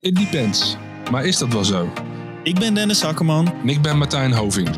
It 0.00 0.16
depends. 0.16 0.76
Maar 1.10 1.24
is 1.24 1.38
dat 1.38 1.52
wel 1.52 1.64
zo? 1.64 1.92
Ik 2.42 2.58
ben 2.58 2.74
Dennis 2.74 3.04
Akkerman. 3.04 3.54
En 3.62 3.68
ik 3.68 3.82
ben 3.82 3.98
Martijn 3.98 4.32
Hoving. 4.32 4.68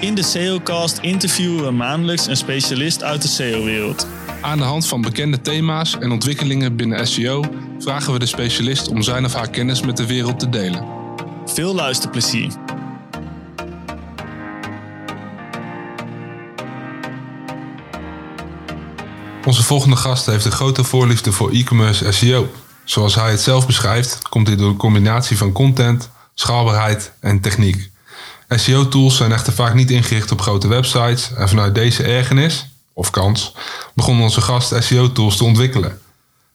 In 0.00 0.14
de 0.14 0.22
SEOcast 0.22 0.98
interviewen 0.98 1.64
we 1.64 1.70
maandelijks 1.70 2.26
een 2.26 2.36
specialist 2.36 3.02
uit 3.02 3.22
de 3.22 3.28
SEO-wereld. 3.28 4.06
Aan 4.40 4.58
de 4.58 4.64
hand 4.64 4.86
van 4.86 5.00
bekende 5.00 5.40
thema's 5.40 5.98
en 5.98 6.10
ontwikkelingen 6.10 6.76
binnen 6.76 7.06
SEO 7.06 7.44
vragen 7.78 8.12
we 8.12 8.18
de 8.18 8.26
specialist 8.26 8.88
om 8.88 9.02
zijn 9.02 9.24
of 9.24 9.34
haar 9.34 9.50
kennis 9.50 9.80
met 9.80 9.96
de 9.96 10.06
wereld 10.06 10.38
te 10.38 10.48
delen. 10.48 10.86
Veel 11.46 11.74
luisterplezier. 11.74 12.52
Onze 19.44 19.62
volgende 19.62 19.96
gast 19.96 20.26
heeft 20.26 20.44
een 20.44 20.52
grote 20.52 20.84
voorliefde 20.84 21.32
voor 21.32 21.50
e-commerce 21.50 22.12
SEO. 22.12 22.50
Zoals 22.92 23.14
hij 23.14 23.30
het 23.30 23.40
zelf 23.40 23.66
beschrijft, 23.66 24.18
komt 24.28 24.46
dit 24.46 24.58
door 24.58 24.68
een 24.68 24.76
combinatie 24.76 25.36
van 25.36 25.52
content, 25.52 26.10
schaalbaarheid 26.34 27.12
en 27.20 27.40
techniek. 27.40 27.90
SEO-tools 28.48 29.16
zijn 29.16 29.32
echter 29.32 29.52
vaak 29.52 29.74
niet 29.74 29.90
ingericht 29.90 30.32
op 30.32 30.40
grote 30.40 30.68
websites 30.68 31.30
en 31.36 31.48
vanuit 31.48 31.74
deze 31.74 32.02
ergernis, 32.02 32.66
of 32.92 33.10
kans, 33.10 33.54
begon 33.94 34.22
onze 34.22 34.40
gast 34.40 34.74
SEO-tools 34.84 35.36
te 35.36 35.44
ontwikkelen. 35.44 35.98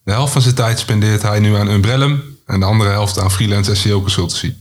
De 0.04 0.12
helft 0.12 0.34
van 0.34 0.42
zijn 0.42 0.56
tijd 0.56 0.80
spendeert 0.80 1.22
hij 1.22 1.40
nu 1.40 1.56
aan 1.56 1.70
Umbrellum 1.70 2.38
en 2.46 2.60
de 2.60 2.66
andere 2.66 2.90
helft 2.90 3.20
aan 3.20 3.32
freelance 3.32 3.76
SEO-consultancy. 3.76 4.54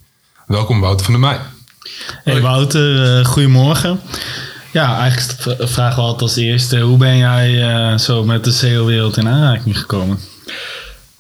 Welkom 0.47 0.81
Wouter 0.81 1.05
van 1.05 1.21
der 1.21 1.23
Meij. 1.23 1.41
Hey 2.25 2.41
Wouter, 2.41 3.19
uh, 3.19 3.25
goedemorgen. 3.25 4.01
Ja, 4.73 4.99
eigenlijk 4.99 5.41
vragen 5.71 5.97
we 5.97 6.03
altijd 6.03 6.23
als 6.23 6.37
eerste, 6.37 6.81
hoe 6.81 6.99
ben 6.99 7.17
jij 7.17 7.51
uh, 7.51 7.99
zo 7.99 8.25
met 8.25 8.45
de 8.45 8.53
SEO-wereld 8.53 9.17
in 9.17 9.29
aanraking 9.29 9.79
gekomen? 9.79 10.19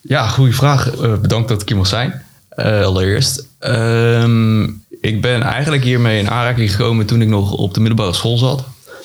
Ja, 0.08 0.28
goede 0.28 0.52
vraag. 0.52 1.00
Uh, 1.00 1.14
bedankt 1.18 1.48
dat 1.48 1.62
ik 1.62 1.68
hier 1.68 1.76
mag 1.76 1.86
zijn. 1.86 2.22
allereerst. 2.56 3.46
Ehm, 3.58 4.62
ik 5.00 5.20
ben 5.20 5.42
eigenlijk 5.42 5.84
hiermee 5.84 6.18
in 6.18 6.30
aanraking 6.30 6.70
gekomen 6.70 7.06
toen 7.06 7.22
ik 7.22 7.28
nog 7.28 7.52
op 7.52 7.74
de 7.74 7.80
middelbare 7.80 8.12
school 8.12 8.38
zat. 8.38 8.64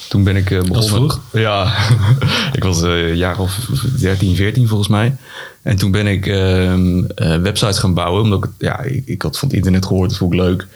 Toen 0.10 0.24
ben 0.24 0.36
ik 0.36 0.50
uh, 0.50 0.60
begonnen. 0.60 0.90
vroeg? 0.90 1.22
Ja, 1.32 1.74
ik 2.58 2.64
was 2.64 2.82
een 2.82 3.16
jaar 3.18 3.40
of 3.40 3.70
13, 4.00 4.36
14 4.36 4.68
volgens 4.68 4.90
mij. 4.90 5.16
En 5.62 5.78
toen 5.78 5.92
ben 5.92 6.08
ik 6.08 6.26
uh, 6.26 6.74
websites 7.16 7.80
gaan 7.80 7.94
bouwen. 7.94 8.22
Omdat 8.22 8.44
ik, 8.44 8.50
ja, 8.58 8.80
ik, 8.80 9.04
ik, 9.06 9.22
had 9.22 9.38
van 9.38 9.48
het 9.48 9.58
internet 9.58 9.86
gehoord, 9.86 10.10
dat 10.10 10.18
vond 10.18 10.34
ik 10.34 10.40
leuk. 10.40 10.68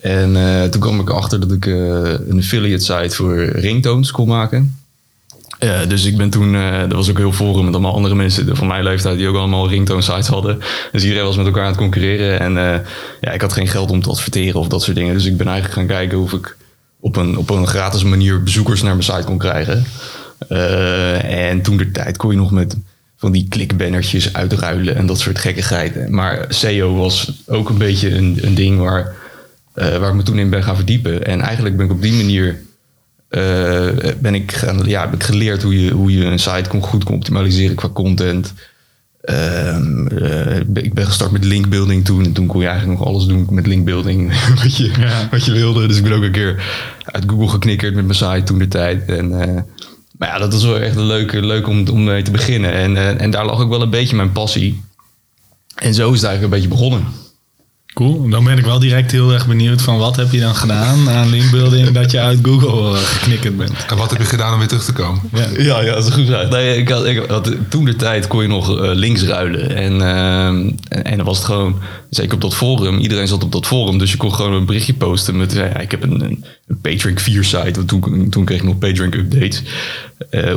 En 0.00 0.32
toen 0.70 0.80
kwam 0.80 1.00
ik 1.00 1.10
achter 1.10 1.40
dat 1.40 1.52
ik 1.52 1.66
een 1.66 2.38
affiliate 2.38 2.84
site 2.84 3.16
voor 3.16 3.44
ringtones 3.44 4.10
kon 4.10 4.28
maken. 4.28 4.76
Dus 5.58 6.04
ik 6.04 6.16
ben 6.16 6.30
toen, 6.30 6.54
uh, 6.54 6.80
er 6.80 6.94
was 6.94 7.10
ook 7.10 7.18
heel 7.18 7.32
forum 7.32 7.64
met 7.64 7.74
allemaal 7.74 7.94
andere 7.94 8.14
mensen 8.14 8.56
van 8.56 8.66
mijn 8.66 8.82
leeftijd 8.82 9.18
die 9.18 9.28
ook 9.28 9.36
allemaal 9.36 9.68
ringtone 9.68 10.02
sites 10.02 10.26
hadden. 10.26 10.58
Dus 10.92 11.02
iedereen 11.02 11.24
was 11.24 11.36
met 11.36 11.46
elkaar 11.46 11.62
aan 11.62 11.68
het 11.68 11.78
concurreren. 11.78 12.40
En 12.40 12.52
uh, 12.52 12.74
ja, 13.20 13.30
ik 13.30 13.40
had 13.40 13.52
geen 13.52 13.68
geld 13.68 13.90
om 13.90 14.02
te 14.02 14.10
adverteren 14.10 14.60
of 14.60 14.68
dat 14.68 14.82
soort 14.82 14.96
dingen. 14.96 15.14
Dus 15.14 15.24
ik 15.24 15.36
ben 15.36 15.46
eigenlijk 15.46 15.78
gaan 15.78 15.96
kijken 15.96 16.18
of 16.18 16.32
ik 16.32 16.56
op 17.00 17.16
een, 17.16 17.36
op 17.36 17.50
een 17.50 17.66
gratis 17.66 18.02
manier 18.02 18.42
bezoekers 18.42 18.82
naar 18.82 18.92
mijn 18.92 19.04
site 19.04 19.24
kon 19.24 19.38
krijgen. 19.38 19.84
Uh, 20.48 21.48
en 21.48 21.62
toen 21.62 21.76
de 21.76 21.90
tijd 21.90 22.16
kon 22.16 22.30
je 22.30 22.36
nog 22.36 22.50
met 22.50 22.76
van 23.16 23.32
die 23.32 23.46
klikbannertjes 23.48 24.32
uitruilen 24.32 24.96
en 24.96 25.06
dat 25.06 25.18
soort 25.18 25.38
gekkigheid. 25.38 26.08
Maar 26.08 26.44
SEO 26.48 26.94
was 26.94 27.32
ook 27.46 27.68
een 27.68 27.78
beetje 27.78 28.14
een, 28.14 28.38
een 28.40 28.54
ding 28.54 28.78
waar, 28.78 29.14
waar 29.74 30.08
ik 30.08 30.14
me 30.14 30.22
toen 30.22 30.38
in 30.38 30.50
ben 30.50 30.62
gaan 30.62 30.76
verdiepen. 30.76 31.26
En 31.26 31.40
eigenlijk 31.40 31.76
ben 31.76 31.86
ik 31.86 31.92
op 31.92 32.02
die 32.02 32.12
manier 32.12 32.60
uh, 33.30 34.12
ben 34.20 34.34
ik, 34.34 34.64
ja, 34.84 35.00
heb 35.00 35.14
ik 35.14 35.22
geleerd 35.22 35.62
hoe 35.62 35.82
je, 35.82 35.90
hoe 35.90 36.12
je 36.12 36.24
een 36.24 36.38
site 36.38 36.68
kon, 36.68 36.82
goed 36.82 37.04
kon 37.04 37.14
optimaliseren 37.14 37.76
qua 37.76 37.88
content. 37.88 38.54
Uh, 39.24 39.78
uh, 40.12 40.56
ik 40.56 40.94
ben 40.94 41.06
gestart 41.06 41.30
met 41.30 41.44
linkbuilding 41.44 42.04
toen. 42.04 42.24
En 42.24 42.32
toen 42.32 42.46
kon 42.46 42.60
je 42.60 42.66
eigenlijk 42.66 42.98
nog 42.98 43.08
alles 43.08 43.26
doen 43.26 43.46
met 43.50 43.66
linkbuilding 43.66 44.32
wat, 44.62 44.76
je, 44.76 44.90
ja. 44.98 45.28
wat 45.30 45.44
je 45.44 45.52
wilde. 45.52 45.86
Dus 45.86 45.96
ik 45.96 46.02
ben 46.02 46.12
ook 46.12 46.22
een 46.22 46.32
keer 46.32 46.62
uit 47.04 47.24
Google 47.26 47.48
geknikkerd 47.48 47.94
met 47.94 48.04
mijn 48.04 48.18
site 48.18 48.42
toen 48.42 48.58
de 48.58 48.68
tijd. 48.68 49.04
En, 49.04 49.28
maar 50.18 50.28
ja, 50.28 50.38
dat 50.38 50.52
was 50.52 50.64
wel 50.64 50.78
echt 50.78 50.96
een 50.96 51.06
leuke, 51.06 51.46
leuk 51.46 51.68
om, 51.68 51.88
om 51.88 52.04
mee 52.04 52.22
te 52.22 52.30
beginnen. 52.30 52.72
En, 52.72 53.18
en 53.18 53.30
daar 53.30 53.46
lag 53.46 53.60
ook 53.60 53.68
wel 53.68 53.82
een 53.82 53.90
beetje 53.90 54.16
mijn 54.16 54.32
passie. 54.32 54.82
En 55.74 55.94
zo 55.94 56.12
is 56.12 56.20
het 56.20 56.28
eigenlijk 56.28 56.42
een 56.42 56.60
beetje 56.60 56.76
begonnen. 56.76 57.06
Cool. 57.98 58.28
Dan 58.28 58.44
ben 58.44 58.58
ik 58.58 58.64
wel 58.64 58.78
direct 58.78 59.10
heel 59.10 59.32
erg 59.32 59.46
benieuwd 59.46 59.82
van 59.82 59.98
wat 59.98 60.16
heb 60.16 60.32
je 60.32 60.40
dan 60.40 60.54
gedaan 60.54 61.10
aan 61.10 61.28
linkbuilding 61.28 61.90
dat 61.90 62.10
je 62.10 62.20
uit 62.20 62.38
Google 62.42 62.90
uh, 62.90 62.96
geknikkerd 62.96 63.56
bent. 63.56 63.86
En 63.88 63.96
wat 63.96 64.10
heb 64.10 64.18
je 64.18 64.24
gedaan 64.24 64.52
om 64.52 64.58
weer 64.58 64.68
terug 64.68 64.84
te 64.84 64.92
komen? 64.92 65.20
Ja, 65.32 65.46
ja, 65.56 65.80
ja 65.80 65.94
dat 65.94 66.02
is 66.02 66.06
een 66.06 66.12
goed 66.12 66.26
vraag. 66.26 66.50
Nee, 66.50 66.76
ik 66.76 66.88
had, 66.88 67.06
ik 67.06 67.24
had, 67.28 67.52
toen 67.68 67.84
de 67.84 67.96
tijd 67.96 68.26
kon 68.26 68.42
je 68.42 68.48
nog 68.48 68.70
uh, 68.70 68.90
links 68.92 69.22
ruilen. 69.22 69.76
En, 69.76 69.92
uh, 69.92 70.46
en, 70.46 70.78
en, 70.88 71.16
dan 71.16 71.26
was 71.26 71.36
het 71.36 71.46
gewoon, 71.46 71.78
zeker 72.10 72.34
op 72.34 72.40
dat 72.40 72.54
forum, 72.54 72.98
iedereen 72.98 73.28
zat 73.28 73.42
op 73.42 73.52
dat 73.52 73.66
forum. 73.66 73.98
Dus 73.98 74.10
je 74.10 74.16
kon 74.16 74.34
gewoon 74.34 74.52
een 74.52 74.66
berichtje 74.66 74.94
posten 74.94 75.36
met, 75.36 75.52
ja, 75.52 75.78
ik 75.78 75.90
heb 75.90 76.02
een, 76.02 76.20
een, 76.24 76.44
een 76.66 76.80
PageRank 76.80 77.20
4 77.20 77.44
site. 77.44 77.72
Want 77.72 77.88
toen, 77.88 78.26
toen 78.30 78.44
kreeg 78.44 78.58
ik 78.58 78.64
nog 78.64 78.78
PageRank 78.78 79.14
updates. 79.14 79.62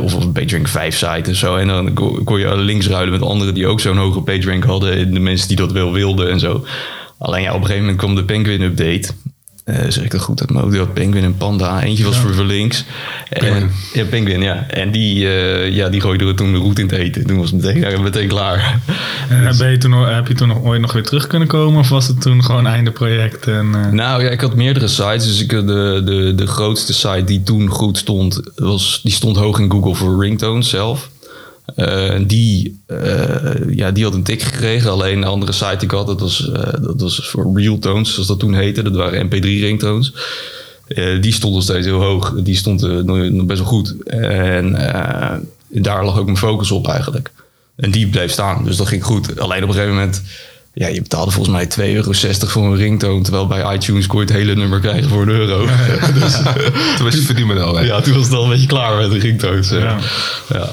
of 0.02 0.13
een 0.13 0.31
PageRank 0.31 0.68
5 0.68 0.97
site 0.97 1.29
en 1.29 1.35
zo. 1.35 1.56
En 1.56 1.68
dan 1.68 1.94
kon 2.23 2.40
je 2.40 2.58
links 2.58 2.88
ruilen 2.88 3.12
met 3.19 3.29
anderen 3.29 3.53
die 3.53 3.68
ook 3.68 3.79
zo'n 3.79 3.97
hoge 3.97 4.22
PageRank 4.22 4.63
hadden. 4.63 4.94
En 4.94 5.13
de 5.13 5.19
mensen 5.19 5.47
die 5.47 5.58
dat 5.58 5.72
wel 5.72 5.91
wilden 5.91 6.31
en 6.31 6.40
zo. 6.40 6.66
Alleen 7.22 7.42
ja, 7.42 7.50
op 7.50 7.56
een 7.56 7.62
gegeven 7.62 7.82
moment 7.82 7.98
kwam 7.98 8.16
de 8.16 8.24
Penguin 8.24 8.62
update. 8.62 9.09
Uh, 9.66 9.76
zeg 9.90 10.04
ik 10.04 10.12
dat 10.12 10.22
goed 10.22 10.52
mijn 10.52 10.64
hoofd? 10.64 10.78
had 10.78 10.94
Penguin 10.94 11.24
en 11.24 11.38
Panda. 11.38 11.84
Eentje 11.84 12.04
was 12.04 12.16
ja. 12.16 12.22
voor 12.22 12.34
Verlinks. 12.34 12.86
En, 13.30 13.72
ja, 13.94 14.06
Penguin, 14.06 14.42
ja. 14.42 14.68
En 14.68 14.92
die, 14.92 15.24
uh, 15.24 15.70
ja, 15.70 15.90
die 15.90 16.02
gooide 16.02 16.26
er 16.26 16.36
toen 16.36 16.52
de 16.52 16.58
route 16.58 16.82
in 16.82 16.88
te 16.88 16.98
eten. 16.98 17.28
Toen 17.28 17.38
was 17.38 17.52
het 17.52 17.62
meteen, 17.62 17.92
ja, 17.92 18.00
meteen 18.00 18.28
klaar. 18.28 18.80
En 19.30 19.44
dus. 19.44 19.58
ben 19.58 19.72
je 19.72 19.78
toen, 19.78 19.92
heb 19.94 20.28
je 20.28 20.34
toen 20.34 20.48
nog 20.48 20.64
ooit 20.64 20.82
nog 20.82 20.94
weer 20.94 21.04
terug 21.04 21.28
kunnen 21.28 21.48
komen? 21.48 21.80
Of 21.80 21.90
was 21.90 22.08
het 22.08 22.22
toen 22.22 22.44
gewoon 22.44 22.68
einde 22.68 22.92
project? 22.92 23.48
En, 23.48 23.66
uh... 23.76 23.88
Nou 23.88 24.24
ja, 24.24 24.30
ik 24.30 24.42
had 24.42 24.56
meerdere 24.56 24.88
sites. 24.88 25.26
Dus 25.26 25.42
ik, 25.42 25.50
de, 25.50 26.02
de, 26.06 26.34
de 26.36 26.48
grootste 26.48 26.94
site 26.94 27.24
die 27.24 27.44
toen 27.44 27.68
goed 27.68 27.98
stond, 27.98 28.42
was, 28.56 29.00
die 29.03 29.12
stond 29.12 29.38
hoog 29.38 29.59
in 29.59 29.72
Google 29.72 29.96
voor 29.96 30.24
ringtones 30.24 30.70
zelf. 30.70 31.09
Uh, 31.76 32.14
die, 32.28 32.82
uh, 32.88 33.76
ja, 33.76 33.92
die 33.92 34.04
had 34.04 34.14
een 34.14 34.24
tik 34.24 34.42
gekregen. 34.42 34.92
Alleen 34.92 35.22
de 35.22 35.28
andere 35.28 35.52
site 35.52 35.76
die 35.78 35.84
ik 35.84 35.92
had, 35.92 36.08
dat 36.08 36.20
was, 36.20 36.50
uh, 36.50 36.56
dat 36.82 37.02
was 37.02 37.30
voor 37.30 37.59
real 37.59 37.80
tones, 37.80 38.14
zoals 38.14 38.28
dat 38.28 38.40
toen 38.40 38.54
heette. 38.54 38.84
Dat 38.84 38.96
waren 38.96 39.28
MP3 39.28 39.40
ringtones. 39.40 40.14
die 41.22 41.34
stond 41.34 41.54
nog 41.54 41.64
steeds 41.64 41.86
heel 41.86 42.02
hoog. 42.02 42.34
Die 42.44 42.56
stond 42.56 43.06
nog 43.06 43.46
best 43.46 43.59
wel 43.59 43.70
goed. 43.70 43.96
En 44.06 44.72
daar 45.70 46.06
lag 46.06 46.18
ook 46.18 46.26
mijn 46.26 46.38
focus 46.38 46.72
op 46.72 46.88
eigenlijk. 46.88 47.32
En 47.76 47.92
die 47.92 48.08
bleef 48.08 48.32
staan, 48.32 48.64
dus 48.66 48.78
dat 48.78 48.88
ging 48.88 49.03
goed. 49.03 49.40
Alleen 49.40 49.64
op 49.64 49.70
een 49.70 49.76
gegeven 49.76 49.96
moment... 49.96 50.22
Ja, 50.74 50.88
je 50.88 51.02
betaalde 51.02 51.32
volgens 51.32 51.76
mij 51.76 51.94
2,60 51.94 51.94
euro 51.94 52.12
voor 52.14 52.66
een 52.66 52.76
ringtoon. 52.76 53.24
Terwijl 53.24 53.48
bij 53.48 53.74
iTunes 53.74 54.08
kon 54.08 54.20
je 54.20 54.26
het 54.26 54.36
hele 54.36 54.56
nummer 54.56 54.80
krijgen 54.80 55.09
voor 55.09 55.22
een 55.22 55.30
euro. 55.30 55.66
Ja. 55.68 56.12
dus, 56.12 56.34
toen 56.96 57.06
was 57.06 57.14
je 57.14 57.22
verdienmodel. 57.22 57.84
Ja, 57.84 58.02
toen 58.02 58.14
was 58.14 58.26
het 58.26 58.34
al 58.34 58.44
een 58.44 58.50
beetje 58.50 58.68
klaar 58.68 58.98
met 58.98 59.12
de 59.12 59.20
ringtoons. 59.20 59.70
Ja. 59.70 59.98
ja. 60.50 60.70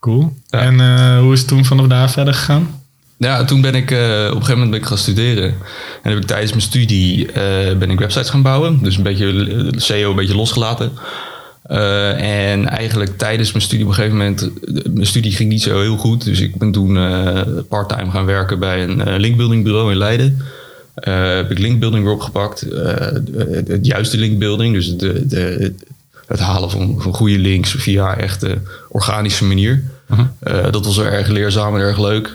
Cool. 0.00 0.36
Ja. 0.46 0.58
En 0.58 0.74
uh, 0.74 1.18
hoe 1.20 1.32
is 1.32 1.38
het 1.38 1.48
toen 1.48 1.64
vanaf 1.64 1.86
daar 1.86 2.10
verder 2.10 2.34
gegaan? 2.34 2.80
Ja, 3.16 3.44
toen 3.44 3.60
ben 3.60 3.74
ik 3.74 3.90
uh, 3.90 3.98
op 3.98 4.02
een 4.04 4.30
gegeven 4.30 4.52
moment 4.52 4.70
ben 4.70 4.80
ik 4.80 4.86
gaan 4.86 4.98
studeren. 4.98 5.54
En 6.02 6.10
heb 6.10 6.18
ik 6.18 6.26
tijdens 6.26 6.50
mijn 6.50 6.62
studie 6.62 7.26
uh, 7.26 7.32
ben 7.78 7.90
ik 7.90 7.98
websites 7.98 8.30
gaan 8.30 8.42
bouwen. 8.42 8.78
Dus 8.82 8.96
een 8.96 9.02
beetje 9.02 9.72
SEO 9.76 10.10
een 10.10 10.16
beetje 10.16 10.36
losgelaten. 10.36 10.92
en 12.18 12.68
eigenlijk 12.68 13.18
tijdens 13.18 13.52
mijn 13.52 13.64
studie 13.64 13.84
op 13.84 13.90
een 13.90 13.96
gegeven 13.96 14.16
moment... 14.16 14.50
Mijn 14.94 15.06
studie 15.06 15.32
ging 15.32 15.48
niet 15.48 15.62
zo 15.62 15.80
heel 15.80 15.96
goed. 15.96 16.24
Dus 16.24 16.40
ik 16.40 16.56
ben 16.56 16.72
toen 16.72 16.98
parttime 17.68 18.10
gaan 18.10 18.26
werken 18.26 18.58
bij 18.58 18.82
een 18.82 19.20
linkbuilding 19.20 19.64
bureau 19.64 19.90
in 19.90 19.96
Leiden. 19.96 20.42
heb 20.94 21.50
ik 21.50 21.58
linkbuilding 21.58 22.04
weer 22.04 22.14
opgepakt. 22.14 22.66
het 23.66 23.86
juiste 23.86 24.18
linkbuilding. 24.18 24.74
Dus 24.74 24.96
de, 24.96 25.26
de, 25.26 25.74
het 26.28 26.40
halen 26.40 26.70
van, 26.70 26.94
van 26.98 27.14
goede 27.14 27.38
links 27.38 27.70
via 27.70 28.16
echt 28.16 28.46
organische 28.88 29.44
manier. 29.44 29.84
Uh 30.10 30.18
-huh. 30.18 30.64
uh, 30.64 30.72
dat 30.72 30.84
was 30.84 30.96
wel 30.96 31.06
erg 31.06 31.28
leerzaam 31.28 31.74
en 31.74 31.80
erg 31.80 31.98
leuk. 31.98 32.26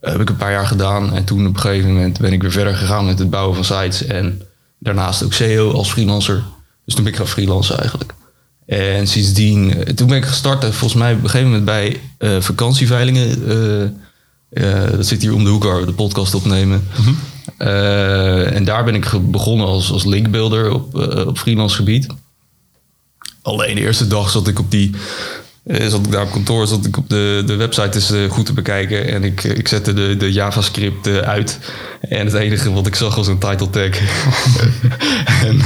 Uh, 0.00 0.10
heb 0.10 0.20
ik 0.20 0.28
een 0.28 0.36
paar 0.36 0.52
jaar 0.52 0.66
gedaan. 0.66 1.14
En 1.14 1.24
toen 1.24 1.46
op 1.46 1.54
een 1.54 1.60
gegeven 1.60 1.92
moment 1.92 2.18
ben 2.18 2.32
ik 2.32 2.42
weer 2.42 2.52
verder 2.52 2.74
gegaan 2.74 3.06
met 3.06 3.18
het 3.18 3.30
bouwen 3.30 3.54
van 3.54 3.64
sites. 3.64 4.06
En 4.06 4.42
daarnaast 4.78 5.24
ook 5.24 5.32
SEO 5.32 5.72
als 5.72 5.90
freelancer. 5.90 6.42
Dus 6.84 6.94
toen 6.94 7.04
ben 7.04 7.12
ik 7.12 7.18
gaan 7.18 7.28
freelancen 7.28 7.78
eigenlijk. 7.78 8.14
En 8.66 9.06
sindsdien, 9.06 9.84
toen 9.94 10.08
ben 10.08 10.16
ik 10.16 10.24
gestart, 10.24 10.64
volgens 10.64 10.94
mij 10.94 11.12
op 11.12 11.22
een 11.22 11.30
gegeven 11.30 11.46
moment 11.46 11.64
bij 11.64 12.00
vakantieveilingen. 12.40 13.44
dat 14.96 15.06
zit 15.06 15.22
hier 15.22 15.34
om 15.34 15.44
de 15.44 15.50
hoek 15.50 15.64
waar 15.64 15.80
we 15.80 15.86
de 15.86 15.92
podcast 15.92 16.34
opnemen. 16.34 16.88
-huh. 17.58 18.56
en 18.56 18.64
daar 18.64 18.84
ben 18.84 18.94
ik 18.94 19.10
begonnen 19.30 19.66
als, 19.66 19.92
als 19.92 20.04
linkbuilder 20.04 20.72
op, 20.72 20.94
op 21.26 21.38
freelance 21.38 21.76
gebied. 21.76 22.06
Alleen 23.42 23.74
de 23.74 23.80
eerste 23.80 24.06
dag 24.06 24.30
zat 24.30 24.48
ik 24.48 24.58
op 24.58 24.70
die. 24.70 24.90
Uh, 25.66 25.86
zat 25.86 26.06
ik 26.06 26.12
daar 26.12 26.22
op 26.22 26.30
kantoor, 26.30 26.66
zat 26.66 26.86
ik 26.86 26.96
op 26.96 27.08
de, 27.08 27.42
de 27.46 27.56
website 27.56 27.94
eens 27.94 28.10
uh, 28.10 28.30
goed 28.30 28.46
te 28.46 28.52
bekijken. 28.52 29.08
En 29.08 29.24
ik, 29.24 29.44
ik 29.44 29.68
zette 29.68 29.92
de, 29.92 30.16
de 30.16 30.32
JavaScript 30.32 31.06
uh, 31.06 31.18
uit. 31.18 31.58
En 32.00 32.26
het 32.26 32.34
enige 32.34 32.72
wat 32.72 32.86
ik 32.86 32.94
zag 32.94 33.14
was 33.14 33.26
een 33.26 33.38
title 33.38 33.70
tag. 33.70 33.98
en, 35.48 35.60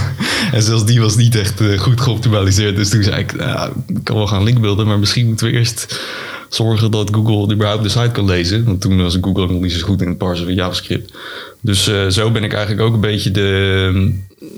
en 0.52 0.62
zelfs 0.62 0.84
die 0.84 1.00
was 1.00 1.16
niet 1.16 1.34
echt 1.34 1.60
goed 1.76 2.00
geoptimaliseerd. 2.00 2.76
Dus 2.76 2.88
toen 2.88 3.02
zei 3.02 3.16
ik, 3.16 3.36
nou, 3.36 3.72
ik 3.86 4.04
kan 4.04 4.16
wel 4.16 4.26
gaan 4.26 4.42
linkbeelden, 4.42 4.86
maar 4.86 4.98
misschien 4.98 5.26
moeten 5.26 5.46
we 5.46 5.52
eerst 5.52 6.00
zorgen 6.48 6.90
dat 6.90 7.14
Google 7.14 7.54
überhaupt 7.54 7.82
de 7.82 7.88
site 7.88 8.10
kan 8.12 8.24
lezen. 8.24 8.64
Want 8.64 8.80
toen 8.80 9.02
was 9.02 9.18
Google 9.20 9.46
nog 9.46 9.60
niet 9.60 9.72
zo 9.72 9.86
goed 9.86 10.02
in 10.02 10.08
het 10.08 10.18
parsen 10.18 10.44
van 10.44 10.54
JavaScript. 10.54 11.12
Dus 11.60 11.88
eh, 11.88 12.06
zo 12.06 12.30
ben 12.30 12.44
ik 12.44 12.52
eigenlijk 12.52 12.86
ook 12.86 12.94
een 12.94 13.00
beetje 13.00 13.30
de, 13.30 14.12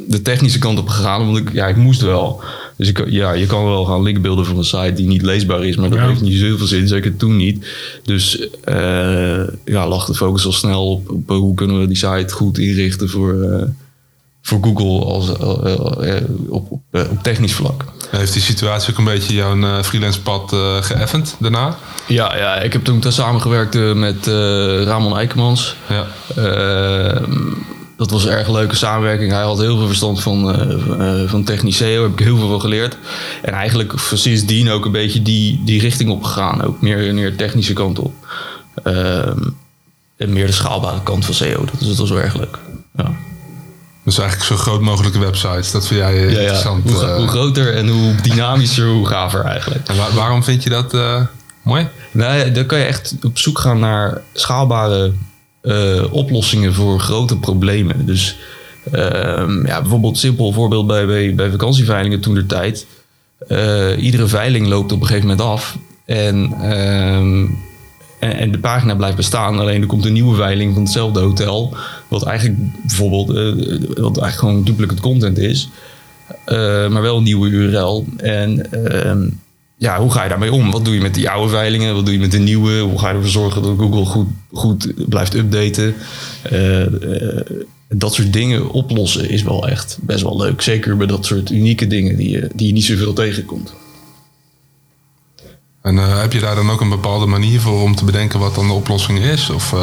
de 0.07 0.23
technische 0.23 0.59
kant 0.59 0.79
op 0.79 0.89
gegaan. 0.89 1.27
Want 1.27 1.39
ik, 1.39 1.53
ja, 1.53 1.67
ik 1.67 1.77
moest 1.77 2.01
wel. 2.01 2.43
Dus 2.79 2.89
ik, 2.89 3.05
ja, 3.11 3.33
je 3.33 3.47
kan 3.47 3.65
wel 3.65 3.85
gaan 3.85 4.03
linkbeelden 4.03 4.45
voor 4.45 4.59
een 4.59 4.65
site 4.65 4.93
die 4.93 5.07
niet 5.07 5.23
leesbaar 5.23 5.65
is. 5.65 5.77
Maar 5.77 5.91
dat 5.91 5.99
Ja. 5.99 6.07
heeft 6.09 6.21
niet 6.21 6.39
zoveel 6.39 6.67
zin. 6.67 6.89
Zeker 6.89 7.17
toen 7.17 7.37
niet. 7.37 7.67
Dus 8.03 8.49
eh, 8.65 9.41
ja, 9.65 9.89
lag 9.89 10.05
de 10.07 10.15
focus 10.15 10.47
al 10.47 10.53
snel 10.53 10.91
op, 10.91 11.11
op 11.11 11.29
hoe 11.29 11.55
kunnen 11.55 11.81
we 11.81 11.87
die 11.87 11.97
site 11.97 12.33
goed 12.35 12.59
inrichten 12.59 13.09
voor, 13.09 13.43
eh, 13.43 13.63
voor 14.43 14.59
Google 14.63 15.05
als, 15.13 15.33
eh, 15.39 16.17
op, 16.49 16.71
op, 16.73 16.81
op 17.11 17.23
technisch 17.23 17.53
vlak. 17.55 17.85
Heeft 18.11 18.33
die 18.33 18.43
situatie 18.43 18.93
ook 18.93 18.99
een 18.99 19.05
beetje 19.05 19.35
jouw 19.35 19.63
eh, 19.63 19.83
freelance 19.83 20.21
pad 20.23 20.53
eh 20.53 20.83
geëffend 20.83 21.37
daarna? 21.39 21.77
Ja, 22.07 22.37
ja, 22.37 22.57
ik 22.61 22.73
heb 22.73 22.85
toen 22.85 23.03
samengewerkt 23.09 23.95
met 23.95 24.27
eh, 24.27 24.83
Ramon 24.83 25.17
Eikemans. 25.17 25.77
Ja. 25.89 26.07
Dat 27.99 28.11
was 28.11 28.25
een 28.25 28.31
erg 28.31 28.49
leuke 28.49 28.77
samenwerking. 28.77 29.33
Hij 29.33 29.43
had 29.43 29.59
heel 29.59 29.77
veel 29.77 29.87
verstand 29.87 30.23
van, 30.23 30.55
eh, 31.01 31.29
van 31.31 31.45
technisch 31.45 31.77
SEO. 31.77 31.93
Daar 31.95 32.03
heb 32.03 32.19
ik 32.19 32.25
heel 32.25 32.37
veel 32.37 32.49
van 32.49 32.61
geleerd. 32.61 32.97
En 33.43 33.53
eigenlijk 33.53 33.93
sindsdien 34.15 34.71
ook 34.71 34.85
een 34.85 34.93
beetje 34.93 35.23
die, 35.23 35.61
die 35.65 35.81
richting 35.81 36.11
opgegaan. 36.11 36.63
Ook 36.63 36.81
meer, 36.81 37.15
meer 37.15 37.37
technische 37.37 37.73
kant 37.73 37.99
op. 37.99 38.13
Ehm, 38.85 39.39
en 40.17 40.33
meer 40.33 40.47
de 40.47 40.53
schaalbare 40.53 41.03
kant 41.03 41.25
van 41.25 41.35
SEO. 41.35 41.65
Dat, 41.65 41.89
dat 41.89 41.97
was 41.97 42.11
wel 42.11 42.21
erg 42.21 42.35
leuk. 42.37 42.59
Ja. 42.97 43.11
Dus 44.05 44.19
eigenlijk 44.19 44.49
zo 44.51 44.57
groot 44.57 44.81
mogelijke 44.81 45.19
websites. 45.19 45.71
Dat 45.71 45.87
vind 45.87 46.01
jij 46.01 46.13
eh, 46.17 46.23
Ja, 46.25 46.31
ja. 46.31 46.39
interessant. 46.41 46.91
Hoe, 46.91 47.05
hoe 47.09 47.29
groter 47.29 47.75
en 47.75 47.89
hoe 47.89 48.15
dynamischer, 48.23 48.89
hoe 48.89 49.07
gaver 49.07 49.45
eigenlijk. 49.45 49.89
En 49.89 49.97
wa- 49.97 50.13
waarom 50.15 50.45
vind 50.45 50.63
je 50.63 50.71
dat 50.71 50.97
mooi? 51.63 51.89
Nee, 52.11 52.53
dan 52.53 52.67
kan 52.67 52.79
je 52.79 52.85
echt 52.85 53.15
op 53.23 53.39
zoek 53.39 53.59
gaan 53.59 53.79
naar 53.79 54.21
schaalbare 54.33 55.13
eh, 55.61 56.05
oplossingen 56.11 56.75
voor 56.75 57.01
grote 57.01 57.39
problemen. 57.39 58.07
Dus 58.07 58.37
ehm, 58.93 59.67
ja, 59.67 59.81
bijvoorbeeld 59.81 60.19
simpel 60.19 60.53
voorbeeld 60.53 60.87
bij, 60.87 61.35
bij, 61.35 61.51
vakantieveilingen 61.51 62.21
toen 62.21 62.35
de 62.35 62.47
tijd. 62.47 62.87
Eh, 63.49 64.03
iedere 64.03 64.27
veiling 64.27 64.67
loopt 64.67 64.93
op 64.93 65.01
een 65.01 65.07
gegeven 65.07 65.29
moment 65.29 65.47
af. 65.47 65.79
En, 66.05 66.53
ehm, 66.53 67.47
en, 68.21 68.37
en 68.37 68.53
de 68.53 68.59
pagina 68.59 68.95
blijft 68.95 69.17
bestaan. 69.17 69.59
Alleen 69.59 69.81
er 69.81 69.87
komt 69.87 70.05
een 70.05 70.13
nieuwe 70.13 70.37
veiling 70.37 70.73
van 70.73 70.83
hetzelfde 70.83 71.21
hotel. 71.21 71.77
Wat 72.09 72.25
eigenlijk 72.25 72.59
bijvoorbeeld 72.87 73.29
eh, 73.29 74.03
wat 74.03 74.19
eigenlijk 74.19 74.39
gewoon 74.39 74.65
duplicate 74.65 75.03
content 75.03 75.39
is. 75.39 75.69
Maar 76.91 77.03
wel 77.03 77.17
een 77.17 77.23
nieuwe 77.23 77.49
URL. 77.49 78.07
En 78.17 78.73
ehm, 78.73 79.29
ja, 79.79 80.01
hoe 80.01 80.11
ga 80.13 80.23
je 80.23 80.29
daarmee 80.29 80.53
om? 80.53 80.71
Wat 80.71 80.85
doe 80.85 80.95
je 80.95 81.01
met 81.01 81.15
die 81.15 81.31
oude 81.31 81.49
veilingen? 81.49 81.95
Wat 81.95 82.05
doe 82.05 82.15
je 82.15 82.21
met 82.21 82.31
de 82.31 82.39
nieuwe? 82.39 82.79
Hoe 82.79 82.99
ga 82.99 83.09
je 83.09 83.15
ervoor 83.15 83.31
zorgen 83.31 83.63
dat 83.63 83.79
Google 83.79 84.05
goed, 84.05 84.29
goed 84.53 85.09
blijft 85.09 85.35
updaten? 85.35 85.95
Eh, 86.43 86.83
eh, 86.83 87.41
dat 87.89 88.15
soort 88.15 88.33
dingen 88.33 88.71
oplossen 88.71 89.31
is 89.31 89.43
wel 89.43 89.69
echt 89.69 89.99
best 90.01 90.23
wel 90.23 90.37
leuk. 90.37 90.61
Zeker 90.61 90.97
bij 90.97 91.07
dat 91.07 91.27
soort 91.27 91.51
unieke 91.51 91.87
dingen 91.87 92.17
die 92.17 92.31
je, 92.31 92.51
die 92.55 92.67
je 92.67 92.73
niet 92.73 92.85
zoveel 92.85 93.13
tegenkomt. 93.13 93.75
En 95.83 95.99
eh, 95.99 96.21
heb 96.21 96.33
je 96.33 96.41
daar 96.41 96.55
dan 96.55 96.71
ook 96.71 96.81
een 96.81 96.89
bepaalde 96.89 97.27
manier 97.27 97.61
voor 97.61 97.83
om 97.83 97.95
te 97.95 98.05
bedenken 98.05 98.39
wat 98.39 98.55
dan 98.55 98.67
de 98.67 98.73
oplossing 98.73 99.19
is? 99.19 99.51
Of, 99.51 99.75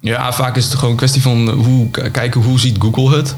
Ja, 0.00 0.32
vaak 0.32 0.56
is 0.56 0.64
het 0.64 0.74
gewoon 0.74 0.90
een 0.90 0.96
kwestie 0.96 1.22
van 1.22 1.50
hoe, 1.50 1.90
kijken 2.12 2.40
hoe 2.40 2.60
ziet 2.60 2.76
Google 2.78 3.16
het. 3.16 3.34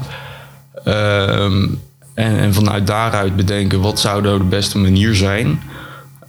Ehm, 0.83 1.67
en, 2.13 2.37
en 2.37 2.53
vanuit 2.53 2.87
daaruit 2.87 3.35
bedenken 3.35 3.81
wat 3.81 3.99
zou 3.99 4.21
nou 4.21 4.37
de 4.37 4.43
beste 4.43 4.77
manier 4.77 5.15
zijn. 5.15 5.59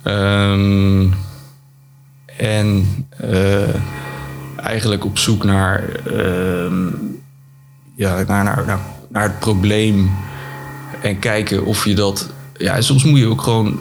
Ehm, 0.06 1.06
en 2.36 2.86
eh, 3.16 3.74
eigenlijk 4.56 5.04
op 5.04 5.18
zoek 5.18 5.44
naar, 5.44 5.88
ehm, 5.88 6.86
ja, 7.96 8.22
naar, 8.26 8.44
naar, 8.44 8.66
naar, 8.66 8.80
naar 9.08 9.22
het 9.22 9.38
probleem. 9.38 10.10
En 11.02 11.18
kijken 11.18 11.64
of 11.64 11.84
je 11.84 11.94
dat. 11.94 12.30
Ja, 12.56 12.80
soms 12.80 13.04
moet 13.04 13.18
je 13.18 13.26
ook 13.26 13.42
gewoon 13.42 13.80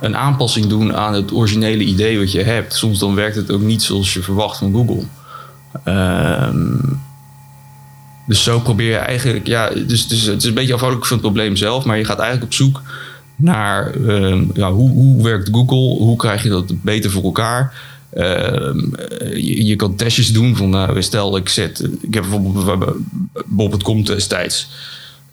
een 0.00 0.16
aanpassing 0.16 0.66
doen 0.66 0.94
aan 0.94 1.14
het 1.14 1.32
originele 1.32 1.84
idee 1.84 2.18
wat 2.18 2.32
je 2.32 2.42
hebt. 2.42 2.74
Soms 2.74 2.98
dan 2.98 3.14
werkt 3.14 3.36
het 3.36 3.50
ook 3.50 3.62
niet 3.62 3.82
zoals 3.82 4.14
je 4.14 4.22
verwacht 4.22 4.58
van 4.58 4.72
Google. 4.72 5.04
Ehm, 5.84 6.78
dus 8.26 8.42
zo 8.42 8.60
probeer 8.60 8.90
je 8.90 8.96
eigenlijk, 8.96 9.46
ja, 9.46 9.68
dus, 9.68 10.08
dus 10.08 10.22
het 10.22 10.42
is 10.42 10.48
een 10.48 10.54
beetje 10.54 10.74
afhankelijk 10.74 11.06
van 11.06 11.16
het 11.16 11.26
probleem 11.26 11.56
zelf, 11.56 11.84
maar 11.84 11.98
je 11.98 12.04
gaat 12.04 12.18
eigenlijk 12.18 12.46
op 12.46 12.54
zoek 12.54 12.82
naar 13.36 13.94
ehm, 13.94 14.44
ja, 14.54 14.72
hoe, 14.72 14.90
hoe 14.90 15.22
werkt 15.22 15.48
Google, 15.52 16.04
hoe 16.04 16.16
krijg 16.16 16.42
je 16.42 16.48
dat 16.48 16.82
beter 16.82 17.10
voor 17.10 17.24
elkaar. 17.24 17.92
Ehm, 18.10 18.78
je, 19.66 19.76
kan 19.76 19.96
testjes 19.96 20.32
doen 20.32 20.56
van, 20.56 20.70
nou, 20.70 21.02
stel 21.02 21.36
ik 21.36 21.48
zet, 21.48 21.88
ik 22.00 22.14
heb 22.14 22.24
bijvoorbeeld 22.28 23.82
komt 23.82 24.06
destijds 24.06 24.68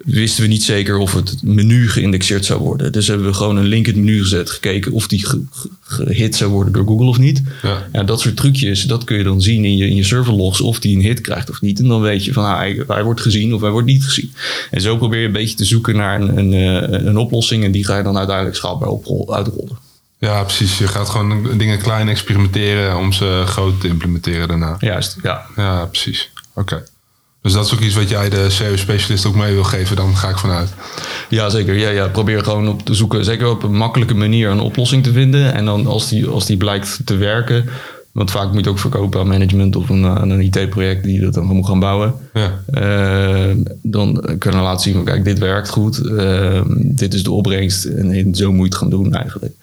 wisten 0.05 0.41
we 0.43 0.47
niet 0.49 0.63
zeker 0.63 0.97
of 0.97 1.13
het 1.13 1.35
menu 1.43 1.89
geïndexeerd 1.89 2.45
zou 2.45 2.59
worden. 2.59 2.91
Dus 2.91 3.07
hebben 3.07 3.25
we 3.27 3.33
gewoon 3.33 3.57
een 3.57 3.65
link 3.65 3.87
in 3.87 3.93
het 3.93 4.03
menu 4.03 4.21
gezet, 4.21 4.49
gekeken 4.49 4.91
of 4.91 5.07
die 5.07 5.25
ge- 5.25 5.43
ge- 5.51 5.69
gehit 5.81 6.35
zou 6.35 6.51
worden 6.51 6.73
door 6.73 6.85
Google 6.87 7.07
of 7.07 7.17
niet. 7.17 7.41
Ja. 7.61 7.87
Ja, 7.91 8.03
dat 8.03 8.19
soort 8.21 8.35
trucjes, 8.37 8.83
dat 8.83 9.03
kun 9.03 9.17
je 9.17 9.23
dan 9.23 9.41
zien 9.41 9.65
in 9.65 9.77
je, 9.77 9.87
in 9.87 9.95
je 9.95 10.03
serverlogs 10.03 10.61
of 10.61 10.79
die 10.79 10.95
een 10.95 11.03
hit 11.03 11.21
krijgt 11.21 11.49
of 11.49 11.61
niet. 11.61 11.79
En 11.79 11.87
dan 11.87 12.01
weet 12.01 12.25
je 12.25 12.33
van 12.33 12.45
ah, 12.45 12.57
hij, 12.57 12.83
hij 12.87 13.03
wordt 13.03 13.21
gezien 13.21 13.53
of 13.53 13.61
hij 13.61 13.69
wordt 13.69 13.87
niet 13.87 14.03
gezien. 14.03 14.33
En 14.71 14.81
zo 14.81 14.97
probeer 14.97 15.19
je 15.19 15.25
een 15.25 15.31
beetje 15.31 15.55
te 15.55 15.65
zoeken 15.65 15.95
naar 15.95 16.21
een, 16.21 16.37
een, 16.37 16.53
eh, 16.53 17.05
een 17.05 17.17
oplossing 17.17 17.63
en 17.63 17.71
die 17.71 17.85
ga 17.85 17.97
je 17.97 18.03
dan 18.03 18.17
uiteindelijk 18.17 18.55
schaalbaar 18.55 18.89
uitrollen. 19.35 19.77
ja, 20.19 20.43
precies. 20.43 20.77
Je 20.77 20.87
gaat 20.87 21.09
gewoon 21.09 21.57
dingen 21.57 21.79
klein 21.79 22.09
experimenteren 22.09 22.97
om 22.97 23.13
ze 23.13 23.43
groot 23.45 23.81
te 23.81 23.87
implementeren 23.87 24.47
daarna. 24.47 24.75
Juist, 24.79 25.17
ja. 25.23 25.45
Ja, 25.55 25.85
precies. 25.85 26.29
Oké. 26.55 26.83
Dus 27.41 27.53
dat 27.53 27.65
is 27.65 27.73
ook 27.73 27.79
iets 27.79 27.95
wat 27.95 28.09
jij 28.09 28.29
de 28.29 28.49
SEO-specialist 28.49 29.25
ook 29.25 29.35
mee 29.35 29.53
wil 29.53 29.63
geven, 29.63 29.95
dan 29.95 30.15
ga 30.17 30.29
ik 30.29 30.37
vanuit. 30.37 30.69
Ja, 31.29 31.49
zeker. 31.49 31.77
Ja, 31.77 31.89
ja, 31.89 32.07
probeer 32.07 32.43
gewoon 32.43 32.67
op 32.67 32.85
te 32.85 32.93
zoeken, 32.93 33.25
zeker 33.25 33.49
op 33.49 33.63
een 33.63 33.75
makkelijke 33.75 34.13
manier, 34.13 34.49
een 34.49 34.59
oplossing 34.59 35.03
te 35.03 35.11
vinden. 35.11 35.53
En 35.53 35.65
dan 35.65 35.87
als 35.87 36.09
die, 36.09 36.27
als 36.27 36.45
die 36.45 36.57
blijkt 36.57 36.99
te 37.05 37.15
werken, 37.15 37.69
want 38.11 38.31
vaak 38.31 38.53
moet 38.53 38.63
je 38.63 38.69
ook 38.69 38.79
verkopen 38.79 39.19
aan 39.19 39.27
management 39.27 39.75
of 39.75 39.89
een, 39.89 40.05
aan 40.05 40.29
een 40.29 40.41
IT-project 40.41 41.03
die 41.03 41.19
dat 41.19 41.33
dan 41.33 41.45
moet 41.45 41.65
gaan 41.65 41.79
bouwen. 41.79 42.13
Ja. 42.33 42.63
Eh, 42.65 43.55
dan 43.81 44.13
kunnen 44.37 44.59
we 44.59 44.65
laten 44.65 44.91
zien 44.91 45.03
kijk, 45.03 45.23
dit 45.23 45.39
werkt 45.39 45.69
goed. 45.69 46.07
Eh, 46.07 46.61
dit 46.77 47.13
is 47.13 47.23
de 47.23 47.31
opbrengst 47.31 47.85
en 47.85 48.35
zo 48.35 48.51
moet 48.51 48.65
je 48.65 48.71
het 48.71 48.75
gaan 48.75 48.89
doen 48.89 49.13
eigenlijk. 49.13 49.53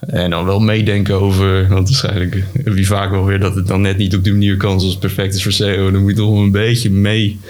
En 0.00 0.30
dan 0.30 0.44
wel 0.44 0.60
meedenken 0.60 1.20
over, 1.20 1.68
want 1.68 1.88
waarschijnlijk 1.88 2.44
heb 2.64 2.76
je 2.76 2.84
vaak 2.84 3.10
wel 3.10 3.24
weer 3.24 3.38
dat 3.38 3.54
het 3.54 3.66
dan 3.66 3.80
net 3.80 3.96
niet 3.96 4.14
op 4.16 4.24
die 4.24 4.32
manier 4.32 4.56
kan 4.56 4.80
zoals 4.80 4.98
perfect 4.98 5.34
is 5.34 5.42
voor 5.42 5.52
SEO. 5.52 5.90
Dan 5.90 6.00
moet 6.00 6.10
je 6.10 6.16
toch 6.16 6.38
een 6.38 6.50
beetje 6.50 6.90
mee, 6.90 7.40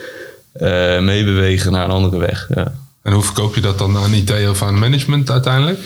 eh, 0.53 1.01
meebewegen 1.01 1.73
naar 1.73 1.85
een 1.85 1.91
andere 1.91 2.19
weg. 2.19 2.49
Ja. 2.55 2.75
En 3.03 3.13
hoe 3.13 3.23
verkoop 3.23 3.55
je 3.55 3.61
dat 3.61 3.79
dan 3.79 3.97
aan 3.97 4.13
IT 4.13 4.49
of 4.49 4.63
aan 4.63 4.79
management 4.79 5.31
uiteindelijk? 5.31 5.79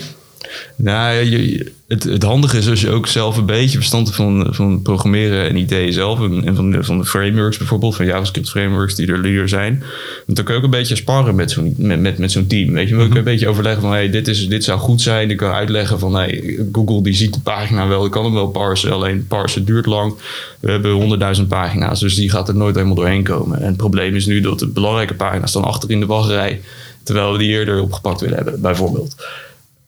Nou, 0.75 1.15
je, 1.15 1.71
het, 1.87 2.03
het 2.03 2.23
handige 2.23 2.57
is 2.57 2.69
als 2.69 2.81
je 2.81 2.89
ook 2.89 3.07
zelf 3.07 3.37
een 3.37 3.45
beetje 3.45 3.77
verstand 3.77 4.05
hebt 4.05 4.17
van, 4.17 4.47
van 4.49 4.81
programmeren 4.81 5.49
en 5.49 5.55
ideeën 5.55 5.93
zelf. 5.93 6.19
En, 6.19 6.45
en 6.45 6.55
van, 6.55 6.71
de, 6.71 6.83
van 6.83 6.97
de 6.97 7.05
frameworks 7.05 7.57
bijvoorbeeld, 7.57 7.95
van 7.95 8.05
JavaScript 8.05 8.49
frameworks 8.49 8.95
die 8.95 9.07
er, 9.07 9.23
die 9.23 9.39
er 9.39 9.49
zijn. 9.49 9.83
Want 10.25 10.37
dan 10.37 10.45
kun 10.45 10.53
je 10.53 10.59
ook 10.59 10.65
een 10.65 10.79
beetje 10.79 10.95
sparren 10.95 11.35
met 11.35 11.51
zo'n 11.51 11.73
met, 11.77 11.99
met, 11.99 12.17
met 12.17 12.31
zo'n 12.31 12.47
team. 12.47 12.73
Weet 12.73 12.89
je, 12.89 12.95
dan 12.95 13.03
kun 13.03 13.13
je 13.13 13.17
een 13.17 13.23
beetje 13.23 13.47
overleggen 13.47 13.81
van 13.81 13.91
hey, 13.91 14.09
dit, 14.09 14.27
is, 14.27 14.47
dit 14.47 14.63
zou 14.63 14.79
goed 14.79 15.01
zijn. 15.01 15.29
Ik 15.29 15.37
kan 15.37 15.51
uitleggen 15.51 15.99
van 15.99 16.15
hey, 16.15 16.59
Google 16.71 17.03
die 17.03 17.13
ziet 17.13 17.33
de 17.33 17.39
pagina 17.39 17.87
wel, 17.87 18.05
ik 18.05 18.11
kan 18.11 18.23
hem 18.23 18.33
wel 18.33 18.47
parsen. 18.47 18.91
Alleen 18.91 19.27
parsen 19.27 19.65
duurt 19.65 19.85
lang. 19.85 20.13
We 20.59 20.71
hebben 20.71 21.35
100.000 21.37 21.47
pagina's, 21.47 21.99
dus 21.99 22.15
die 22.15 22.29
gaat 22.29 22.47
er 22.47 22.55
nooit 22.55 22.75
helemaal 22.75 22.95
doorheen 22.95 23.23
komen. 23.23 23.59
En 23.59 23.67
het 23.67 23.77
probleem 23.77 24.15
is 24.15 24.25
nu 24.25 24.41
dat 24.41 24.59
de 24.59 24.67
belangrijke 24.67 25.13
pagina's 25.13 25.49
staan 25.49 25.63
achter 25.63 25.89
in 25.89 25.99
de 25.99 26.05
wachtrij. 26.05 26.61
Terwijl 27.03 27.31
we 27.31 27.37
die 27.37 27.49
eerder 27.49 27.81
opgepakt 27.81 28.21
willen 28.21 28.35
hebben, 28.35 28.61
bijvoorbeeld 28.61 29.15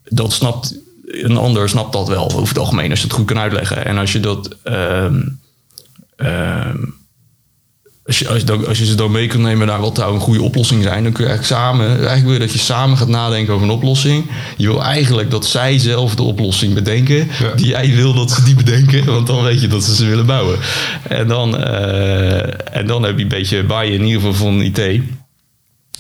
dat 0.06 0.34
snapt 0.34 0.76
een 1.08 1.38
ander 1.38 1.70
snapt 1.70 1.94
dat 1.94 2.08
wel 2.08 2.26
over 2.26 2.48
het 2.48 2.58
algemeen 2.58 2.90
als 2.90 3.00
je 3.00 3.06
het 3.06 3.16
goed 3.16 3.26
kan 3.26 3.40
uitleggen. 3.40 3.86
En 3.86 3.98
als 3.98 4.12
je 4.12 4.20
dat 4.20 4.56
ehm, 4.64 5.22
ehm, 6.16 6.78
als 8.06 8.20
je, 8.20 8.28
als, 8.28 8.40
je 8.40 8.46
dan, 8.46 8.68
als 8.68 8.78
je 8.78 8.86
ze 8.86 8.96
dan 8.96 9.12
mee 9.12 9.28
kunt 9.28 9.42
nemen 9.44 9.68
naar 9.68 9.80
wat 9.80 9.96
zou 9.98 10.14
een 10.14 10.20
goede 10.20 10.42
oplossing 10.42 10.84
zijn, 10.84 11.04
dan 11.04 11.12
kun 11.12 11.24
je 11.24 11.30
eigenlijk 11.30 11.62
samen, 11.62 11.88
eigenlijk 11.88 12.24
wil 12.24 12.34
je 12.34 12.40
dat 12.40 12.52
je 12.52 12.60
samen 12.60 12.98
gaat 12.98 13.08
nadenken 13.08 13.54
over 13.54 13.66
een 13.68 13.74
oplossing. 13.74 14.26
Je 14.58 14.68
wil 14.68 14.84
eigenlijk 14.84 15.32
dat 15.32 15.46
zij 15.46 15.80
zelf 15.80 16.16
de 16.16 16.24
oplossing 16.24 16.74
bedenken, 16.74 17.16
Ja. 17.40 17.54
die 17.56 17.68
jij 17.68 17.96
wil 17.96 18.14
dat 18.14 18.32
ze 18.32 18.44
die 18.44 18.56
bedenken, 18.56 19.06
want 19.06 19.28
dan 19.28 19.44
weet 19.44 19.62
je 19.62 19.68
dat 19.68 19.84
ze 19.84 19.96
ze 19.96 20.06
willen 20.06 20.26
bouwen. 20.26 20.60
En 21.08 21.28
dan, 21.28 21.58
eh, 21.58 22.78
en 22.78 22.88
dan 22.88 23.04
heb 23.04 23.18
je 23.18 23.24
een 23.24 23.30
beetje 23.30 23.64
buy 23.64 23.86
in 23.86 24.04
ieder 24.04 24.22
geval 24.22 24.34
van 24.34 24.62
IT. 24.62 24.80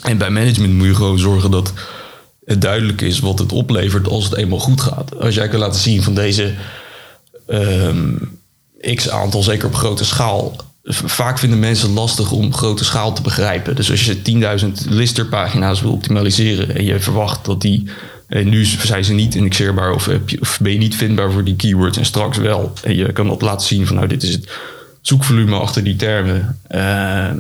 En 0.01 0.17
bij 0.17 0.29
management 0.29 0.73
moet 0.73 0.87
je 0.87 0.95
gewoon 0.95 1.19
zorgen 1.19 1.51
dat 1.51 1.73
het 2.45 2.61
duidelijk 2.61 3.01
is 3.01 3.19
wat 3.19 3.39
het 3.39 3.51
oplevert 3.51 4.07
als 4.07 4.23
het 4.23 4.35
eenmaal 4.35 4.59
goed 4.59 4.81
gaat. 4.81 5.19
Als 5.19 5.35
jij 5.35 5.47
kan 5.47 5.59
laten 5.59 5.81
zien 5.81 6.03
van 6.03 6.15
deze 6.15 6.53
ehm, 7.47 8.13
x 8.95 9.09
aantal, 9.09 9.43
zeker 9.43 9.67
op 9.67 9.75
grote 9.75 10.05
schaal. 10.05 10.55
Vaak 10.87 11.39
vinden 11.39 11.59
mensen 11.59 11.93
lastig 11.93 12.31
om 12.31 12.53
grote 12.53 12.85
schaal 12.85 13.13
te 13.13 13.21
begrijpen. 13.21 13.75
Dus 13.75 13.91
als 13.91 14.05
je 14.05 14.21
10.000 14.85 14.89
listerpagina's 14.89 15.81
wil 15.81 15.91
optimaliseren 15.91 16.75
en 16.75 16.83
je 16.83 16.99
verwacht 16.99 17.45
dat 17.45 17.61
die 17.61 17.89
En 18.27 18.49
nu 18.49 18.65
zijn 18.65 19.05
ze 19.05 19.13
niet 19.13 19.35
indexeerbaar 19.35 19.93
of, 19.93 20.09
of 20.39 20.59
ben 20.61 20.71
je 20.71 20.77
niet 20.77 20.95
vindbaar 20.95 21.31
voor 21.31 21.43
die 21.43 21.55
keywords 21.55 21.97
en 21.97 22.05
straks 22.05 22.37
wel. 22.37 22.73
En 22.83 22.95
je 22.95 23.11
kan 23.11 23.27
dat 23.27 23.41
laten 23.41 23.67
zien 23.67 23.87
van 23.87 23.95
nou 23.95 24.07
dit 24.07 24.23
is 24.23 24.31
het 24.31 24.51
zoekvolume 25.01 25.55
achter 25.55 25.83
die 25.83 25.95
termen. 25.95 26.59
Ehm, 26.67 27.37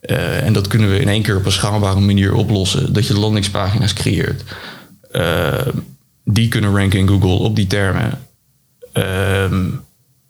eh, 0.00 0.46
en 0.46 0.52
dat 0.52 0.66
kunnen 0.66 0.90
we 0.90 0.98
in 0.98 1.08
één 1.08 1.22
keer 1.22 1.36
op 1.36 1.44
een 1.44 1.52
schaalbare 1.52 2.00
manier 2.00 2.34
oplossen. 2.34 2.92
Dat 2.92 3.06
je 3.06 3.18
landingspagina's 3.18 3.92
creëert. 3.92 4.42
Ehm, 5.12 5.70
die 6.24 6.48
kunnen 6.48 6.76
ranken 6.76 6.98
in 6.98 7.08
Google 7.08 7.30
op 7.30 7.56
die 7.56 7.66
termen. 7.66 8.18
Ehm, 8.92 9.66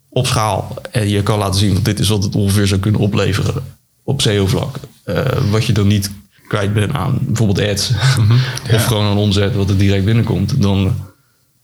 op 0.09 0.27
schaal. 0.27 0.75
En 0.91 1.09
je 1.09 1.23
kan 1.23 1.37
laten 1.37 1.59
zien 1.59 1.73
dat 1.73 1.85
dit 1.85 1.99
is 1.99 2.09
wat 2.09 2.23
het 2.23 2.35
ongeveer 2.35 2.67
zou 2.67 2.79
kunnen 2.79 3.01
opleveren 3.01 3.63
op 4.03 4.21
SEO-vlak. 4.21 4.79
Eh, 5.03 5.25
wat 5.51 5.65
je 5.65 5.73
dan 5.73 5.87
niet 5.87 6.11
kwijt 6.47 6.73
bent 6.73 6.93
aan 6.93 7.17
bijvoorbeeld 7.21 7.69
ads. 7.69 7.91
of 8.75 8.85
gewoon 8.85 9.05
een 9.05 9.17
omzet 9.17 9.55
wat 9.55 9.69
er 9.69 9.77
direct 9.77 10.05
binnenkomt. 10.05 10.61
Dan 10.61 10.95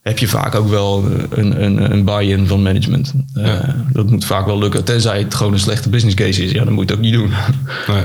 heb 0.08 0.20
je 0.20 0.28
vaak 0.28 0.56
ook 0.56 0.70
wel 0.70 1.06
een, 1.30 1.64
een, 1.64 1.92
een 1.92 2.06
buy-in 2.06 2.48
van 2.48 2.62
management. 2.62 3.14
Eh, 3.34 3.60
dat 3.92 4.10
moet 4.10 4.26
vaak 4.26 4.46
wel 4.46 4.60
lukken. 4.60 4.84
Tenzij 4.84 5.20
het 5.20 5.36
gewoon 5.36 5.54
een 5.54 5.60
slechte 5.60 5.90
business 5.90 6.16
case 6.16 6.44
is. 6.44 6.52
Ja, 6.52 6.64
dan 6.64 6.74
moet 6.74 6.90
je 6.90 6.96
het 6.96 6.98
ook 6.98 7.06
niet 7.06 7.14
doen. 7.14 7.34
Nee. 7.88 8.04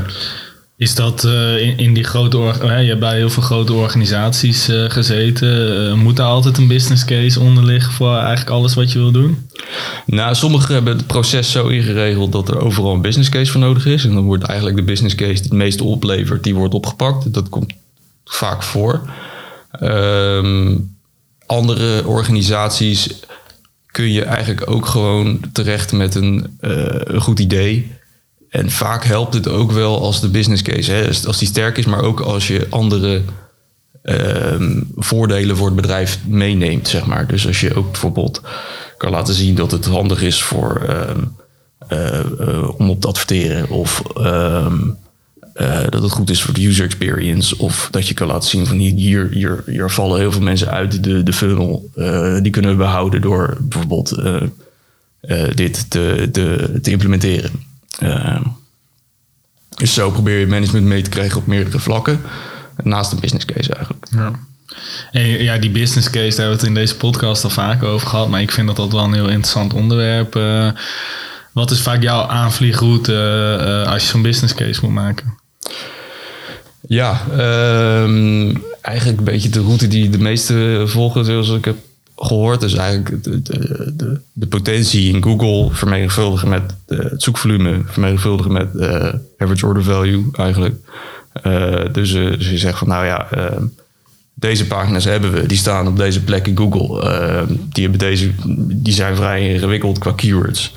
Is 0.77 0.95
dat 0.95 1.25
eh, 1.25 1.61
in, 1.61 1.79
in 1.79 1.95
die 1.95 2.05
grote... 2.05 2.39
hè, 2.39 2.79
je 2.79 2.89
hebt 2.89 3.01
bij 3.01 3.17
heel 3.17 3.31
veel 3.31 3.43
grote 3.43 3.73
organisaties 3.73 4.69
eh, 4.69 4.85
gezeten. 4.91 5.99
Moet 5.99 6.17
daar 6.17 6.27
altijd 6.27 6.59
een 6.59 6.69
business 6.69 7.05
case 7.05 7.41
onder 7.41 7.65
liggen 7.65 7.93
voor 7.93 8.17
eigenlijk 8.17 8.51
alles 8.51 8.75
wat 8.75 8.93
je 8.93 8.99
wil 8.99 9.13
doen? 9.13 9.49
Nou, 10.07 10.35
sommigen 10.35 10.75
hebben 10.75 10.97
het 10.97 11.07
proces 11.07 11.51
zo 11.51 11.67
ingeregeld 11.67 12.33
dat 12.33 12.49
er 12.49 12.61
overal 12.61 12.95
een 12.95 13.01
business 13.01 13.31
case 13.31 13.51
voor 13.51 13.61
nodig 13.61 13.87
is. 13.87 14.05
En 14.05 14.15
dan 14.15 14.25
wordt 14.25 14.45
eigenlijk 14.45 14.77
de 14.77 14.85
business 14.85 15.15
case 15.15 15.33
die 15.33 15.43
het 15.43 15.53
meeste 15.53 15.85
oplevert, 15.85 16.45
die 16.45 16.55
wordt 16.55 16.75
opgepakt. 16.75 17.35
Dat 17.35 17.49
komt 17.49 17.73
vaak 18.25 18.63
voor. 18.63 19.01
Ehm, 19.71 20.75
andere 21.53 22.07
organisaties 22.07 23.09
kun 23.87 24.13
je 24.13 24.25
eigenlijk 24.25 24.71
ook 24.71 24.87
gewoon 24.87 25.41
terecht 25.53 25.93
met 25.93 26.15
een, 26.15 26.57
eh, 26.61 26.71
een 26.89 27.21
goed 27.21 27.39
idee. 27.41 27.93
En 28.49 28.71
vaak 28.71 29.05
helpt 29.05 29.35
het 29.35 29.49
ook 29.49 29.73
wel 29.73 30.01
als 30.01 30.21
de 30.21 30.29
business 30.29 30.63
case, 30.63 30.93
hè, 30.93 31.07
als- 31.27 31.39
die 31.39 31.49
sterk 31.49 31.79
is, 31.79 31.85
maar 31.87 32.03
ook 32.03 32.21
als 32.21 32.47
je 32.49 32.67
andere 32.71 33.23
ehm, 34.03 34.81
voordelen 34.97 35.57
voor 35.57 35.67
het 35.67 35.77
bedrijf 35.77 36.19
meeneemt, 36.27 36.89
zeg 36.89 37.07
maar. 37.07 37.27
Dus 37.27 37.47
als 37.47 37.61
je 37.61 37.75
ook 37.75 37.91
bijvoorbeeld 37.91 38.41
kan 38.97 39.11
laten 39.11 39.35
zien 39.35 39.55
dat 39.55 39.71
het 39.71 39.85
handig 39.87 40.23
is 40.23 40.43
voor, 40.43 40.77
ehm, 40.89 41.21
eh, 41.89 42.19
eh, 42.19 42.69
om 42.81 42.91
op 42.91 43.01
te 43.01 43.07
adverteren 43.09 43.69
of 43.69 44.03
eh, 45.55 45.81
dat 45.89 46.03
het 46.03 46.13
goed 46.13 46.31
is 46.31 46.43
voor 46.43 46.55
de 46.55 46.67
user 46.67 46.85
experience 46.85 47.59
of 47.59 47.89
dat 47.91 48.09
je 48.09 48.15
kan 48.15 48.27
laten 48.27 48.49
zien 48.49 48.67
van 48.67 48.77
hier, 48.77 49.29
hier, 49.31 49.63
hier, 49.67 49.91
vallen 49.91 50.21
heel 50.21 50.33
veel 50.33 50.41
mensen 50.41 50.71
uit 50.71 51.05
de, 51.05 51.23
de 51.23 51.33
funnel. 51.33 51.91
Eh, 51.95 52.37
die 52.43 52.51
kunnen 52.51 52.71
we 52.71 52.77
behouden 52.77 53.21
door 53.21 53.57
bijvoorbeeld 53.61 54.13
eh, 54.13 55.49
dit 55.55 55.91
te, 55.91 56.29
te, 56.33 56.79
te 56.83 56.91
implementeren. 56.91 57.51
Ehm, 57.99 58.43
dus 59.77 59.95
zo 59.95 60.11
probeer 60.11 60.39
je 60.39 60.47
management 60.47 60.87
mee 60.87 61.03
te 61.03 61.11
krijgen 61.11 61.39
op 61.39 61.47
meerdere 61.47 61.79
vlakken. 61.79 62.21
Naast 62.83 63.11
de 63.11 63.17
business 63.21 63.45
case 63.45 63.75
eigenlijk. 63.75 64.07
Ja. 64.11 64.33
Ja, 65.21 65.59
die 65.59 65.71
business 65.71 66.11
case, 66.11 66.37
daar 66.37 66.39
hebben 66.39 66.47
we 66.47 66.61
het 66.61 66.63
in 66.63 66.75
deze 66.75 66.97
podcast 66.97 67.45
al 67.45 67.51
vaak 67.51 67.83
over 67.83 68.09
gehad. 68.09 68.29
Maar 68.29 68.41
ik 68.41 68.51
vind 68.51 68.67
dat 68.67 68.77
dat 68.77 68.93
wel 68.93 69.05
een 69.05 69.13
heel 69.13 69.29
interessant 69.29 69.75
onderwerp. 69.75 70.33
Wat 71.53 71.71
is 71.71 71.81
vaak 71.81 72.03
jouw 72.03 72.23
aanvliegroute 72.23 73.85
als 73.89 74.03
je 74.03 74.09
zo'n 74.09 74.23
business 74.23 74.55
case 74.55 74.81
moet 74.83 74.95
maken? 74.95 75.41
Ja, 76.88 77.21
ehm, 77.31 78.55
eigenlijk 78.81 79.19
een 79.19 79.25
beetje 79.25 79.49
de 79.49 79.61
route 79.61 79.88
die 79.88 80.11
de 80.11 80.19
meeste 80.19 80.83
volgen, 80.87 81.25
zoals 81.25 81.50
ik 81.50 81.64
heb 81.64 81.76
gehoord. 82.17 82.62
is 82.62 82.75
eigenlijk 82.75 83.25
de, 83.25 83.43
de, 83.43 83.93
de, 83.97 84.21
de 84.33 84.47
potentie 84.47 85.14
in 85.14 85.23
Google 85.23 85.75
vermenigvuldigen 85.75 86.49
met 86.49 86.75
het 86.87 87.23
zoekvolume, 87.23 87.83
vermenigvuldigen 87.87 88.52
met 88.52 88.76
eh, 88.76 89.12
average 89.38 89.67
order 89.67 89.83
value 89.83 90.25
eigenlijk. 90.33 90.75
Eh, 91.33 91.85
dus, 91.93 92.14
eh, 92.14 92.31
dus 92.31 92.50
je 92.50 92.59
zegt 92.59 92.79
van 92.79 92.88
nou 92.88 93.07
ja, 93.07 93.31
ehm, 93.31 93.64
deze 94.35 94.67
pagina's 94.67 95.05
hebben 95.05 95.33
we, 95.33 95.47
die 95.47 95.59
staan 95.59 95.87
op 95.87 95.97
deze 95.97 96.25
plek 96.25 96.47
in 96.47 96.57
Google. 96.57 97.02
Ehm, 97.02 97.47
die, 97.49 97.83
hebben 97.83 98.00
deze, 98.00 98.31
die 98.57 98.95
zijn 98.95 99.17
vrij 99.17 99.52
ingewikkeld 99.52 99.99
qua 99.99 100.12
keywords. 100.12 100.75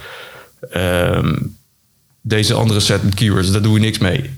Deze 2.21 2.53
andere 2.53 2.79
set 2.79 3.03
met 3.03 3.13
keywords, 3.13 3.51
daar 3.51 3.61
doen 3.61 3.73
we 3.73 3.79
niks 3.79 3.97
mee. 3.97 4.29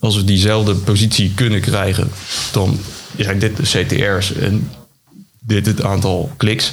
Als 0.00 0.16
we 0.16 0.24
diezelfde 0.24 0.74
positie 0.74 1.32
kunnen 1.34 1.60
krijgen, 1.60 2.10
dan 2.52 2.78
zijn 3.16 3.38
dit 3.38 3.56
de 3.56 3.62
CTR's 3.62 4.32
en 4.34 4.70
dit 5.40 5.66
het 5.66 5.82
aantal 5.82 6.30
kliks. 6.36 6.72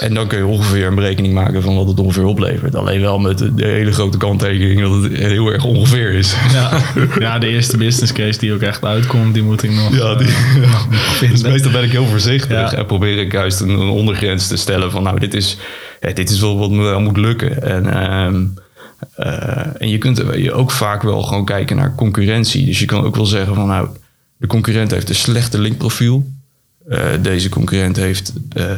En 0.00 0.14
dan 0.14 0.26
kun 0.26 0.38
je 0.38 0.46
ongeveer 0.46 0.86
een 0.86 0.94
berekening 0.94 1.34
maken 1.34 1.62
van 1.62 1.76
wat 1.76 1.88
het 1.88 1.98
ongeveer 2.00 2.24
oplevert. 2.24 2.74
Alleen 2.74 3.00
wel 3.00 3.18
met 3.18 3.38
de, 3.38 3.52
hele 3.56 3.92
grote 3.92 4.18
kanttekening 4.18 4.80
dat 4.80 5.02
het 5.02 5.12
heel 5.12 5.48
erg 5.52 5.64
ongeveer 5.64 6.12
is. 6.12 6.34
Ja, 6.52 6.80
ja, 7.18 7.38
de 7.38 7.48
eerste 7.48 7.76
business 7.76 8.12
case 8.12 8.38
die 8.38 8.52
ook 8.52 8.60
echt 8.60 8.84
uitkomt, 8.84 9.34
die 9.34 9.42
moet 9.42 9.62
ik 9.62 9.70
nog, 9.70 9.96
Ja, 9.96 10.14
die- 10.14 10.26
eh, 10.28 10.56
nog 10.70 10.88
Dus 11.30 11.42
meestal 11.42 11.70
ben 11.70 11.82
ik 11.82 11.90
heel 11.90 12.06
voorzichtig 12.06 12.50
Ja. 12.50 12.72
en 12.72 12.86
probeer 12.86 13.18
ik 13.18 13.32
juist 13.32 13.60
een, 13.60 13.78
ondergrens 13.78 14.46
te 14.46 14.56
stellen 14.56 14.90
van 14.90 15.02
nou, 15.02 15.20
dit 15.20 15.34
is, 15.34 15.56
ja, 16.00 16.12
dit 16.12 16.30
is 16.30 16.40
wel 16.40 16.58
wat 16.58 16.70
me 16.70 16.82
wel 16.82 17.00
moet 17.00 17.16
lukken. 17.16 17.62
En, 17.62 17.86
ehm, 17.94 18.34
eh, 18.34 18.62
en 19.78 19.88
je 19.88 19.98
kunt 19.98 20.50
ook 20.52 20.70
vaak 20.70 21.02
wel 21.02 21.22
gewoon 21.22 21.44
kijken 21.44 21.76
naar 21.76 21.94
concurrentie. 21.94 22.66
Dus 22.66 22.78
je 22.78 22.86
kan 22.86 23.04
ook 23.04 23.16
wel 23.16 23.26
zeggen 23.26 23.54
van 23.54 23.66
nou, 23.66 23.88
de 24.36 24.46
concurrent 24.46 24.90
heeft 24.90 25.08
een 25.08 25.14
slechte 25.14 25.58
linkprofiel. 25.58 26.26
Eh, 26.88 27.10
deze 27.22 27.48
concurrent 27.48 27.96
heeft 27.96 28.32
eh, 28.52 28.76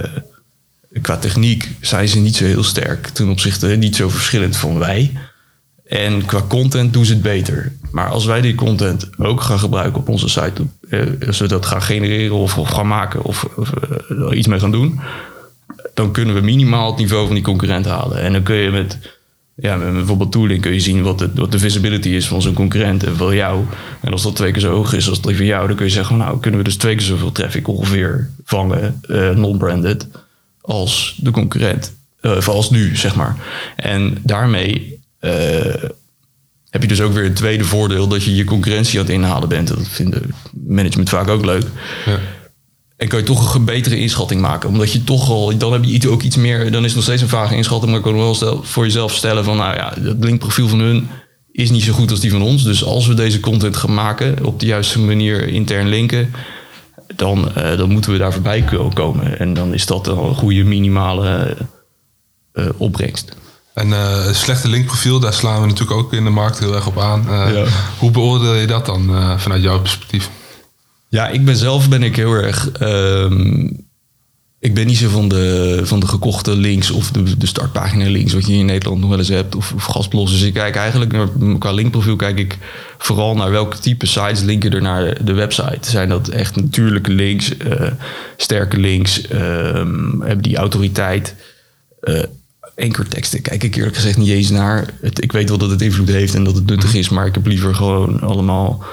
qua 1.03 1.17
techniek 1.17 1.71
zijn 1.81 2.09
ze 2.09 2.19
niet 2.19 2.37
zo 2.37 2.45
heel 2.45 2.65
sterk 2.65 3.07
ten 3.07 3.29
opzichte 3.29 3.67
niet 3.67 3.97
zo 3.97 4.09
verschillend 4.09 4.57
van 4.57 4.79
wij. 4.79 5.13
En 5.91 6.25
qua 6.25 6.43
content 6.49 6.93
doen 6.93 7.05
ze 7.05 7.13
het 7.13 7.23
beter. 7.23 7.73
Maar 7.91 8.09
als 8.09 8.25
wij 8.25 8.41
die 8.41 8.55
content 8.55 9.09
ook 9.19 9.41
gaan 9.41 9.59
gebruiken 9.59 10.01
op 10.01 10.09
onze 10.09 10.29
site, 10.29 10.63
eh, 10.89 11.01
als 11.27 11.39
we 11.39 11.49
dat 11.49 11.67
gaan 11.67 11.83
genereren 11.83 12.37
of, 12.37 12.53
gaan 12.53 12.87
maken 12.87 13.23
of, 13.23 13.45
of 13.57 13.73
eh, 13.73 14.39
iets 14.39 14.47
mee 14.47 14.61
gaan 14.61 14.71
doen, 14.71 15.01
dan 15.95 16.13
kunnen 16.13 16.35
we 16.35 16.41
minimaal 16.41 16.91
het 16.91 16.99
niveau 16.99 17.27
van 17.27 17.35
die 17.35 17.45
concurrent 17.45 17.87
halen. 17.87 18.21
En 18.21 18.33
dan 18.33 18.43
kun 18.43 18.57
je 18.57 18.71
met, 18.71 18.99
ja, 19.61 19.77
met 19.77 19.93
bijvoorbeeld 19.93 20.33
tooling 20.33 20.61
kun 20.61 20.73
je 20.73 20.81
zien 20.81 21.03
wat 21.03 21.19
de, 21.19 21.31
wat 21.35 21.53
de 21.53 21.59
visibility 21.59 22.09
is 22.09 22.29
van 22.29 22.43
zo'n 22.43 22.55
concurrent 22.55 23.05
en 23.05 23.17
van 23.17 23.35
jou. 23.35 23.65
En 24.01 24.13
als 24.13 24.23
dat 24.23 24.37
twee 24.37 24.53
keer 24.53 24.61
zo 24.61 24.75
hoog 24.75 24.93
is 24.93 25.09
als 25.09 25.21
die 25.21 25.37
van 25.37 25.47
jou, 25.47 25.67
dan 25.67 25.77
kun 25.77 25.87
je 25.87 25.93
zeggen, 25.93 26.17
nou 26.17 26.41
kunnen 26.41 26.61
we 26.61 26.65
dus 26.65 26.77
twee 26.77 26.95
keer 26.95 27.07
zoveel 27.07 27.33
traffic 27.33 27.69
ongeveer 27.69 28.31
vangen, 28.45 29.01
eh, 29.09 29.31
non-branded, 29.31 30.09
als 30.61 31.19
de 31.23 31.31
concurrent. 31.31 31.93
Of 32.23 32.49
als 32.49 32.71
nu, 32.71 32.97
zeg 32.97 33.15
maar. 33.15 33.37
En 33.77 34.19
daarmee 34.23 34.99
eh, 35.19 35.85
heb 36.71 36.83
je 36.83 36.89
dus 36.89 37.01
ook 37.01 37.13
weer 37.13 37.25
een 37.25 37.35
tweede 37.35 37.65
voordeel 37.65 38.09
dat 38.09 38.25
je 38.25 38.35
je 38.35 38.45
concurrentie 38.45 38.99
aan 38.99 39.05
het 39.05 39.15
inhalen 39.15 39.49
bent. 39.49 39.69
Dat 39.69 39.89
vinden 39.89 40.35
management 40.67 41.09
vaak 41.09 41.29
ook 41.29 41.45
leuk. 41.45 41.65
Ja. 42.07 42.19
En 43.01 43.09
kan 43.09 43.19
je 43.19 43.25
toch 43.25 43.55
een 43.55 43.65
betere 43.65 43.99
inschatting 43.99 44.41
maken. 44.41 44.69
Omdat 44.69 44.93
je 44.93 45.05
toch 45.05 45.31
al, 45.31 45.57
dan 45.59 45.73
heb 45.73 45.85
je 45.85 46.11
ook 46.11 46.23
iets 46.23 46.37
meer, 46.37 46.71
dan 46.73 46.81
is 46.81 46.87
het 46.87 46.95
nog 46.95 47.05
steeds 47.05 47.23
een 47.23 47.29
vage 47.29 47.57
inschatting. 47.57 47.93
Maar 47.93 48.01
kan 48.01 48.13
je 48.15 48.19
wel 48.19 48.35
stel, 48.35 48.61
voor 48.63 48.85
jezelf 48.85 49.15
stellen 49.15 49.45
van, 49.45 49.57
nou 49.57 49.75
ja, 49.75 49.93
het 50.01 50.25
linkprofiel 50.25 50.69
van 50.69 50.79
hun 50.79 51.09
is 51.53 51.71
niet 51.71 51.83
zo 51.83 51.93
goed 51.93 52.11
als 52.11 52.21
die 52.21 52.31
van 52.31 52.43
ons. 52.43 52.63
Dus 52.65 52.85
als 52.85 53.07
we 53.07 53.15
deze 53.15 53.41
content 53.41 53.77
gaan 53.77 53.95
maken, 53.95 54.45
op 54.45 54.61
de 54.61 54.67
juiste 54.67 54.99
manier 54.99 55.49
intern 55.49 55.89
linken, 55.89 56.33
dan, 57.17 57.55
eh, 57.55 57.77
dan 57.79 57.91
moeten 57.91 58.13
we 58.13 58.19
daar 58.19 58.33
voorbij 58.33 58.63
ko- 58.63 58.91
komen. 58.95 59.39
En 59.39 59.55
dan 59.55 59.75
is 59.75 59.87
dat 59.87 60.07
een 60.07 60.35
goede 60.35 60.65
minimale 60.65 61.57
eh, 62.53 62.65
opbrengst. 62.77 63.33
En 63.75 63.93
eh, 63.93 64.25
een 64.27 64.35
slechte 64.35 64.69
linkprofiel, 64.69 65.21
daar 65.21 65.33
slaan 65.33 65.61
we 65.61 65.67
natuurlijk 65.67 65.99
ook 66.01 66.13
in 66.13 66.25
de 66.25 66.31
markt 66.31 66.59
heel 66.59 66.75
erg 66.75 66.87
op 66.87 66.99
aan. 66.99 67.29
Eh, 67.29 67.55
Ja. 67.55 67.65
Hoe 67.99 68.11
beoordeel 68.11 68.55
je 68.55 68.67
dat 68.67 68.87
dan 68.87 69.09
eh, 69.15 69.39
vanuit 69.39 69.63
jouw 69.63 69.81
perspectief? 69.81 70.31
Ja, 71.11 71.29
ik 71.29 71.45
ben 71.45 71.57
zelf 71.57 71.89
ben 71.89 72.03
ik 72.03 72.17
heel 72.17 72.33
erg. 72.33 72.71
ehm, 72.71 73.69
ik 74.59 74.75
ben 74.75 74.87
niet 74.87 74.97
zo 74.97 75.09
van 75.09 75.29
de, 75.29 75.81
van 75.83 76.01
de 76.01 76.07
gekochte 76.07 76.57
links 76.57 76.91
of 76.91 77.11
de, 77.11 77.37
de 77.37 77.47
startpagina 77.47 78.11
links, 78.11 78.33
wat 78.33 78.47
je 78.47 78.53
in 78.53 78.67
Nederland 78.67 79.01
nog 79.01 79.09
wel 79.09 79.19
eens 79.19 79.29
hebt, 79.29 79.55
of, 79.55 79.97
of. 79.97 80.31
Dus 80.31 80.43
ik 80.43 80.55
kijk 80.55 80.77
eigenlijk 80.77 81.13
naar, 81.13 81.29
qua 81.59 81.73
linkprofiel 81.73 82.17
kijk 82.17 82.39
ik 82.39 82.59
vooral 82.99 83.35
naar 83.35 83.51
welke 83.51 83.79
type 83.79 84.07
sites 84.07 84.41
linken 84.41 84.73
er 84.73 84.83
naar 84.83 85.25
de 85.25 85.33
website. 85.33 85.91
Zijn 85.91 86.09
dat 86.09 86.29
echt 86.29 86.57
natuurlijke 86.57 87.13
links, 87.13 87.57
eh, 87.57 87.91
sterke 88.37 88.77
links, 88.77 89.27
ehm, 89.27 90.21
hebben 90.21 90.43
die 90.43 90.57
autoriteit? 90.57 91.35
eh 92.01 92.23
ankerteksten 92.77 93.43
kijk 93.43 93.63
ik 93.63 93.75
eerlijk 93.77 93.97
gezegd 93.97 94.17
niet 94.17 94.29
eens 94.29 94.51
naar. 94.51 94.95
Ik 95.01 95.33
weet 95.33 95.49
wel 95.49 95.59
dat 95.59 95.71
het 95.71 95.83
invloed 95.83 96.09
heeft 96.09 96.35
en 96.35 96.45
dat 96.45 96.55
het 96.55 96.67
nuttig 96.67 96.95
is, 96.95 97.09
maar 97.09 97.27
ik 97.27 97.35
heb 97.35 97.47
liever 97.47 97.75
gewoon 97.75 98.21
allemaal 98.21 98.85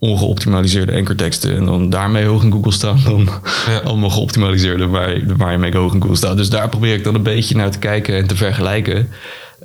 ongeoptimaliseerde 0.00 0.96
ankerteksten 0.96 1.56
en 1.56 1.64
dan 1.64 1.90
daarmee 1.90 2.24
hoog 2.24 2.42
in 2.42 2.52
Google 2.52 2.72
staan 2.72 3.00
dan 3.04 3.28
Ja. 3.66 3.78
allemaal 3.88 4.10
geoptimaliseerde 4.10 4.86
waar, 4.86 5.36
waar 5.36 5.52
je 5.52 5.58
mee 5.58 5.76
hoog 5.76 5.94
in 5.94 6.00
Google 6.00 6.16
staat. 6.16 6.36
Dus 6.36 6.50
daar 6.50 6.68
probeer 6.68 6.94
ik 6.94 7.04
dan 7.04 7.14
een 7.14 7.22
beetje 7.22 7.56
naar 7.56 7.70
te 7.70 7.78
kijken 7.78 8.16
en 8.16 8.26
te 8.26 8.36
vergelijken. 8.36 9.08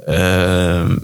Ehm, 0.06 0.98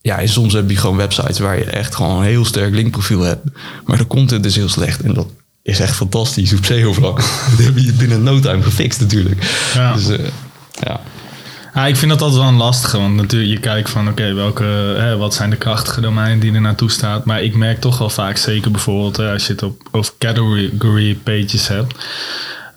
ja, 0.00 0.18
en 0.18 0.28
soms 0.28 0.52
heb 0.52 0.70
je 0.70 0.76
gewoon 0.76 0.96
websites 0.96 1.38
waar 1.38 1.58
je 1.58 1.64
echt 1.64 1.94
gewoon 1.94 2.16
een 2.16 2.22
heel 2.22 2.44
sterk 2.44 2.74
linkprofiel 2.74 3.20
hebt, 3.20 3.44
maar 3.84 3.98
de 3.98 4.06
content 4.06 4.44
is 4.44 4.56
heel 4.56 4.68
slecht 4.68 5.00
en 5.00 5.14
dat 5.14 5.26
is 5.62 5.80
echt 5.80 5.96
fantastisch 5.96 6.52
op 6.52 6.64
SEO-vlak. 6.64 7.16
dat 7.56 7.64
heb 7.64 7.78
je 7.78 7.92
binnen 7.92 8.22
no 8.22 8.40
time 8.40 8.62
gefixt 8.62 9.00
natuurlijk. 9.00 9.70
Ja. 9.74 9.94
Dus 9.94 10.08
eh, 10.08 10.26
ja. 10.80 11.00
Ja, 11.78 11.86
ik 11.86 11.96
vind 11.96 12.10
dat 12.10 12.20
altijd 12.20 12.40
wel 12.40 12.48
een 12.48 12.56
lastige, 12.56 12.98
want 12.98 13.14
natuurlijk 13.14 13.50
je 13.50 13.60
kijkt 13.60 13.90
van 13.90 14.08
oké, 14.08 14.34
welke, 14.34 15.14
wat 15.18 15.34
zijn 15.34 15.50
de 15.50 15.56
krachtige 15.56 16.00
domeinen 16.00 16.38
die 16.38 16.54
er 16.54 16.60
naartoe 16.60 16.90
staat. 16.90 17.24
Maar 17.24 17.42
ik 17.42 17.54
merk 17.54 17.80
toch 17.80 17.98
wel 17.98 18.10
vaak, 18.10 18.36
zeker 18.36 18.70
bijvoorbeeld 18.70 19.18
als 19.18 19.46
je 19.46 19.52
het 19.52 19.62
op 19.62 19.88
over 19.90 20.12
category 20.18 21.14
pages 21.14 21.68
hebt, 21.68 21.94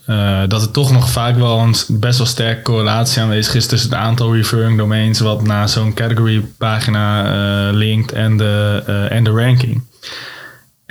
eh, 0.05 0.41
dat 0.47 0.61
er 0.61 0.71
toch 0.71 0.91
nog 0.91 1.09
vaak 1.09 1.35
wel 1.35 1.59
een 1.59 1.75
best 1.87 2.17
wel 2.17 2.27
sterke 2.27 2.61
correlatie 2.61 3.21
aanwezig 3.21 3.55
is 3.55 3.67
tussen 3.67 3.89
het 3.89 3.99
aantal 3.99 4.35
referring 4.35 4.77
domains 4.77 5.19
wat 5.19 5.43
naar 5.43 5.69
zo'n 5.69 5.93
category 5.93 6.45
pagina 6.57 7.25
eh, 7.25 7.73
linkt 7.73 8.11
en 8.11 8.37
de, 8.37 8.83
eh, 8.87 9.11
en 9.11 9.23
de 9.23 9.31
ranking. 9.31 9.83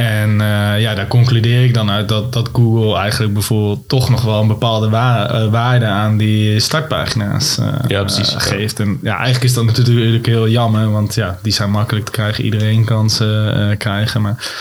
En 0.01 0.41
eh, 0.41 0.81
ja, 0.81 0.95
daar 0.95 1.07
concludeer 1.09 1.65
ik 1.65 1.75
dan 1.75 1.91
uit 1.91 2.09
dat, 2.09 2.33
dat 2.33 2.49
Google 2.53 2.97
eigenlijk 2.99 3.33
bijvoorbeeld 3.33 3.89
toch 3.89 4.11
nog 4.11 4.23
wel 4.23 4.41
een 4.41 4.47
bepaalde 4.49 4.89
wa- 4.89 5.31
eh, 5.31 5.51
waarde 5.51 5.87
aan 5.87 6.17
die 6.17 6.61
startpagina's 6.61 7.59
eh, 7.59 7.67
Ja, 7.89 8.01
precies. 8.01 8.35
geeft. 8.39 8.81
En 8.81 8.99
ja, 9.03 9.15
eigenlijk 9.15 9.45
is 9.45 9.55
dat 9.55 9.65
natuurlijk 9.65 10.27
heel 10.27 10.49
jammer, 10.49 10.91
want 10.91 11.15
ja, 11.15 11.39
die 11.43 11.53
zijn 11.53 11.71
makkelijk 11.71 12.05
te 12.05 12.13
krijgen. 12.13 12.45
Iedereen 12.45 12.85
kan 12.85 13.11
ze 13.11 13.75
krijgen. 13.79 14.21
Maar 14.23 14.53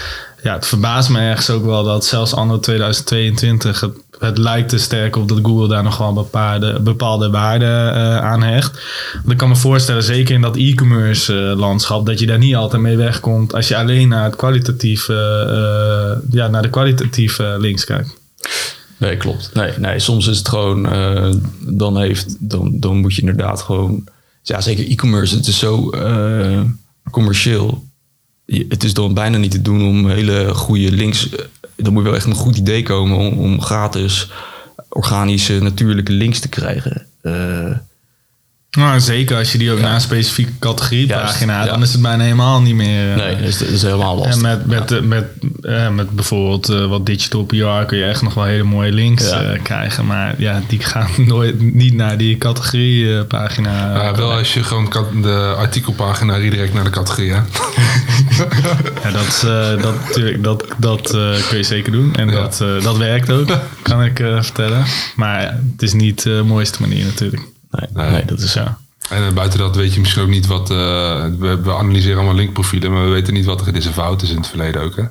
ja, 0.43 0.53
het 0.53 0.67
verbaast 0.67 1.09
me 1.09 1.19
ergens 1.19 1.49
ook 1.49 1.65
wel 1.65 1.83
dat 1.83 2.05
zelfs 2.05 2.33
anno 2.33 2.59
2022 2.59 3.79
het, 3.79 3.91
het 4.19 4.37
lijkt 4.37 4.71
er 4.71 4.79
sterk 4.79 5.15
op 5.15 5.27
dat 5.27 5.39
Google 5.43 5.67
daar 5.67 5.83
nog 5.83 5.97
wel 5.97 6.13
bepaalde, 6.13 6.79
bepaalde 6.79 7.29
waarden 7.29 7.93
eh, 7.93 8.17
aan 8.17 8.43
hecht. 8.43 8.81
Ik 9.27 9.37
kan 9.37 9.49
me 9.49 9.55
voorstellen, 9.55 10.03
zeker 10.03 10.35
in 10.35 10.41
dat 10.41 10.55
e-commerce 10.55 11.49
eh, 11.49 11.57
landschap, 11.57 12.05
dat 12.05 12.19
je 12.19 12.25
daar 12.25 12.37
niet 12.37 12.55
altijd 12.55 12.81
mee 12.81 12.97
wegkomt 12.97 13.53
als 13.53 13.67
je 13.67 13.77
alleen 13.77 14.07
naar 14.07 14.23
het 14.23 14.35
kwalitatieve, 14.35 15.13
eh, 15.13 16.31
ja, 16.31 16.47
naar 16.47 16.61
de 16.61 16.69
kwalitatieve 16.69 17.55
links 17.59 17.85
kijkt. 17.85 18.17
Nee, 18.97 19.17
klopt. 19.17 19.51
Nee, 19.53 19.71
nee, 19.77 19.99
soms 19.99 20.27
is 20.27 20.37
het 20.37 20.47
gewoon, 20.47 20.83
dan, 21.59 21.99
heeft, 21.99 22.35
dan, 22.39 22.79
dan 22.79 22.97
moet 22.97 23.15
je 23.15 23.21
inderdaad 23.21 23.61
gewoon, 23.61 24.03
ja, 24.41 24.61
zeker 24.61 24.89
e-commerce, 24.89 25.35
het 25.35 25.47
is 25.47 25.59
zo 25.59 25.89
commercieel. 27.11 27.87
Het 28.45 28.83
is 28.83 28.93
dan 28.93 29.13
bijna 29.13 29.37
niet 29.37 29.51
te 29.51 29.61
doen 29.61 29.87
om 29.87 30.09
hele 30.09 30.53
goede 30.53 30.91
links, 30.91 31.29
dan 31.79 31.93
moet 31.93 32.03
wel 32.03 32.15
echt 32.15 32.25
een 32.25 32.33
goed 32.33 32.57
idee 32.57 32.83
komen 32.83 33.17
om, 33.17 33.37
om 33.37 33.61
gratis 33.61 34.31
organische, 34.89 35.59
natuurlijke 35.59 36.11
links 36.11 36.39
te 36.39 36.49
krijgen. 36.49 37.05
Eh, 37.21 37.71
Nou, 38.77 38.99
zeker 38.99 39.37
als 39.37 39.51
je 39.51 39.57
die 39.57 39.71
ook 39.71 39.79
naar 39.79 39.93
een 39.93 40.01
specifieke 40.01 40.51
categoriepagina 40.59 41.53
Juist, 41.53 41.65
hebt, 41.65 41.69
dan 41.69 41.81
is 41.81 41.91
het 41.91 42.01
bijna 42.01 42.23
helemaal 42.23 42.61
niet 42.61 42.75
meer. 42.75 43.09
eh, 43.11 43.15
nee, 43.17 43.35
dat 43.35 43.61
is, 43.61 43.81
helemaal 43.81 44.15
lastig. 44.15 44.35
En 44.35 44.41
met, 44.41 44.65
met, 44.65 44.89
met, 44.89 45.05
met, 45.07 45.25
eh, 45.65 45.89
met 45.89 46.09
bijvoorbeeld 46.09 46.69
eh, 46.69 46.85
wat 46.87 47.05
digital 47.05 47.43
PR 47.43 47.85
kun 47.85 47.97
je 47.97 48.03
echt 48.05 48.21
nog 48.21 48.33
wel 48.33 48.43
hele 48.43 48.63
mooie 48.63 48.91
links 48.91 49.29
Ja. 49.29 49.41
eh, 49.41 49.61
krijgen. 49.63 50.05
Maar 50.05 50.35
ja, 50.37 50.61
die 50.67 50.79
gaan 50.79 51.07
nooit 51.25 51.61
niet 51.73 51.93
naar 51.93 52.17
die 52.17 52.37
categoriepagina. 52.37 54.03
Ja, 54.03 54.15
wel 54.15 54.31
als 54.33 54.53
je 54.53 54.63
gewoon 54.63 54.89
de 55.21 55.53
artikelpagina 55.57 56.35
redirect 56.35 56.73
naar 56.73 56.83
de 56.83 56.89
categorie. 56.89 57.33
Ja, 59.03 59.11
dat, 59.11 59.43
eh, 59.45 59.81
dat, 59.81 59.95
tuurlijk, 60.13 60.43
dat, 60.43 60.65
dat 60.77 61.13
eh, 61.13 61.47
kun 61.49 61.57
je 61.57 61.63
zeker 61.63 61.91
doen. 61.91 62.15
En 62.15 62.29
Ja. 62.29 62.33
dat, 62.41 62.61
eh, 62.61 62.83
dat 62.83 62.97
werkt 62.97 63.29
ook, 63.31 63.47
kan 63.81 64.03
ik 64.03 64.19
eh, 64.19 64.41
vertellen. 64.41 64.83
Maar 65.15 65.41
ja, 65.41 65.59
het 65.71 65.81
is 65.81 65.93
niet 65.93 66.23
de 66.23 66.41
mooiste 66.45 66.81
manier 66.81 67.05
natuurlijk. 67.05 67.41
Nee, 67.71 68.11
nee, 68.11 68.25
dat 68.25 68.39
is 68.39 68.51
zo. 68.51 68.59
Ja. 68.59 68.77
En 69.09 69.23
eh, 69.23 69.33
buiten 69.33 69.59
dat 69.59 69.75
weet 69.75 69.93
je 69.93 69.99
misschien 69.99 70.21
ook 70.23 70.29
niet 70.29 70.47
wat... 70.47 70.71
eh, 70.71 71.25
we, 71.39 71.61
we 71.61 71.73
analyseren 71.73 72.17
allemaal 72.17 72.35
linkprofielen, 72.35 72.91
maar 72.91 73.03
we 73.03 73.09
weten 73.09 73.33
niet 73.33 73.45
wat 73.45 73.67
er 73.67 73.75
is 73.75 73.85
en 73.85 73.93
fout 73.93 74.21
is 74.21 74.29
in 74.29 74.37
het 74.37 74.47
verleden 74.47 74.81
ook. 74.81 74.95
Hè? 74.95 75.03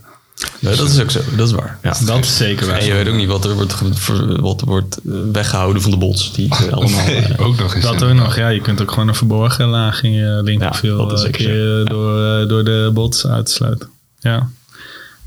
Nee, 0.60 0.76
dat 0.76 0.88
is 0.88 1.00
ook 1.00 1.10
zo, 1.10 1.20
dat 1.36 1.48
is 1.48 1.54
waar. 1.54 1.78
Ja. 1.82 1.94
Dat 2.04 2.24
is 2.24 2.36
zeker 2.36 2.66
waar. 2.66 2.78
En 2.78 2.86
je 2.86 2.92
weet 2.92 3.08
ook 3.08 3.14
niet 3.14 3.28
wat 3.28 3.44
er 3.44 3.54
wordt, 3.54 3.74
wat 4.40 4.60
wordt 4.60 4.96
eh, 4.96 5.12
weggehouden 5.32 5.82
van 5.82 5.90
de 5.90 5.96
bots. 5.96 6.32
Die 6.32 6.54
allemaal, 6.70 7.06
ook 7.46 7.58
nog 7.58 7.74
eens. 7.74 7.84
Dat 7.84 8.00
ja. 8.00 8.06
ook 8.06 8.14
nog, 8.14 8.36
ja. 8.36 8.48
Je 8.48 8.60
kunt 8.60 8.82
ook 8.82 8.90
gewoon 8.90 9.08
een 9.08 9.14
verborgen 9.14 9.66
laag 9.68 10.02
in 10.02 10.12
je 10.12 10.40
linkprofiel 10.42 11.00
Ja, 11.00 11.08
dat 11.08 11.24
is 11.24 11.84
door, 11.84 12.48
door 12.48 12.64
de 12.64 12.90
bots 12.94 13.26
uit 13.26 13.46
te 13.46 13.52
sluiten. 13.52 13.88
Ja, 14.20 14.48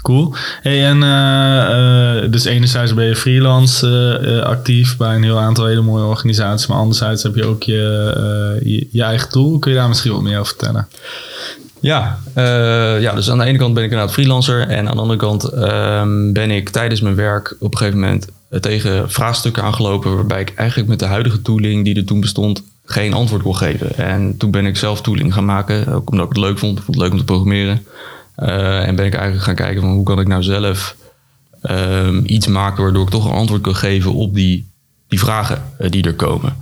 cool. 0.01 0.33
Hey, 0.61 0.85
en 0.85 1.03
eh, 1.03 2.23
eh, 2.23 2.31
dus 2.31 2.45
enerzijds 2.45 2.93
ben 2.93 3.05
je 3.05 3.15
freelance 3.15 3.87
eh, 4.23 4.49
actief 4.49 4.97
bij 4.97 5.15
een 5.15 5.23
heel 5.23 5.39
aantal 5.39 5.65
hele 5.65 5.81
mooie 5.81 6.03
organisaties, 6.03 6.67
maar 6.67 6.77
anderzijds 6.77 7.23
heb 7.23 7.35
je 7.35 7.45
ook 7.45 7.63
je, 7.63 8.59
je, 8.63 8.87
je 8.91 9.03
eigen 9.03 9.29
tool. 9.29 9.59
Kun 9.59 9.71
je 9.71 9.77
daar 9.77 9.87
misschien 9.87 10.11
wat 10.11 10.21
meer 10.21 10.39
over 10.39 10.55
vertellen? 10.57 10.87
Ja, 11.79 12.19
ja, 12.99 13.13
dus 13.13 13.29
aan 13.29 13.37
de 13.37 13.43
ene 13.43 13.57
kant 13.57 13.73
ben 13.73 13.83
ik 13.83 13.89
inderdaad 13.89 14.13
freelancer. 14.13 14.67
En 14.67 14.87
aan 14.87 14.95
de 14.95 15.01
andere 15.01 15.19
kant 15.19 15.43
ehm, 15.43 16.31
ben 16.31 16.51
ik 16.51 16.69
tijdens 16.69 17.01
mijn 17.01 17.15
werk 17.15 17.55
op 17.59 17.71
een 17.71 17.77
gegeven 17.77 17.99
moment 17.99 18.27
tegen 18.59 19.11
vraagstukken 19.11 19.63
aangelopen. 19.63 20.15
Waarbij 20.15 20.41
ik 20.41 20.53
eigenlijk 20.55 20.89
met 20.89 20.99
de 20.99 21.05
huidige 21.05 21.41
tooling 21.41 21.85
die 21.85 21.95
er 21.95 22.05
toen 22.05 22.19
bestond 22.19 22.63
geen 22.85 23.13
antwoord 23.13 23.41
kon 23.41 23.55
geven. 23.55 23.97
En 23.97 24.37
toen 24.37 24.51
ben 24.51 24.65
ik 24.65 24.77
zelf 24.77 25.01
tooling 25.01 25.33
gaan 25.33 25.45
maken. 25.45 25.87
Ook 25.87 26.11
omdat 26.11 26.25
ik 26.25 26.35
het 26.35 26.45
leuk 26.45 26.57
vond. 26.57 26.77
Ik 26.77 26.83
vond 26.83 26.97
het 26.97 27.05
leuk 27.05 27.11
om 27.11 27.17
te 27.17 27.23
programmeren. 27.23 27.85
Eh, 28.41 28.87
en 28.87 28.95
ben 28.95 29.05
ik 29.05 29.13
eigenlijk 29.13 29.43
gaan 29.43 29.55
kijken 29.55 29.81
van 29.81 29.91
hoe 29.91 30.03
kan 30.03 30.19
ik 30.19 30.27
nou 30.27 30.43
zelf 30.43 30.95
ehm, 31.61 32.21
iets 32.25 32.47
maken 32.47 32.83
waardoor 32.83 33.03
ik 33.03 33.09
toch 33.09 33.25
een 33.25 33.31
antwoord 33.31 33.61
kan 33.61 33.75
geven 33.75 34.13
op 34.13 34.33
die, 34.33 34.71
die 35.07 35.19
vragen 35.19 35.63
eh, 35.77 35.89
die 35.89 36.03
er 36.03 36.13
komen. 36.13 36.55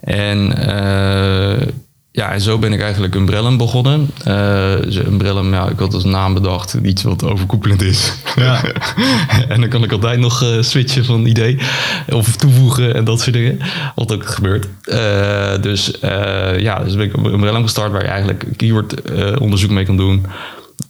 En 0.00 0.56
eh, 0.56 1.68
ja, 2.10 2.32
en 2.32 2.40
zo 2.40 2.58
ben 2.58 2.72
ik 2.72 2.80
eigenlijk 2.80 3.14
Umbrellum 3.14 3.56
begonnen. 3.56 4.10
Dus 4.82 4.96
Umbrellum, 4.96 5.52
ja, 5.52 5.68
ik 5.68 5.78
had 5.78 5.94
als 5.94 6.04
naam 6.04 6.34
bedacht 6.34 6.74
iets 6.74 7.02
wat 7.02 7.24
overkoepelend 7.24 7.82
is. 7.82 8.12
Ja. 8.36 8.64
en 9.48 9.60
dan 9.60 9.68
kan 9.68 9.82
ik 9.82 9.92
altijd 9.92 10.18
nog 10.18 10.44
switchen 10.60 11.04
van 11.04 11.26
idee 11.26 11.58
of 12.08 12.36
toevoegen 12.36 12.94
en 12.94 13.04
dat 13.04 13.20
soort 13.20 13.32
dingen. 13.32 13.58
Wat 13.94 14.12
ook 14.12 14.26
gebeurt. 14.26 14.66
Dus 15.62 15.90
ja, 16.58 16.78
dus 16.84 16.96
ben 16.96 17.06
ik 17.06 17.16
Umbrellum 17.16 17.62
gestart 17.62 17.92
waar 17.92 18.02
je 18.02 18.08
eigenlijk 18.08 18.44
keyword 18.56 18.94
onderzoek 19.38 19.70
mee 19.70 19.84
kan 19.84 19.96
doen. 19.96 20.26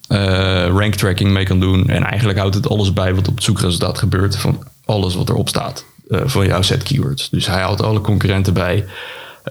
Eh, 0.09 0.67
rank 0.67 0.95
tracking 0.95 1.31
mee 1.31 1.45
kan 1.45 1.61
doen. 1.61 1.89
En 1.89 2.05
eigenlijk 2.05 2.39
houdt 2.39 2.55
het 2.55 2.69
alles 2.69 2.93
bij 2.93 3.15
wat 3.15 3.29
op 3.29 3.35
het 3.35 3.45
zoekresultaat 3.45 3.99
gebeurt. 3.99 4.37
Van 4.37 4.63
alles 4.85 5.15
wat 5.15 5.29
erop 5.29 5.49
staat 5.49 5.85
eh, 6.11 6.21
van 6.25 6.47
jouw 6.47 6.63
set 6.63 6.83
keywords. 6.83 7.31
Dus 7.31 7.47
hij 7.47 7.61
houdt 7.61 7.83
alle 7.83 8.01
concurrenten 8.01 8.55
bij. 8.55 8.85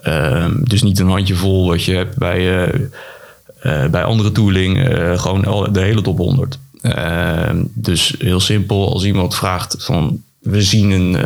Ehm, 0.02 0.64
dus 0.64 0.84
niet 0.84 1.00
een 1.00 1.10
handjevol 1.10 1.68
wat 1.68 1.84
je 1.84 1.96
hebt 1.96 2.18
bij, 2.18 2.70
eh, 3.60 3.86
bij 3.90 4.04
andere 4.04 4.32
tooling. 4.32 4.78
gewoon 5.22 5.74
de 5.74 5.82
hele 5.82 6.02
top 6.02 6.18
100. 6.18 6.60
Ehm, 6.82 7.64
dus 7.74 8.16
heel 8.18 8.40
simpel, 8.40 8.94
als 8.94 9.06
iemand 9.06 9.36
vraagt 9.36 9.76
van... 9.80 10.24
we 10.40 10.62
zien 10.62 10.92
een, 10.92 11.18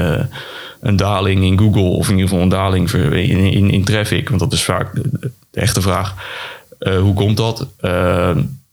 een 0.82 0.96
daling 0.96 1.44
in 1.44 1.60
Google... 1.60 1.82
of 1.82 2.08
in 2.08 2.14
ieder 2.14 2.30
geval 2.30 2.44
een 2.44 2.50
daling 2.50 2.92
in, 2.92 3.52
in, 3.52 3.70
in 3.70 3.84
traffic... 3.84 4.30
want 4.30 4.42
dat 4.42 4.54
is 4.54 4.64
vaak 4.64 4.96
de, 4.96 5.32
echte 5.52 5.82
vraag. 5.82 6.16
Hoe 6.80 7.14
komt 7.14 7.38
dat? 7.38 7.68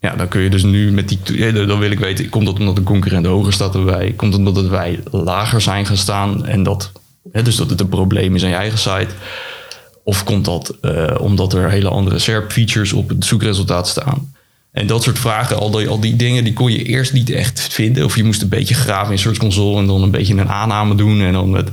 Ja, 0.07 0.17
dan 0.17 0.29
kun 0.29 0.41
je 0.41 0.51
dus 0.51 0.63
nu 0.63 0.93
met 0.93 1.09
die... 1.09 1.53
Dan 1.53 1.79
wil 1.79 1.91
ik 1.91 1.99
weten, 1.99 2.29
komt 2.29 2.47
dat 2.47 2.59
omdat 2.59 2.77
een 2.77 2.85
concurrent 2.85 3.27
hoger 3.27 3.53
staat 3.53 3.73
dan 3.73 3.85
wij? 3.85 4.13
Komt 4.17 4.33
het 4.33 4.47
omdat 4.47 4.67
wij 4.67 5.01
lager 5.11 5.61
zijn 5.61 5.87
gaan 5.87 5.97
staan... 5.97 6.47
en 6.47 6.63
dat, 6.63 6.93
hè, 7.33 7.43
dus 7.43 7.57
dat 7.57 7.71
het 7.71 7.81
een 7.81 7.89
probleem 7.89 8.35
is 8.35 8.43
aan 8.43 8.49
je 8.49 8.55
eigen 8.55 8.79
site... 8.79 9.09
Of 10.05 10.25
komt 10.25 10.45
dat 10.45 10.77
eh, 10.81 11.15
omdat 11.21 11.53
er 11.53 11.71
hele 11.71 11.89
andere 11.89 12.19
SERP-features 12.19 12.93
op 12.93 13.09
het 13.09 13.25
zoekresultaat 13.25 13.89
staan? 13.89 14.33
En 14.73 14.87
dat 14.87 15.03
soort 15.03 15.19
vragen, 15.19 15.57
al 15.57 15.71
die, 15.71 15.89
al 15.89 16.01
die 16.01 16.17
dingen, 16.17 16.45
die 16.45 16.53
kon 16.53 16.73
je 16.73 16.83
eerst 16.83 17.13
niet 17.13 17.31
echt 17.31 17.61
vinden. 17.61 18.05
Of 18.05 18.17
je 18.17 18.25
moest 18.25 18.43
een 18.43 18.49
beetje 18.49 18.75
graven 18.75 19.13
in 19.13 19.19
Search 19.19 19.39
Console 19.39 19.81
en 19.81 19.87
dan 19.87 20.03
een 20.03 20.11
beetje 20.11 20.35
een 20.35 20.49
aanname 20.49 20.95
doen. 20.95 21.21
En 21.21 21.33
dan 21.33 21.51
met, 21.51 21.71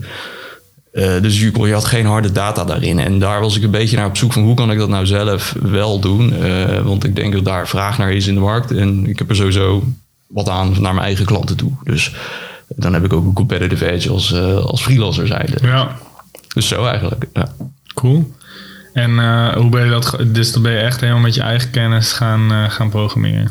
eh, 0.94 1.22
dus 1.22 1.40
je, 1.40 1.74
had 1.74 1.86
geen 1.86 2.06
harde 2.06 2.32
data 2.32 2.64
daarin. 2.64 3.00
En 3.00 3.20
daar 3.20 3.42
was 3.42 3.58
ik 3.58 3.64
een 3.64 3.72
beetje 3.72 3.98
naar 3.98 4.06
op 4.06 4.18
zoek 4.18 4.34
van 4.34 4.44
hoe 4.44 4.56
kan 4.56 4.72
ik 4.72 4.78
dat 4.78 4.90
nou 4.90 5.06
zelf 5.06 5.56
wel 5.62 6.00
doen. 6.00 6.34
Eh, 6.34 6.80
want 6.80 7.04
ik 7.04 7.16
denk 7.16 7.34
dat 7.34 7.46
daar 7.46 7.68
vraag 7.68 7.98
naar 7.98 8.12
is 8.12 8.28
in 8.28 8.34
de 8.34 8.40
markt. 8.40 8.72
En 8.72 9.08
ik 9.08 9.20
heb 9.20 9.30
er 9.30 9.36
sowieso 9.36 9.84
wat 10.28 10.50
aan 10.50 10.72
naar 10.82 10.94
mijn 10.94 11.06
eigen 11.06 11.26
klanten 11.26 11.58
toe. 11.58 11.72
Dus 11.84 12.16
dan 12.68 12.94
heb 12.94 13.06
ik 13.06 13.14
ook 13.14 13.26
een 13.26 13.34
competitive 13.34 13.92
edge 13.92 14.10
als, 14.10 14.32
eh, 14.32 14.56
als 14.56 14.82
freelancer 14.82 15.28
zijnde. 15.28 15.58
Ja, 15.62 15.98
Dus 16.54 16.68
zo 16.68 16.86
eigenlijk, 16.86 17.26
ja. 17.34 17.48
cool. 17.94 18.34
En 18.94 19.12
hoe 19.56 19.70
ben 19.70 19.84
je 19.84 19.90
dat? 19.90 20.18
Dus 20.28 20.52
dan 20.52 20.62
ben 20.62 20.72
je 20.72 20.80
echt 20.80 21.02
helemaal 21.02 21.22
met 21.22 21.36
je 21.36 21.42
eigen 21.42 21.70
kennis 21.70 22.12
gaan, 22.12 22.72
gaan 22.72 22.90
programmeren. 22.90 23.50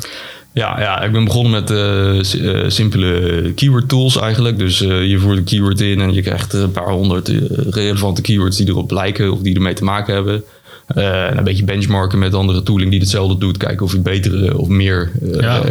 Ja, 0.53 0.79
ja, 0.79 1.01
ik 1.01 1.11
ben 1.11 1.23
begonnen 1.23 1.51
met 1.51 1.71
eh, 1.71 2.19
eh, 2.19 2.69
simpele 2.69 3.51
keyword 3.55 3.89
tools 3.89 4.17
eigenlijk. 4.17 4.57
Dus 4.57 4.81
eh, 4.81 5.05
je 5.05 5.19
voert 5.19 5.37
een 5.37 5.43
keyword 5.43 5.81
in 5.81 6.01
en 6.01 6.13
je 6.13 6.21
krijgt 6.21 6.53
een 6.53 6.71
paar 6.71 6.91
honderd 6.91 7.31
relevante 7.69 8.21
keywords 8.21 8.57
die 8.57 8.67
erop 8.67 8.91
lijken 8.91 9.31
of 9.31 9.39
die 9.39 9.55
ermee 9.55 9.73
te 9.73 9.83
maken 9.83 10.13
hebben. 10.13 10.43
En 10.87 11.37
een 11.37 11.43
beetje 11.43 11.63
benchmarken 11.63 12.19
met 12.19 12.33
andere 12.33 12.63
tooling 12.63 12.91
die 12.91 12.99
hetzelfde 12.99 13.37
doet. 13.37 13.57
Kijken 13.57 13.85
of 13.85 13.91
je 13.91 13.99
betere 13.99 14.57
of 14.57 14.67
meer 14.67 15.11
Ja. 15.39 15.61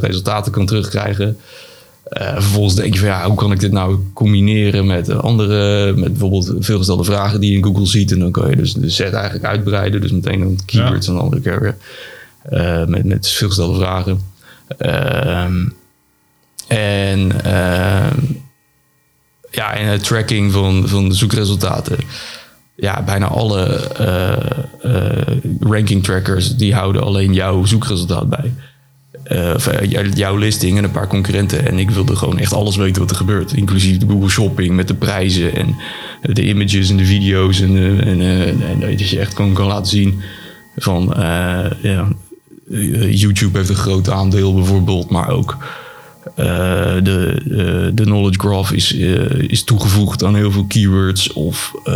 resultaten 0.00 0.52
kan 0.52 0.66
terugkrijgen. 0.66 1.38
Vervolgens 2.10 2.74
denk 2.74 2.92
je 2.92 2.98
van 3.00 3.08
ja, 3.08 3.26
hoe 3.26 3.36
kan 3.36 3.52
ik 3.52 3.60
dit 3.60 3.72
nou 3.72 3.98
combineren 4.14 4.86
met 4.86 5.10
andere, 5.10 5.92
met 5.92 6.10
bijvoorbeeld 6.10 6.54
veelgestelde 6.58 7.04
vragen 7.04 7.40
die 7.40 7.50
je 7.50 7.56
in 7.56 7.64
Google 7.64 7.86
ziet. 7.86 8.12
En 8.12 8.18
dan 8.18 8.30
kan 8.30 8.50
je 8.50 8.56
dus 8.56 8.72
de 8.72 8.90
set 8.90 9.12
eigenlijk 9.12 9.44
uitbreiden. 9.44 10.00
Dus 10.00 10.12
meteen 10.12 10.40
een 10.40 10.58
keywords 10.66 11.08
en 11.08 11.18
andere 11.18 11.42
keer 11.42 11.60
weer 11.60 11.76
eh, 12.50 12.84
met, 12.84 13.04
met 13.04 13.28
veelgestelde 13.28 13.78
vragen. 13.78 14.20
Ehm, 14.78 15.68
En, 16.68 17.44
ehm, 17.44 18.18
ja, 19.50 19.74
en 19.74 19.86
het 19.86 20.04
tracking 20.04 20.52
van, 20.52 20.88
van 20.88 21.08
de 21.08 21.14
zoekresultaten. 21.14 21.96
Ja, 22.76 23.02
bijna 23.02 23.26
alle 23.26 23.64
eh, 23.96 25.36
ranking 25.60 26.02
trackers 26.04 26.56
die 26.56 26.74
houden 26.74 27.02
alleen 27.02 27.32
jouw 27.34 27.64
zoekresultaat 27.64 28.28
bij. 28.28 28.52
Eh, 29.24 29.52
of, 29.54 29.84
jou- 29.86 30.08
jouw 30.08 30.36
listing 30.36 30.78
en 30.78 30.84
een 30.84 30.90
paar 30.90 31.06
concurrenten. 31.06 31.66
En 31.66 31.78
ik 31.78 31.90
wilde 31.90 32.16
gewoon 32.16 32.38
echt 32.38 32.52
alles 32.52 32.76
weten 32.76 33.00
wat 33.02 33.10
er 33.10 33.16
gebeurt. 33.16 33.52
Inclusief 33.52 33.98
de 33.98 34.06
Google 34.08 34.28
Shopping 34.28 34.74
met 34.74 34.88
de 34.88 34.94
prijzen 34.94 35.54
en 35.54 35.74
de 36.22 36.44
images 36.48 36.90
en 36.90 36.96
de 36.96 37.04
video's. 37.06 37.60
En, 37.60 38.00
en, 38.04 38.80
dat 38.80 39.08
je 39.10 39.18
echt 39.18 39.34
kan, 39.34 39.52
kan 39.52 39.66
laten 39.66 39.86
zien 39.90 40.20
van 40.76 41.12
ja, 41.82 42.08
YouTube 43.10 43.58
heeft 43.58 43.68
een 43.70 43.74
groot 43.76 44.10
aandeel 44.10 44.54
bijvoorbeeld. 44.54 45.10
Maar 45.10 45.28
ook 45.28 45.56
eh, 46.36 46.44
de, 47.02 47.40
eh, 47.44 47.94
de 47.96 48.02
knowledge 48.04 48.38
graph 48.40 48.72
is, 48.72 48.94
eh, 48.96 49.30
is 49.48 49.64
toegevoegd 49.64 50.24
aan 50.24 50.34
heel 50.34 50.50
veel 50.52 50.64
keywords. 50.68 51.32
Of 51.32 51.72
eh, 51.84 51.94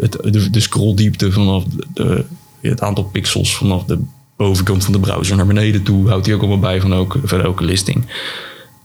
het, 0.00 0.18
de, 0.22 0.50
de 0.50 0.60
scrolldiepte 0.60 1.32
vanaf 1.32 1.64
de, 1.94 2.24
het 2.60 2.80
aantal 2.82 3.04
pixels 3.04 3.56
vanaf 3.56 3.84
de 3.84 3.98
bovenkant 4.36 4.84
van 4.84 4.92
de 4.92 5.00
browser 5.00 5.36
naar 5.36 5.46
beneden 5.46 5.82
toe. 5.82 6.08
Houdt 6.08 6.26
hij 6.26 6.34
ook 6.34 6.40
allemaal 6.40 6.58
bij 6.58 6.80
van 6.80 6.92
elke, 6.92 7.18
van 7.24 7.40
elke 7.42 7.64
listing. 7.64 8.04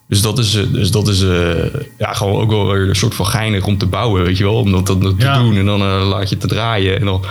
Dus 0.08 0.21
dat 0.21 0.39
is, 0.39 0.56
eh, 0.56 0.63
dus 0.71 0.91
dat 0.91 1.08
is 1.08 1.21
eh, 1.21 1.63
ja, 1.97 2.13
gewoon 2.13 2.41
ook 2.41 2.49
wel 2.49 2.67
weer 2.71 2.89
een 2.89 2.95
soort 2.95 3.15
van 3.15 3.25
geinig 3.25 3.65
om 3.65 3.77
te 3.77 3.86
bouwen, 3.86 4.23
weet 4.23 4.38
je 4.38 4.43
wel. 4.43 4.56
Om 4.56 4.71
dat, 4.71 4.86
dat 4.88 5.01
te 5.01 5.25
Ja. 5.25 5.39
doen 5.39 5.56
en 5.58 5.65
dan 5.65 5.82
eh, 5.82 6.08
laat 6.08 6.30
je 6.30 6.36
het 6.36 6.39
te 6.39 6.47
draaien. 6.47 6.99
En 6.99 7.06
dan, 7.06 7.25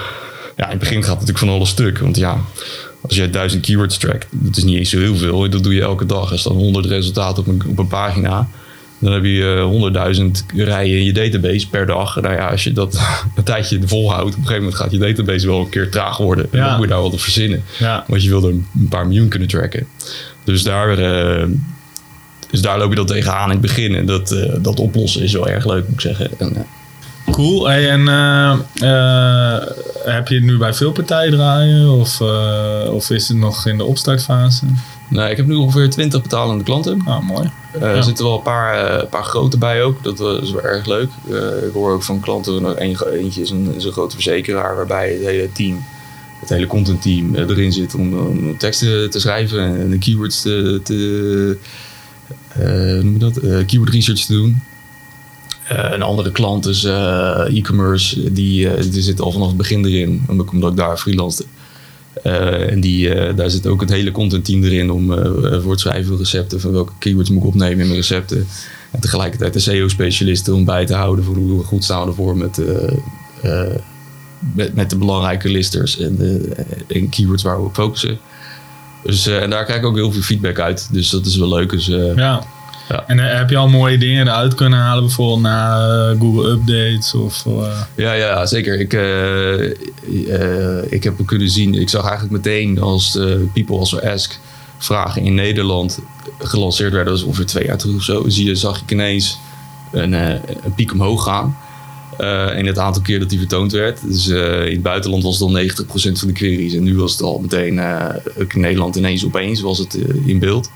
ja, 0.57 0.65
in 0.65 0.71
het 0.71 0.79
begin 0.79 1.03
gaat 1.03 1.11
het 1.11 1.21
natuurlijk 1.21 1.39
van 1.39 1.49
alles 1.49 1.69
stuk. 1.69 1.99
Want 1.99 2.17
ja, 2.17 2.39
als 3.07 3.17
jij 3.17 3.31
duizend 3.31 3.63
keywords 3.67 3.99
trackt, 3.99 4.27
dat 4.31 4.57
is 4.57 4.65
niet 4.65 4.77
eens 4.79 4.91
zo 4.91 4.99
heel 4.99 5.17
veel. 5.17 5.51
Dat 5.51 5.63
doe 5.63 5.75
je 5.75 5.81
elke 5.83 6.07
dag. 6.07 6.33
Er 6.33 6.39
staan 6.39 6.53
honderd 6.53 6.87
resultaten 6.87 7.39
op 7.43 7.47
een, 7.49 7.63
op 7.67 7.79
een 7.79 7.87
pagina. 7.89 8.49
Dan 8.99 9.13
heb 9.13 9.25
je 9.25 9.61
honderdduizend 9.65 10.45
rijen 10.55 10.99
in 10.99 11.05
je 11.05 11.13
database 11.13 11.69
per 11.69 11.87
dag. 11.87 12.21
Nou 12.21 12.35
ja, 12.35 12.49
als 12.49 12.65
je 12.65 12.73
dat 12.73 13.01
een 13.37 13.43
tijdje 13.45 13.81
volhoudt, 13.85 14.23
op 14.35 14.37
een 14.41 14.47
gegeven 14.47 14.63
moment 14.63 14.75
gaat 14.81 14.91
je 14.91 14.99
database 14.99 15.47
wel 15.47 15.61
een 15.61 15.69
keer 15.69 15.91
traag 15.91 16.17
worden. 16.17 16.49
En 16.51 16.59
Ja. 16.59 16.67
dan 16.69 16.77
moet 16.77 16.85
je 16.87 16.93
daar 16.93 17.03
wat 17.03 17.13
op 17.13 17.21
verzinnen. 17.21 17.63
Ja. 17.79 18.05
Want 18.09 18.23
je 18.23 18.29
wil 18.29 18.43
er 18.45 18.51
een 18.51 18.89
paar 18.89 19.07
miljoen 19.07 19.29
kunnen 19.29 19.49
tracken. 19.49 19.87
Dus 20.45 20.63
daar, 20.63 20.99
eh, 20.99 21.47
dus 22.51 22.61
daar 22.61 22.79
loop 22.79 22.91
je 22.91 22.97
dan 22.97 23.07
tegenaan 23.07 23.45
in 23.45 23.51
het 23.51 23.61
begin. 23.61 23.95
En 23.95 24.07
dat, 24.07 24.31
eh, 24.31 24.53
dat 24.59 24.81
oplossen 24.81 25.23
is 25.23 25.33
wel 25.33 25.49
erg 25.49 25.67
leuk, 25.67 25.85
moet 25.85 25.95
ik 25.95 26.01
zeggen. 26.01 26.31
En, 26.39 26.57
eh, 26.57 26.63
Cool. 27.31 27.67
Hey, 27.67 27.91
en 27.91 28.09
eh, 28.09 28.53
eh, 28.75 29.67
heb 30.05 30.29
je 30.29 30.35
het 30.35 30.45
nu 30.45 30.59
bij 30.59 30.75
veel 30.75 30.93
partijen 30.93 31.33
draaien? 31.33 31.91
Of, 31.91 32.21
eh, 32.21 32.93
of 32.93 33.11
is 33.11 33.29
het 33.29 33.37
nog 33.37 33.67
in 33.67 33.77
de 33.77 33.85
opstartfase? 33.85 34.65
nou, 35.09 35.31
ik 35.31 35.37
heb 35.37 35.47
nu 35.47 35.55
ongeveer 35.55 35.91
20 35.91 36.23
betalende 36.23 36.65
klanten. 36.65 37.03
Ah, 37.05 37.23
mooi. 37.23 37.51
Ja. 37.81 37.87
Er 37.87 38.03
zitten 38.03 38.25
wel 38.25 38.37
een 38.37 38.43
paar, 38.43 38.99
eh, 38.99 39.09
paar 39.09 39.25
grote 39.25 39.59
bij 39.59 39.83
ook. 39.83 40.03
Dat 40.03 40.21
is 40.43 40.51
wel 40.51 40.63
erg 40.63 40.87
leuk. 40.87 41.11
Ik 41.67 41.73
hoor 41.73 41.93
ook 41.93 42.03
van 42.03 42.21
klanten, 42.21 42.65
een, 42.65 42.97
eentje 43.13 43.41
is 43.41 43.51
een, 43.51 43.75
is 43.75 43.85
een 43.85 43.93
grote 43.93 44.15
verzekeraar 44.15 44.77
waarbij 44.77 45.13
het 45.13 45.23
hele 45.23 45.53
team, 45.53 45.85
het 46.41 46.49
hele 46.49 46.67
contentteam 46.67 47.35
erin 47.35 47.73
zit 47.73 47.95
om, 47.95 48.19
om 48.19 48.59
teksten 48.59 49.11
te 49.11 49.21
schrijven 49.21 49.81
en 49.81 49.91
de 49.91 49.99
keywords 49.99 50.43
te, 50.43 50.81
te 50.85 51.59
hoe 52.55 53.03
noem 53.03 53.13
je 53.13 53.19
dat? 53.19 53.67
Keyword 53.67 53.91
research 53.91 54.25
te 54.25 54.33
doen. 54.33 54.63
Eh, 55.69 55.91
een 55.93 56.03
andere 56.03 56.33
klant 56.33 56.67
is 56.67 56.85
eh, 56.85 57.57
e-commerce, 57.57 58.33
die, 58.33 58.69
eh, 58.71 58.83
die 58.91 59.03
zit 59.03 59.21
al 59.21 59.33
vanaf 59.33 59.49
het 59.49 59.57
begin 59.57 59.85
erin, 59.85 60.25
omdat 60.29 60.71
ik 60.71 60.77
daar 60.77 60.97
freelance. 60.97 61.45
Eh, 62.23 62.71
en 62.71 62.81
die, 62.81 63.35
daar 63.35 63.51
zit 63.51 63.67
ook 63.67 63.81
het 63.81 63.91
hele 63.91 64.11
contentteam 64.11 64.65
erin 64.65 64.91
om 64.91 65.07
voor 65.63 65.71
het 65.71 65.81
schrijven 65.81 66.07
van 66.07 66.17
recepten, 66.17 66.61
van 66.61 66.73
welke 66.73 66.93
keywords 66.99 67.31
moet 67.31 67.43
ik 67.43 67.49
opnemen 67.49 67.79
in 67.79 67.87
mijn 67.87 67.95
recepten. 67.95 68.47
En 68.91 69.01
tegelijkertijd 69.01 69.53
de 69.53 69.59
SEO-specialisten 69.59 70.55
om 70.55 70.65
bij 70.65 70.87
te 70.87 70.95
houden 70.95 71.25
voor 71.25 71.37
hoe 71.37 71.63
goed 71.65 71.85
staan 71.85 72.03
we 72.03 72.09
ervoor 72.09 72.37
met, 72.37 72.61
met, 74.55 74.75
met 74.75 74.91
de 74.91 74.97
belangrijke 74.97 75.49
listers 75.49 75.99
en 75.99 76.17
de 76.17 76.57
en 76.89 77.09
keywords 77.09 77.43
waar 77.43 77.57
we 77.57 77.67
op 77.67 77.75
focussen. 77.75 78.19
Dus, 79.05 79.27
en 79.27 79.51
daar 79.51 79.65
krijg 79.65 79.81
ik 79.81 79.87
ook 79.87 79.97
heel 79.97 80.13
veel 80.13 80.23
feedback 80.23 80.59
uit. 80.59 80.89
Dus 80.93 81.11
dat 81.11 81.27
is 81.27 81.37
wel 81.37 81.49
leuk. 81.49 81.71
Dus, 81.71 81.87
Ja. 81.87 82.47
Ja. 82.89 83.05
En 83.07 83.19
eh, 83.19 83.37
heb 83.39 83.51
je 83.51 83.57
al 83.57 83.69
mooie 83.69 83.99
dingen 83.99 84.27
eruit 84.27 84.55
kunnen 84.55 84.79
halen, 84.79 85.05
bijvoorbeeld 85.05 85.41
na 85.41 85.79
eh, 86.11 86.21
Google 86.21 86.51
Updates? 86.51 87.15
Of, 87.15 87.47
eh, 87.47 87.81
Ja, 87.95 88.13
ja, 88.13 88.47
zeker. 88.47 88.81
Ik, 88.81 88.93
eh, 88.93 90.93
ik 90.93 91.05
heb 91.05 91.15
kunnen 91.27 91.49
zien, 91.51 91.75
ik 91.75 91.89
zag 91.89 92.03
eigenlijk 92.03 92.33
meteen 92.33 92.81
als 92.81 93.17
eh, 93.17 93.25
People 93.55 93.79
Also 93.79 93.99
Ask 93.99 94.39
vragen 94.79 95.23
in 95.23 95.35
Nederland 95.35 95.99
gelanceerd 96.39 96.93
werden, 96.93 97.13
dat 97.13 97.21
is 97.23 97.27
ongeveer 97.27 97.47
twee 97.47 97.65
jaar 97.65 97.79
terug 97.79 97.97
of 97.97 98.03
zo, 98.03 98.25
zie 98.29 98.47
je, 98.47 98.55
zag 98.55 98.81
ik 98.83 98.91
ineens 98.91 99.39
een, 99.93 100.13
een 100.13 100.75
piek 100.77 100.93
omhoog 100.93 101.23
gaan. 101.25 101.57
eh 102.19 102.59
in 102.59 102.67
het 102.67 102.79
aantal 102.79 103.03
keer 103.03 103.19
dat 103.19 103.31
die 103.31 103.39
vertoond 103.39 103.73
werd. 103.73 104.01
Dus 104.03 104.27
in 104.29 104.73
het 104.73 104.83
buitenland 104.83 105.23
was 105.23 105.39
het 105.39 105.43
al 105.43 105.53
90% 105.53 106.19
van 106.19 106.29
de 106.29 106.33
queries. 106.35 106.75
En 106.75 106.83
nu 106.83 106.97
was 106.97 107.13
het 107.13 107.23
al 107.23 107.39
meteen, 107.39 107.81
ook 108.41 108.53
in 108.53 108.61
Nederland 108.61 108.97
ineens 108.97 109.25
opeens 109.25 109.61
was 109.61 109.79
het 109.79 109.95
in 110.25 110.39
beeld. 110.39 110.71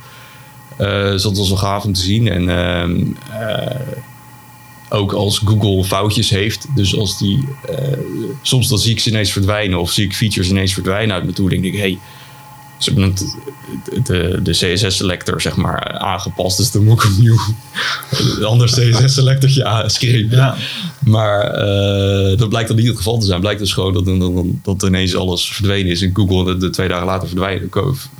Dus 0.80 1.22
dat 1.22 1.36
was 1.36 1.48
wel 1.48 1.58
gaaf 1.58 1.84
om 1.84 1.92
te 1.92 2.00
zien. 2.00 2.28
En 2.28 2.48
ehm, 2.48 3.02
eh, 3.40 3.80
ook 4.88 5.12
als 5.12 5.38
Google 5.38 5.84
foutjes 5.84 6.30
heeft. 6.30 6.66
Dus 6.74 6.96
als 6.96 7.18
die. 7.18 7.48
eh, 7.68 7.98
soms 8.42 8.68
dan 8.68 8.78
zie 8.78 8.90
ik 8.90 9.00
ze 9.00 9.08
ineens 9.08 9.32
verdwijnen. 9.32 9.80
Of 9.80 9.90
zie 9.90 10.04
ik 10.04 10.14
features 10.14 10.48
ineens 10.48 10.72
verdwijnen 10.72 11.14
uit 11.14 11.22
mijn 11.22 11.34
tool. 11.34 11.48
denk 11.48 11.64
ik, 11.64 11.76
hey, 11.76 11.98
ze 12.80 12.90
hebben 12.92 13.10
het, 13.10 14.06
de, 14.06 14.40
de 14.42 14.50
CSS-selector 14.50 15.40
zeg 15.40 15.56
maar 15.56 15.98
aangepast. 15.98 16.56
Dus 16.56 16.70
dan 16.70 16.84
moet 16.84 17.02
ik 17.02 17.10
opnieuw 17.10 17.38
een 18.38 18.44
ander 18.44 18.66
CSS-selectortje 18.66 19.64
aanscriben. 19.64 20.38
ja. 20.38 20.56
Maar 21.04 21.40
eh, 21.40 22.38
dat 22.38 22.48
blijkt 22.48 22.68
dan 22.68 22.76
niet 22.76 22.86
het 22.86 22.96
geval 22.96 23.18
te 23.18 23.26
zijn. 23.26 23.40
Blijkt 23.40 23.60
dus 23.60 23.72
gewoon 23.72 23.92
dat, 23.92 24.04
dat, 24.04 24.44
dat, 24.62 24.88
ineens 24.88 25.16
alles 25.16 25.52
verdwenen 25.52 25.92
is. 25.92 26.02
En 26.02 26.10
Google 26.12 26.44
de, 26.44 26.56
de 26.56 26.70
twee 26.70 26.88
dagen 26.88 27.06
later 27.06 27.28
verdwijnen, 27.28 27.70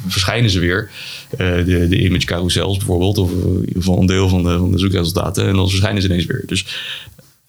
verschijnen 0.07 0.51
ze 0.51 0.59
weer. 0.59 0.91
Eh, 1.31 1.39
de, 1.39 1.89
de 1.89 2.03
image 2.03 2.27
carousels 2.27 2.77
bijvoorbeeld. 2.77 3.19
Of 3.19 3.31
in 3.31 3.59
ieder 3.61 3.83
geval 3.83 4.01
een 4.01 4.07
deel 4.07 4.29
van 4.29 4.43
de, 4.43 4.59
van 4.59 4.73
de 4.73 4.79
zoekresultaten. 4.79 5.47
En 5.47 5.55
dan 5.57 5.69
verschijnen 5.69 6.03
ze 6.03 6.09
ineens 6.09 6.27
weer. 6.27 6.43
Dus 6.47 6.67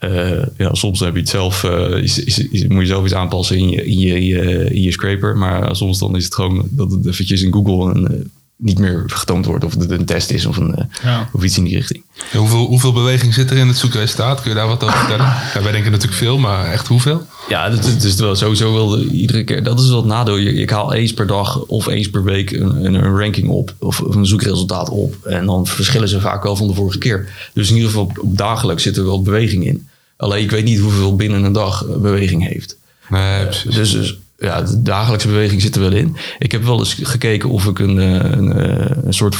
eh, 0.01 0.45
ja, 0.57 0.73
soms 0.73 0.99
heb 0.99 1.13
je 1.13 1.19
het 1.19 1.29
zelf, 1.29 1.63
eh, 1.63 2.03
is, 2.03 2.23
is, 2.23 2.67
moet 2.67 2.81
je 2.81 2.85
zelf 2.85 3.03
iets 3.03 3.13
aanpassen 3.13 3.57
in 3.57 3.69
je, 3.69 4.25
je, 4.25 4.81
je 4.81 4.91
scraper. 4.91 5.37
Maar 5.37 5.75
soms 5.75 5.99
dan 5.99 6.15
is 6.15 6.23
het 6.23 6.35
gewoon 6.35 6.67
dat 6.69 6.91
het 6.91 7.05
eventjes 7.05 7.41
in 7.41 7.53
Google 7.53 7.93
een, 7.93 8.07
eh, 8.07 8.19
niet 8.63 8.79
meer 8.79 9.03
getoond 9.07 9.45
wordt. 9.45 9.63
Of 9.63 9.73
het 9.75 9.91
een 9.91 10.05
test 10.05 10.29
is 10.31 10.45
of, 10.45 10.57
een, 10.57 10.75
eh, 10.75 10.85
Ja. 11.03 11.29
of 11.33 11.43
iets 11.43 11.57
in 11.57 11.63
die 11.63 11.75
richting. 11.75 12.03
Ja, 12.31 12.37
Hoeveel, 12.39 12.65
hoeveel 12.65 12.93
beweging 12.93 13.33
zit 13.33 13.51
er 13.51 13.57
in 13.57 13.67
het 13.67 13.77
zoekresultaat? 13.77 14.41
Kun 14.41 14.49
je 14.49 14.55
daar 14.57 14.67
wat 14.67 14.83
over 14.83 14.97
vertellen? 14.97 15.25
Ja, 15.25 15.61
wij 15.63 15.71
denken 15.71 15.91
natuurlijk 15.91 16.17
veel, 16.19 16.37
maar 16.37 16.65
echt 16.71 16.87
hoeveel? 16.87 17.25
Ja, 17.49 17.69
dat, 17.69 17.83
dat 17.83 18.03
is 18.03 18.15
wel 18.15 18.35
sowieso 18.35 18.73
wel 18.73 18.87
de- 18.87 19.05
iedere 19.07 19.43
keer. 19.43 19.63
Dat 19.63 19.79
is 19.79 19.87
wel 19.87 19.97
het 19.97 20.05
nadeel. 20.05 20.37
Ik 20.37 20.69
haal 20.69 20.93
eens 20.93 21.13
per 21.13 21.27
dag 21.27 21.59
of 21.59 21.87
eens 21.87 22.09
per 22.09 22.23
week 22.23 22.51
een, 22.51 22.85
een, 22.85 22.93
een 22.93 23.17
ranking 23.19 23.49
op. 23.49 23.73
Of, 23.79 24.01
of 24.01 24.15
een 24.15 24.25
zoekresultaat 24.25 24.89
op. 24.89 25.15
En 25.25 25.45
dan 25.45 25.67
verschillen 25.67 26.07
ze 26.09 26.19
vaak 26.21 26.43
wel 26.43 26.55
van 26.55 26.67
de 26.67 26.73
vorige 26.73 26.97
keer. 26.97 27.29
Dus 27.53 27.69
in 27.69 27.75
ieder 27.75 27.89
geval 27.89 28.05
op, 28.05 28.19
op 28.19 28.37
dagelijks 28.37 28.83
zit 28.83 28.97
er 28.97 29.05
wel 29.05 29.21
beweging 29.21 29.65
in. 29.65 29.87
Alleen 30.17 30.43
ik 30.43 30.51
weet 30.51 30.63
niet 30.63 30.79
hoeveel 30.79 31.15
binnen 31.15 31.43
een 31.43 31.53
dag 31.53 31.85
eh, 31.85 31.95
beweging 31.95 32.47
heeft. 32.47 32.77
Nee, 33.09 33.45
precies. 33.45 33.75
Dus, 33.75 33.91
dus 33.91 34.17
ja, 34.41 34.61
de 34.61 34.81
dagelijkse 34.81 35.27
beweging 35.27 35.61
zit 35.61 35.75
er 35.75 35.81
wel 35.81 35.91
in. 35.91 36.15
Ik 36.39 36.51
heb 36.51 36.63
wel 36.63 36.79
eens 36.79 36.93
gekeken 36.93 37.49
of 37.49 37.65
ik 37.65 37.79
een, 37.79 37.99
eh, 37.99 38.31
een, 38.31 38.53
eh, 38.53 38.97
een 39.03 39.13
soort... 39.13 39.35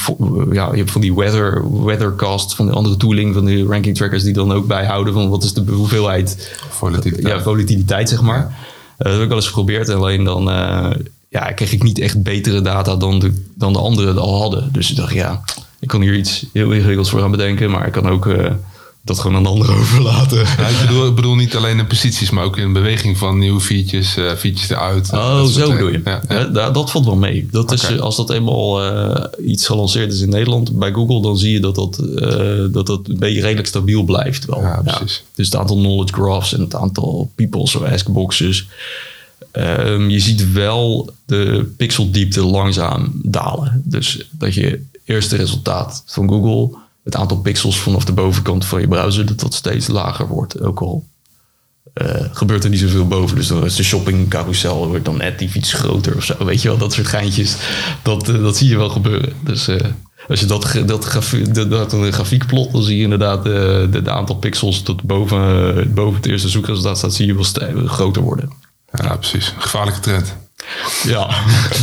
Ja, 0.51 0.69
je 0.71 0.77
hebt 0.77 0.91
van 0.91 1.01
die 1.01 1.15
weather, 1.15 1.83
weathercast 1.83 2.55
van 2.55 2.65
de 2.65 2.71
andere 2.71 2.97
tooling... 2.97 3.33
van 3.33 3.45
de 3.45 3.63
ranking 3.63 3.95
trackers 3.95 4.23
die 4.23 4.33
dan 4.33 4.51
ook 4.51 4.67
bijhouden... 4.67 5.13
van 5.13 5.29
wat 5.29 5.43
is 5.43 5.53
de 5.53 5.71
hoeveelheid 5.71 6.55
Volatiliteit. 6.69 7.27
ja, 7.27 7.41
volatiliteit, 7.41 8.09
zeg 8.09 8.21
maar. 8.21 8.55
Eh, 8.97 9.05
dat 9.05 9.13
heb 9.13 9.21
ik 9.21 9.27
wel 9.27 9.37
eens 9.37 9.47
geprobeerd. 9.47 9.89
Alleen 9.89 10.23
dan 10.23 10.43
ja, 11.29 11.51
kreeg 11.51 11.71
ik 11.71 11.83
niet 11.83 11.99
echt 11.99 12.23
betere 12.23 12.61
data 12.61 12.95
dan 12.95 13.19
de, 13.19 13.43
dan 13.55 13.73
de 13.73 13.79
anderen 13.79 14.17
al 14.17 14.41
hadden. 14.41 14.69
Dus 14.71 14.89
ik 14.89 14.95
dacht, 14.95 15.13
ja, 15.13 15.41
ik 15.79 15.87
kan 15.87 16.01
hier 16.01 16.15
iets 16.15 16.45
heel 16.53 16.71
ingewikkelds 16.71 17.09
voor 17.09 17.19
gaan 17.19 17.31
bedenken. 17.31 17.71
Maar 17.71 17.87
ik 17.87 17.93
kan 17.93 18.09
ook 18.09 18.27
dat 19.03 19.19
gewoon 19.19 19.37
aan 19.37 19.43
de 19.43 19.49
anderen 19.49 19.75
overlaten. 19.81 20.37
Ja, 20.37 20.67
ik, 20.67 20.79
bedoel, 20.87 21.07
ik 21.07 21.15
bedoel 21.15 21.35
niet 21.35 21.55
alleen 21.55 21.77
in 21.79 21.87
posities, 21.87 22.29
maar 22.29 22.43
ook 22.43 22.57
in 22.57 22.73
beweging 22.73 23.17
van 23.17 23.37
nieuwe 23.37 23.59
features, 23.61 24.13
features 24.13 24.69
eruit. 24.69 25.09
Oh, 25.13 25.35
Dat 25.37 25.49
zo 25.49 25.71
bedoel 25.71 25.87
je. 25.89 26.01
Ja, 26.05 26.21
ja. 26.29 26.39
Ja, 26.39 26.45
da- 26.45 26.71
dat 26.71 26.91
valt 26.91 27.05
wel 27.05 27.15
mee. 27.15 27.47
Dat 27.51 27.71
is, 27.71 27.99
als 27.99 28.15
dat 28.15 28.29
eenmaal 28.29 28.83
eh, 28.83 29.23
iets 29.49 29.65
gelanceerd 29.65 30.13
is 30.13 30.21
in 30.21 30.29
Nederland 30.29 30.79
bij 30.79 30.91
Google, 30.91 31.21
dan 31.21 31.37
zie 31.37 31.51
je 31.51 31.59
dat 31.59 31.75
dat, 31.75 31.97
eh, 31.99 32.29
dat, 32.71 32.85
dat 32.87 32.99
een 33.07 33.19
beetje 33.19 33.41
redelijk 33.41 33.67
stabiel 33.67 34.03
blijft. 34.03 34.45
Wel. 34.45 34.59
Ja, 34.61 34.81
precies. 34.85 35.23
Dus 35.35 35.45
het 35.45 35.55
aantal 35.55 35.75
knowledge 35.77 36.13
graphs 36.13 36.53
en 36.53 36.59
het 36.61 36.75
aantal 36.75 37.31
people, 37.35 37.67
zo 37.67 37.83
ask 37.83 38.07
boxes. 38.09 38.67
Ehm, 39.51 40.09
je 40.09 40.19
ziet 40.19 40.51
wel 40.51 41.09
de 41.25 41.73
pixeldiepte 41.77 42.43
langzaam 42.45 43.11
dalen. 43.23 43.81
Dus 43.85 44.27
dat 44.31 44.53
je 44.53 44.81
eerste 45.05 45.35
resultaat 45.35 46.03
van 46.05 46.29
Google, 46.29 46.77
het 47.03 47.15
aantal 47.15 47.37
pixels 47.37 47.79
vanaf 47.79 48.05
de 48.05 48.11
bovenkant 48.13 48.65
van 48.65 48.81
je 48.81 48.87
browser, 48.87 49.35
dat 49.35 49.53
steeds 49.53 49.87
lager 49.87 50.27
wordt. 50.27 50.61
Ook 50.61 50.79
al 50.81 51.05
eh, 51.93 52.25
gebeurt 52.31 52.63
er 52.63 52.69
niet 52.69 52.79
zoveel 52.79 53.07
boven. 53.07 53.35
Dus 53.35 53.47
dan 53.47 53.65
is 53.65 53.75
de 53.75 53.83
shopping 53.83 54.29
carousel 54.29 54.87
wordt 54.87 55.05
dan 55.05 55.17
net 55.17 55.41
iets 55.41 55.73
groter 55.73 56.15
of 56.15 56.23
zo. 56.23 56.45
Weet 56.45 56.61
je 56.61 56.67
wel, 56.67 56.77
dat 56.77 56.93
soort 56.93 57.07
geintjes. 57.07 57.55
Dat, 58.01 58.29
eh, 58.29 58.41
dat 58.41 58.57
zie 58.57 58.69
je 58.69 58.77
wel 58.77 58.89
gebeuren. 58.89 59.33
Dus, 59.43 59.67
eh, 59.67 59.89
Als 60.27 60.39
je 60.39 60.45
dat, 60.45 60.81
dat, 60.85 61.05
grafie- 61.05 61.51
dat, 61.51 61.93
een 61.93 62.13
grafiek 62.13 62.45
plot, 62.45 62.71
dan 62.71 62.83
zie 62.83 62.97
je 62.97 63.03
inderdaad 63.03 63.43
de, 63.43 63.89
de 64.03 64.11
aantal 64.11 64.35
pixels 64.35 64.81
tot 64.81 65.03
boven, 65.03 65.93
boven 65.93 66.15
het 66.15 66.25
eerste 66.25 66.49
zoekresultaat 66.49 66.97
staat, 66.97 67.13
zie 67.13 67.25
je 67.25 67.33
wel 67.33 67.87
groter 67.87 68.21
worden. 68.21 68.51
Ja, 68.91 69.15
precies. 69.15 69.53
Gevaarlijke 69.57 69.99
trend. 69.99 70.35
Ja. 71.03 71.29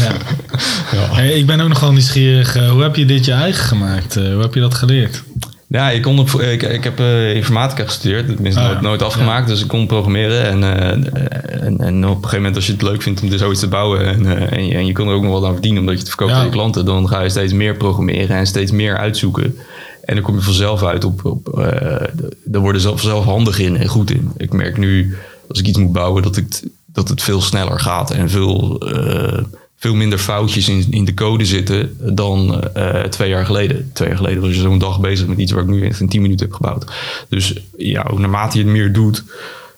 Ja. 0.01 0.13
Hey, 1.17 1.31
ik 1.33 1.47
ben 1.47 1.61
ook 1.61 1.69
nogal 1.69 1.93
nieuwsgierig. 1.93 2.57
eh, 2.57 2.71
hoe 2.71 2.83
heb 2.83 2.97
je 2.97 3.05
dit 3.05 3.25
je 3.25 3.33
eigen 3.33 3.65
gemaakt? 3.65 4.17
Eh, 4.17 4.33
hoe 4.33 4.43
heb 4.43 4.55
je 4.55 4.61
dat 4.61 4.75
geleerd? 4.75 5.23
Ja, 5.69 5.91
ik, 5.91 6.03
kon 6.03 6.19
op, 6.19 6.31
ik, 6.41 6.63
ik 6.63 6.85
heb 6.85 6.99
eh, 7.01 7.35
informatica 7.35 7.85
gestudeerd, 7.85 8.27
tenminste 8.27 8.61
Ah, 8.61 8.67
nooit, 8.67 8.79
ja. 8.81 8.87
nooit 8.87 9.03
afgemaakt, 9.03 9.49
dus 9.49 9.61
ik 9.63 9.69
kon 9.69 9.87
programmeren. 9.87 10.45
En, 10.45 10.63
en, 11.61 11.79
en 11.79 12.05
op 12.07 12.11
een 12.17 12.17
gegeven 12.17 12.37
moment, 12.37 12.57
als 12.57 12.67
je 12.67 12.73
het 12.73 12.83
leuk 12.83 13.03
vindt 13.03 13.23
om 13.23 13.29
dus 13.31 13.41
zoiets 13.41 13.61
te 13.61 13.69
bouwen 13.69 14.07
en, 14.07 14.51
en, 14.51 14.67
je, 14.67 14.75
en 14.75 14.87
je 14.87 14.93
kan 14.93 15.09
er 15.09 15.15
ook 15.15 15.23
nog 15.23 15.33
wat 15.33 15.45
aan 15.45 15.53
verdienen 15.53 15.81
omdat 15.81 15.95
je 15.95 16.01
het 16.01 16.09
verkoopt 16.09 16.31
Ja. 16.33 16.39
aan 16.39 16.45
je 16.45 16.51
klanten, 16.51 16.85
dan 16.85 17.09
ga 17.09 17.21
je 17.23 17.29
steeds 17.29 17.53
meer 17.53 17.77
programmeren 17.77 18.37
en 18.37 18.47
steeds 18.47 18.71
meer 18.73 18.97
uitzoeken. 18.97 19.57
En 20.05 20.15
dan 20.15 20.23
kom 20.25 20.35
je 20.35 20.41
vanzelf 20.43 20.83
uit 20.85 21.05
op, 21.05 21.25
op 21.25 21.67
daar 22.45 22.61
worden 22.63 22.81
zelf, 22.81 23.01
zelf 23.01 23.25
handig 23.25 23.59
in 23.59 23.77
en 23.77 23.87
goed 23.89 24.11
in. 24.11 24.31
Ik 24.37 24.53
merk 24.53 24.77
nu, 24.79 25.17
als 25.49 25.59
ik 25.59 25.67
iets 25.67 25.79
moet 25.79 25.93
bouwen, 25.93 26.23
dat, 26.23 26.37
ik, 26.37 26.47
dat 26.93 27.09
het 27.09 27.23
veel 27.23 27.41
sneller 27.41 27.81
gaat 27.81 28.11
en 28.11 28.31
veel, 28.31 28.79
eh, 28.81 29.45
veel 29.77 29.95
minder 29.95 30.19
foutjes 30.19 30.69
in, 30.69 30.87
in 30.91 31.05
de 31.05 31.15
code 31.15 31.45
zitten 31.45 31.97
dan 32.15 32.63
eh, 32.75 33.03
twee 33.03 33.29
jaar 33.29 33.47
geleden. 33.47 33.91
Twee 33.93 34.09
jaar 34.09 34.17
geleden 34.17 34.43
was 34.43 34.55
je 34.55 34.61
zo'n 34.61 34.79
dag 34.79 35.01
bezig 35.01 35.27
met 35.27 35.39
iets 35.39 35.53
waar 35.53 35.63
ik 35.63 35.69
nu 35.69 35.85
in 35.85 36.09
10 36.09 36.23
minuten 36.23 36.47
heb 36.47 36.55
gebouwd. 36.55 36.93
Dus 37.29 37.55
ja, 37.77 38.07
ook 38.11 38.19
naarmate 38.19 38.59
je 38.59 38.65
het 38.65 38.73
meer 38.73 38.93
doet, 38.93 39.25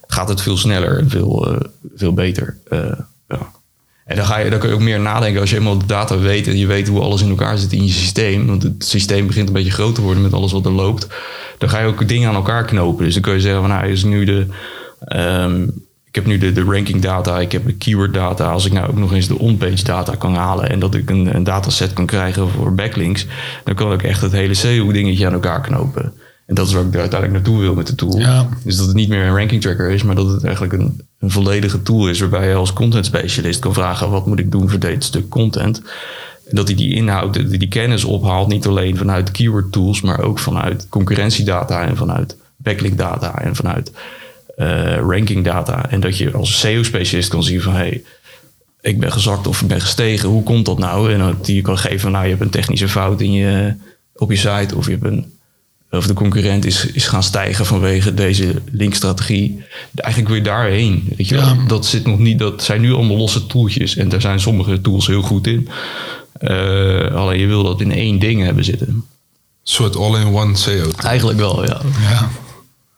gaat 0.07 0.29
het 0.29 0.40
veel 0.40 0.57
sneller 0.57 0.99
en 0.99 1.11
veel, 1.11 1.53
eh, 1.53 1.61
veel 1.94 2.12
beter. 2.12 2.57
Ja. 3.29 3.51
En 4.05 4.16
dan, 4.16 4.25
ga 4.25 4.38
je, 4.38 4.51
dan 4.51 4.59
kun 4.59 4.68
je 4.68 4.75
ook 4.75 4.81
meer 4.81 5.01
nadenken 5.01 5.40
als 5.40 5.51
je 5.51 5.57
eenmaal 5.57 5.79
de 5.79 5.87
data 5.87 6.18
weet 6.18 6.46
en 6.46 6.59
je 6.59 6.66
weet 6.66 6.88
hoe 6.88 7.01
alles 7.01 7.23
in 7.23 7.29
elkaar 7.29 7.59
zit 7.59 7.73
in 7.73 7.85
je 7.85 7.92
systeem. 7.92 8.46
Want 8.46 8.62
het 8.62 8.85
systeem 8.85 9.27
begint 9.27 9.49
een 9.49 9.55
beetje 9.55 9.70
groot 9.70 9.94
te 9.94 10.01
worden 10.01 10.23
met 10.23 10.33
alles 10.33 10.53
wat 10.53 10.66
er 10.66 10.73
loopt. 10.73 11.07
Dan 11.59 11.68
ga 11.68 11.81
je 11.81 11.87
ook 11.87 12.09
dingen 12.09 12.29
aan 12.29 12.35
elkaar 12.35 12.64
knopen. 12.64 13.05
Dus 13.05 13.14
dan 13.14 13.23
kun 13.23 13.33
je 13.33 13.40
zeggen 13.40 13.61
van 13.61 13.70
nou 13.70 13.88
is 13.88 14.05
nu 14.05 14.25
de. 14.25 14.46
ehm, 15.05 15.66
ik 16.11 16.16
heb 16.16 16.27
nu 16.27 16.38
de, 16.38 16.53
de 16.53 16.62
ranking 16.62 17.03
data, 17.03 17.40
ik 17.40 17.53
heb 17.53 17.66
de 17.66 17.73
keyword 17.73 18.14
data. 18.14 18.51
Als 18.51 18.66
ik 18.66 18.73
nou 18.73 18.88
ook 18.88 18.99
nog 18.99 19.12
eens 19.12 19.29
de 19.29 19.38
on-page 19.38 19.85
data 19.85 20.14
kan 20.14 20.35
halen 20.35 20.70
en 20.70 20.79
dat 20.79 20.94
ik 20.94 21.11
een, 21.11 21.35
een 21.35 21.44
dataset 21.44 21.92
kan 21.92 22.07
krijgen 22.07 22.49
voor 22.49 22.75
backlinks, 22.75 23.27
dan 23.64 23.75
kan 23.75 23.92
ik 23.92 24.03
echt 24.03 24.20
het 24.20 24.33
hele 24.33 24.55
SEO 24.55 24.92
dingetje 24.92 25.27
aan 25.27 25.33
elkaar 25.33 25.61
knopen. 25.61 26.12
En 26.46 26.55
dat 26.55 26.66
is 26.66 26.73
waar 26.73 26.85
ik 26.85 26.96
uiteindelijk 26.96 27.33
naartoe 27.33 27.61
wil 27.61 27.75
met 27.75 27.87
de 27.87 27.94
tool. 27.94 28.18
Ja. 28.18 28.49
Dus 28.64 28.77
dat 28.77 28.87
het 28.87 28.94
niet 28.94 29.09
meer 29.09 29.25
een 29.25 29.37
ranking 29.37 29.62
tracker 29.62 29.90
is, 29.90 30.03
maar 30.03 30.14
dat 30.14 30.29
het 30.29 30.44
eigenlijk 30.44 30.73
een, 30.73 31.01
een 31.18 31.31
volledige 31.31 31.83
tool 31.83 32.09
is 32.09 32.20
waarbij 32.20 32.49
je 32.49 32.55
als 32.55 32.73
content 32.73 33.07
specialist 33.07 33.61
kan 33.61 33.75
vragen 33.75 34.11
wat 34.11 34.27
moet 34.27 34.38
ik 34.38 34.51
doen 34.51 34.70
voor 34.70 34.79
dit 34.79 35.05
stuk 35.05 35.29
content. 35.29 35.83
En 36.46 36.57
dat 36.57 36.66
hij 36.66 36.77
die 36.77 36.94
inhoud, 36.94 37.35
die, 37.35 37.59
die 37.59 37.68
kennis 37.68 38.05
ophaalt, 38.05 38.49
niet 38.49 38.66
alleen 38.66 38.96
vanuit 38.96 39.31
keyword 39.31 39.73
tools, 39.73 40.01
maar 40.01 40.20
ook 40.20 40.38
vanuit 40.38 40.87
concurrentiedata 40.88 41.83
en 41.83 41.96
vanuit 41.96 42.37
backlink 42.57 42.99
data 42.99 43.38
en 43.38 43.57
vanuit 43.57 43.92
ranking 44.94 45.44
data. 45.44 45.90
En 45.90 46.01
dat 46.01 46.18
je 46.18 46.33
als 46.33 46.61
SEO-specialist 46.61 47.29
kan 47.29 47.42
zien 47.42 47.61
van 47.61 47.75
hey, 47.75 48.03
ik 48.81 49.01
ben 49.01 49.12
gezakt 49.12 49.46
of 49.46 49.61
ik 49.61 49.68
ben 49.68 49.81
gestegen. 49.81 50.29
Hoe 50.29 50.42
komt 50.42 50.66
dat 50.66 50.79
nou? 50.79 51.12
En 51.12 51.18
dat 51.18 51.44
die 51.44 51.55
je 51.55 51.62
kan 51.62 51.79
geven 51.79 52.01
van 52.01 52.12
nou, 52.12 52.25
je 52.25 52.31
hebt 52.31 52.42
een 52.42 52.51
technische 52.51 52.88
fout 52.88 53.20
in 53.20 53.33
je, 53.33 53.75
op 54.14 54.31
je 54.31 54.37
site 54.37 54.77
of 54.77 54.87
je 54.87 54.92
hebt 54.92 55.05
een 55.05 55.38
of 55.90 56.07
de 56.07 56.14
concurrent 56.14 56.64
is, 56.64 56.87
is 56.87 57.07
gaan 57.07 57.23
stijgen 57.23 57.66
vanwege 57.66 58.14
deze 58.14 58.62
linkstrategie. 58.73 59.62
Eigenlijk 59.94 60.35
weer 60.35 60.42
daarheen. 60.42 61.12
Weet 61.16 61.29
je 61.29 61.35
wel? 61.35 61.44
Ja. 61.44 61.57
Dat, 61.66 61.87
zit 61.87 62.07
nog 62.07 62.18
niet, 62.18 62.38
dat 62.38 62.62
zijn 62.62 62.81
nu 62.81 62.92
allemaal 62.92 63.16
losse 63.16 63.46
tooltjes. 63.46 63.96
En 63.96 64.09
daar 64.09 64.20
zijn 64.20 64.40
sommige 64.40 64.81
tools 64.81 65.07
heel 65.07 65.23
goed 65.23 65.46
in. 65.46 65.68
Eh, 66.33 67.14
alleen 67.14 67.38
je 67.38 67.46
wil 67.46 67.62
dat 67.62 67.81
in 67.81 67.92
één 67.92 68.18
ding 68.18 68.42
hebben 68.42 68.64
zitten. 68.64 68.88
Een 68.88 69.05
soort 69.62 69.96
all-in-one 69.96 70.57
SEO. 70.57 70.90
Eigenlijk 70.96 71.38
wel, 71.38 71.64
ja. 71.64 71.81
Ja. 72.11 72.31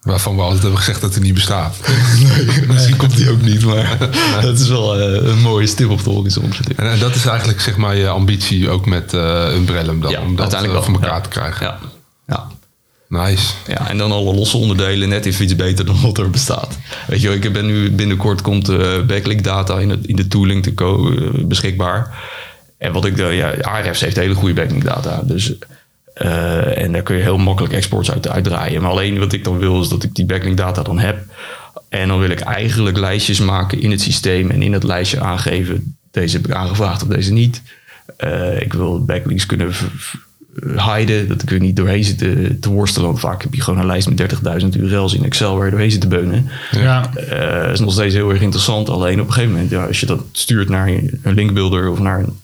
Waarvan 0.02 0.36
we 0.36 0.42
altijd 0.42 0.60
hebben 0.60 0.78
gezegd 0.78 1.00
dat 1.00 1.14
hij 1.14 1.22
niet 1.22 1.34
bestaat. 1.34 1.76
Misschien 2.68 2.96
komt 2.96 3.16
die 3.16 3.30
ook 3.30 3.42
niet, 3.42 3.64
maar 3.64 3.98
dat 4.40 4.58
is 4.58 4.68
wel 4.68 4.98
eh, 4.98 5.28
een 5.28 5.40
mooie 5.40 5.66
stip 5.66 5.90
op 5.90 6.04
de 6.04 6.10
horizon. 6.10 6.52
En, 6.76 6.90
en 6.90 6.98
dat 6.98 7.14
is 7.14 7.26
eigenlijk 7.26 7.60
zeg 7.60 7.76
maar 7.76 7.96
je 7.96 8.08
ambitie 8.08 8.70
ook 8.70 8.86
met 8.86 9.14
eh 9.14 9.54
Umbrellum 9.54 10.00
dan. 10.00 10.10
Ja, 10.10 10.20
om 10.20 10.30
dat 10.30 10.40
uiteindelijk 10.40 10.80
eh, 10.80 10.86
voor 10.86 10.94
elkaar 10.94 11.16
ja. 11.16 11.20
te 11.20 11.28
krijgen. 11.28 11.66
Ja. 11.66 11.78
ja. 12.26 12.46
Nice. 13.08 13.52
Ja, 13.66 13.88
en 13.88 13.98
dan 13.98 14.12
alle 14.12 14.34
losse 14.34 14.56
onderdelen 14.56 15.08
net 15.08 15.26
even 15.26 15.44
iets 15.44 15.56
beter 15.56 15.86
dan 15.86 16.00
wat 16.00 16.18
er 16.18 16.30
bestaat. 16.30 16.78
Weet 17.06 17.20
je, 17.20 17.34
ik 17.34 17.52
ben 17.52 17.66
nu 17.66 17.90
binnenkort 17.90 18.42
komt 18.42 18.68
eh 18.68 19.02
backlink 19.06 19.44
data 19.44 19.78
in, 19.78 19.90
het, 19.90 20.06
in 20.06 20.16
de 20.16 20.28
tooling 20.28 20.62
te 20.62 21.44
beschikbaar. 21.46 22.14
En 22.78 22.92
wat 22.92 23.04
ik 23.04 23.16
dan, 23.16 23.34
ja, 23.34 23.54
Ahrefs 23.60 24.00
heeft 24.00 24.16
hele 24.16 24.34
goede 24.34 24.54
backlink 24.54 24.84
data. 24.84 25.22
Dus, 25.24 25.52
eh, 26.14 26.82
en 26.82 26.92
daar 26.92 27.02
kun 27.02 27.16
je 27.16 27.22
heel 27.22 27.38
makkelijk 27.38 27.74
exports 27.74 28.10
uit 28.10 28.28
uitdraaien. 28.28 28.82
Maar 28.82 28.90
alleen 28.90 29.18
wat 29.18 29.32
ik 29.32 29.44
dan 29.44 29.58
wil 29.58 29.80
is 29.80 29.88
dat 29.88 30.02
ik 30.02 30.14
die 30.14 30.26
backlink 30.26 30.56
data 30.56 30.82
dan 30.82 30.98
heb. 30.98 31.18
En 31.88 32.08
dan 32.08 32.18
wil 32.18 32.30
ik 32.30 32.40
eigenlijk 32.40 32.96
lijstjes 32.98 33.40
maken 33.40 33.80
in 33.80 33.90
het 33.90 34.00
systeem 34.00 34.50
en 34.50 34.62
in 34.62 34.72
het 34.72 34.82
lijstje 34.84 35.20
aangeven. 35.20 35.96
Deze 36.10 36.36
heb 36.36 36.46
ik 36.46 36.52
aangevraagd 36.52 37.02
of 37.02 37.08
deze 37.08 37.32
niet. 37.32 37.62
Eh, 38.16 38.60
ik 38.60 38.72
wil 38.72 39.04
backlinks 39.04 39.46
kunnen 39.46 39.72
hiden, 40.96 41.28
dat 41.28 41.42
ik 41.42 41.50
er 41.50 41.60
niet 41.60 41.76
doorheen 41.76 42.04
zit 42.04 42.18
te, 42.18 42.58
te 42.60 42.68
worstelen. 42.70 43.06
Want 43.08 43.20
vaak 43.20 43.42
heb 43.42 43.54
je 43.54 43.62
gewoon 43.62 43.80
een 43.80 43.86
lijst 43.86 44.08
met 44.08 44.16
30.000 44.16 44.68
URL's 44.76 45.14
in 45.14 45.24
Excel 45.24 45.56
waar 45.56 45.64
je 45.64 45.70
doorheen 45.70 45.90
zit 45.90 46.00
te 46.00 46.06
beunen. 46.08 46.48
Ja. 46.70 47.10
Eh, 47.14 47.72
is 47.72 47.80
nog 47.80 47.92
steeds 47.92 48.14
heel 48.14 48.30
erg 48.30 48.40
interessant. 48.40 48.88
Alleen 48.88 49.20
op 49.20 49.26
een 49.26 49.32
gegeven 49.32 49.52
moment, 49.54 49.70
ja, 49.70 49.84
als 49.86 50.00
je 50.00 50.06
dat 50.06 50.22
stuurt 50.32 50.68
naar 50.68 50.88
een 50.88 51.34
linkbuilder 51.34 51.88
of 51.90 51.98
naar 51.98 52.18
een- 52.18 52.40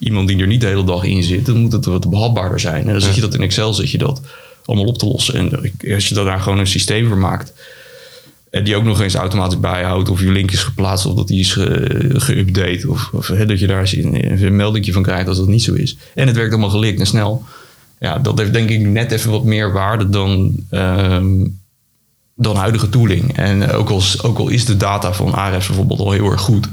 iemand 0.00 0.28
die 0.28 0.38
er 0.38 0.46
niet 0.46 0.60
de 0.60 0.66
hele 0.66 0.84
dag 0.84 1.04
in 1.04 1.22
zit, 1.22 1.46
dan 1.46 1.56
moet 1.56 1.72
het 1.72 1.84
wat 1.84 2.10
behapbaarder 2.10 2.60
zijn. 2.60 2.86
En 2.86 2.92
dan 2.92 3.00
zit 3.00 3.14
je 3.14 3.20
dat 3.20 3.34
in 3.34 3.42
Excel, 3.42 3.74
zit 3.74 3.90
je 3.90 3.98
dat 3.98 4.20
allemaal 4.64 4.86
op 4.86 4.98
te 4.98 5.06
lossen. 5.06 5.34
En 5.34 5.72
als 5.94 6.08
je 6.08 6.14
daar 6.14 6.40
gewoon 6.40 6.58
een 6.58 6.66
systeem 6.66 7.08
voor 7.08 7.18
maakt, 7.18 7.52
en 8.50 8.64
die 8.64 8.76
ook 8.76 8.84
nog 8.84 9.00
eens 9.00 9.14
automatisch 9.14 9.60
bijhoudt 9.60 10.08
of 10.08 10.20
je 10.20 10.30
link 10.30 10.50
is 10.50 10.62
geplaatst 10.62 11.06
of 11.06 11.14
dat 11.14 11.28
die 11.28 11.40
is 11.40 11.52
ge- 11.52 12.14
geüpdate 12.16 12.86
of, 12.88 13.10
of 13.12 13.26
hè, 13.26 13.46
dat 13.46 13.58
je 13.58 13.66
daar 13.66 13.92
een, 13.96 14.56
melding 14.56 14.92
van 14.92 15.02
krijgt 15.02 15.28
als 15.28 15.36
dat 15.36 15.46
niet 15.48 15.62
zo 15.62 15.74
is. 15.74 15.96
En 16.14 16.26
het 16.26 16.36
werkt 16.36 16.52
allemaal 16.52 16.70
gelikt 16.70 17.00
en 17.00 17.06
snel. 17.06 17.44
Ja, 18.00 18.18
dat 18.18 18.38
heeft 18.38 18.52
denk 18.52 18.70
ik 18.70 18.80
net 18.80 19.12
even 19.12 19.30
wat 19.30 19.44
meer 19.44 19.72
waarde 19.72 20.08
dan, 20.08 20.54
ehm, 20.70 21.46
dan 22.34 22.56
huidige 22.56 22.88
tooling. 22.88 23.36
En 23.36 23.68
eh, 23.70 23.78
ook 23.78 23.90
ook 24.22 24.38
al 24.38 24.48
is 24.48 24.64
de 24.64 24.76
data 24.76 25.12
van 25.12 25.34
Ahrefs 25.34 25.66
bijvoorbeeld 25.66 26.00
al 26.00 26.12
heel 26.12 26.30
erg 26.30 26.40
goed 26.40 26.68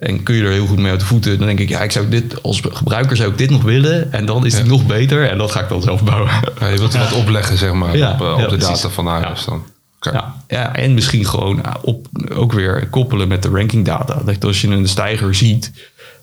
en 0.00 0.22
kun 0.22 0.34
je 0.34 0.42
er 0.42 0.50
heel 0.50 0.66
goed 0.66 0.78
mee 0.78 0.90
uit 0.90 1.00
de 1.00 1.06
voeten, 1.06 1.38
dan 1.38 1.46
denk 1.46 1.58
ik, 1.58 1.68
ja, 1.68 1.82
ik 1.82 1.92
zou 1.92 2.08
dit 2.08 2.42
als 2.42 2.60
gebruiker 2.60 3.16
zou 3.16 3.30
ik 3.30 3.38
dit 3.38 3.50
nog 3.50 3.62
willen 3.62 4.12
en 4.12 4.26
dan 4.26 4.46
is 4.46 4.54
het 4.54 4.66
nog 4.66 4.86
beter 4.86 5.30
en 5.30 5.38
dat 5.38 5.50
ga 5.50 5.60
ik 5.60 5.68
dan 5.68 5.82
zelf 5.82 6.04
bouwen. 6.04 6.30
Ja, 6.60 6.68
je 6.68 6.78
wilt 6.78 6.94
er 6.94 7.00
wat 7.00 7.12
opleggen 7.12 7.58
zeg 7.58 7.72
maar 7.72 7.88
op, 7.88 8.20
eh, 8.20 8.32
op 8.32 8.38
de 8.38 8.56
precies. 8.56 8.66
data 8.66 8.88
van 8.88 9.08
Ares 9.08 9.44
dan. 9.44 9.64
Ja, 10.00 10.34
ja, 10.48 10.74
en 10.74 10.94
misschien 10.94 11.26
gewoon 11.26 11.62
op, 11.82 12.06
ook 12.34 12.52
weer 12.52 12.86
koppelen 12.90 13.28
met 13.28 13.42
de 13.42 13.48
ranking 13.48 13.84
data. 13.84 14.22
Dat 14.24 14.44
als 14.44 14.60
je 14.60 14.68
een 14.68 14.88
stijger 14.88 15.34
ziet, 15.34 15.72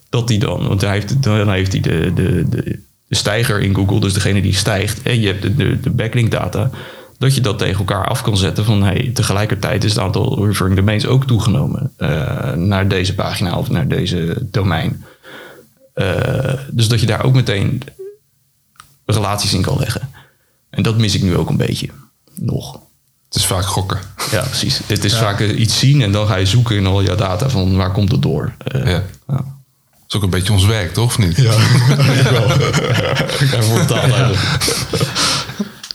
dat 0.10 0.27
die 0.27 0.39
dan, 0.39 0.67
want 0.67 0.82
hij 0.82 0.91
heeft, 0.91 1.23
dan 1.23 1.51
heeft 1.51 1.71
hij 1.71 1.82
de, 1.82 2.12
de, 2.13 2.49
de, 2.49 2.80
de 3.08 3.15
stijger 3.15 3.60
in 3.60 3.75
Google, 3.75 3.99
dus 3.99 4.13
degene 4.13 4.41
die 4.41 4.56
stijgt, 4.56 5.01
en 5.01 5.19
je 5.19 5.27
hebt 5.27 5.41
de, 5.41 5.56
de, 5.56 5.80
de 5.80 5.89
backlink 5.89 6.32
data, 6.32 6.69
dat 7.17 7.36
je 7.36 7.41
dat 7.41 7.58
tegen 7.58 7.77
elkaar 7.77 8.08
af 8.08 8.21
kan 8.21 8.38
zetten 8.38 8.65
van 8.65 8.84
hey, 8.84 9.12
tegelijkertijd 9.13 9.84
is 9.84 9.91
het 9.91 9.99
aantal 9.99 10.45
referring 10.45 10.75
domains 10.75 11.06
ook 11.06 11.27
toegenomen 11.27 11.93
eh, 11.97 12.53
naar 12.53 12.88
deze 12.88 13.15
pagina 13.15 13.58
of 13.58 13.69
naar 13.69 13.88
deze 13.88 14.38
domein. 14.41 15.06
Eh, 15.93 16.53
dus 16.71 16.88
dat 16.88 16.99
je 16.99 17.06
daar 17.06 17.23
ook 17.23 17.34
meteen 17.34 17.82
relaties 19.06 19.53
in 19.53 19.62
kan 19.62 19.80
leggen. 19.80 20.10
En 20.69 20.84
dat 20.84 20.97
mis 20.97 21.15
ik 21.15 21.21
nu 21.21 21.36
ook 21.38 21.49
een 21.49 21.58
beetje. 21.58 21.89
Nog. 22.36 22.73
Het 23.27 23.36
is 23.36 23.45
vaak 23.45 23.65
gokken. 23.65 23.99
Ja, 24.32 24.41
precies. 24.43 24.80
Het 24.86 25.03
is 25.03 25.17
vaak 25.17 25.39
eh, 25.39 25.60
iets 25.60 25.80
zien 25.80 26.01
en 26.01 26.12
dan 26.12 26.27
ga 26.27 26.36
je 26.36 26.45
zoeken 26.45 26.75
in 26.75 26.86
al 26.86 27.01
je 27.01 27.15
data 27.15 27.49
van 27.49 27.75
waar 27.75 27.91
komt 27.91 28.12
het 28.12 28.21
door. 28.21 28.53
Eh, 28.58 28.86
Ja. 28.86 29.03
ja. 29.27 29.56
Dat 30.08 30.15
is 30.15 30.15
ook 30.15 30.23
een 30.23 30.39
beetje 30.39 30.53
ons 30.53 30.65
werk, 30.65 30.93
toch? 30.93 31.06
Of 31.06 31.17
niet? 31.17 31.38
Ja, 31.38 31.51
ik 31.51 32.27
wel. 32.30 32.51
Ik 33.39 33.63
voor 33.63 33.86
taal 33.86 33.99
eigenlijk. 33.99 34.39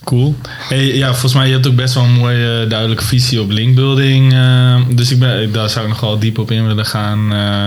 Cool. 0.04 0.34
Hey, 0.48 0.96
ja, 0.96 1.10
volgens 1.10 1.34
mij 1.34 1.46
je 1.46 1.52
hebt 1.52 1.66
ook 1.66 1.74
best 1.74 1.94
wel 1.94 2.04
een 2.04 2.12
mooie 2.12 2.66
duidelijke 2.66 3.04
visie 3.04 3.40
op 3.40 3.50
linkbuilding. 3.50 4.32
eh, 4.32 4.80
dus 4.88 5.10
ik 5.10 5.18
ben, 5.18 5.52
daar 5.52 5.70
zou 5.70 5.84
ik 5.84 5.90
nog 5.90 6.00
wel 6.00 6.18
diep 6.18 6.38
op 6.38 6.50
in 6.50 6.66
willen 6.66 6.86
gaan. 6.86 7.32
Eh, 7.32 7.64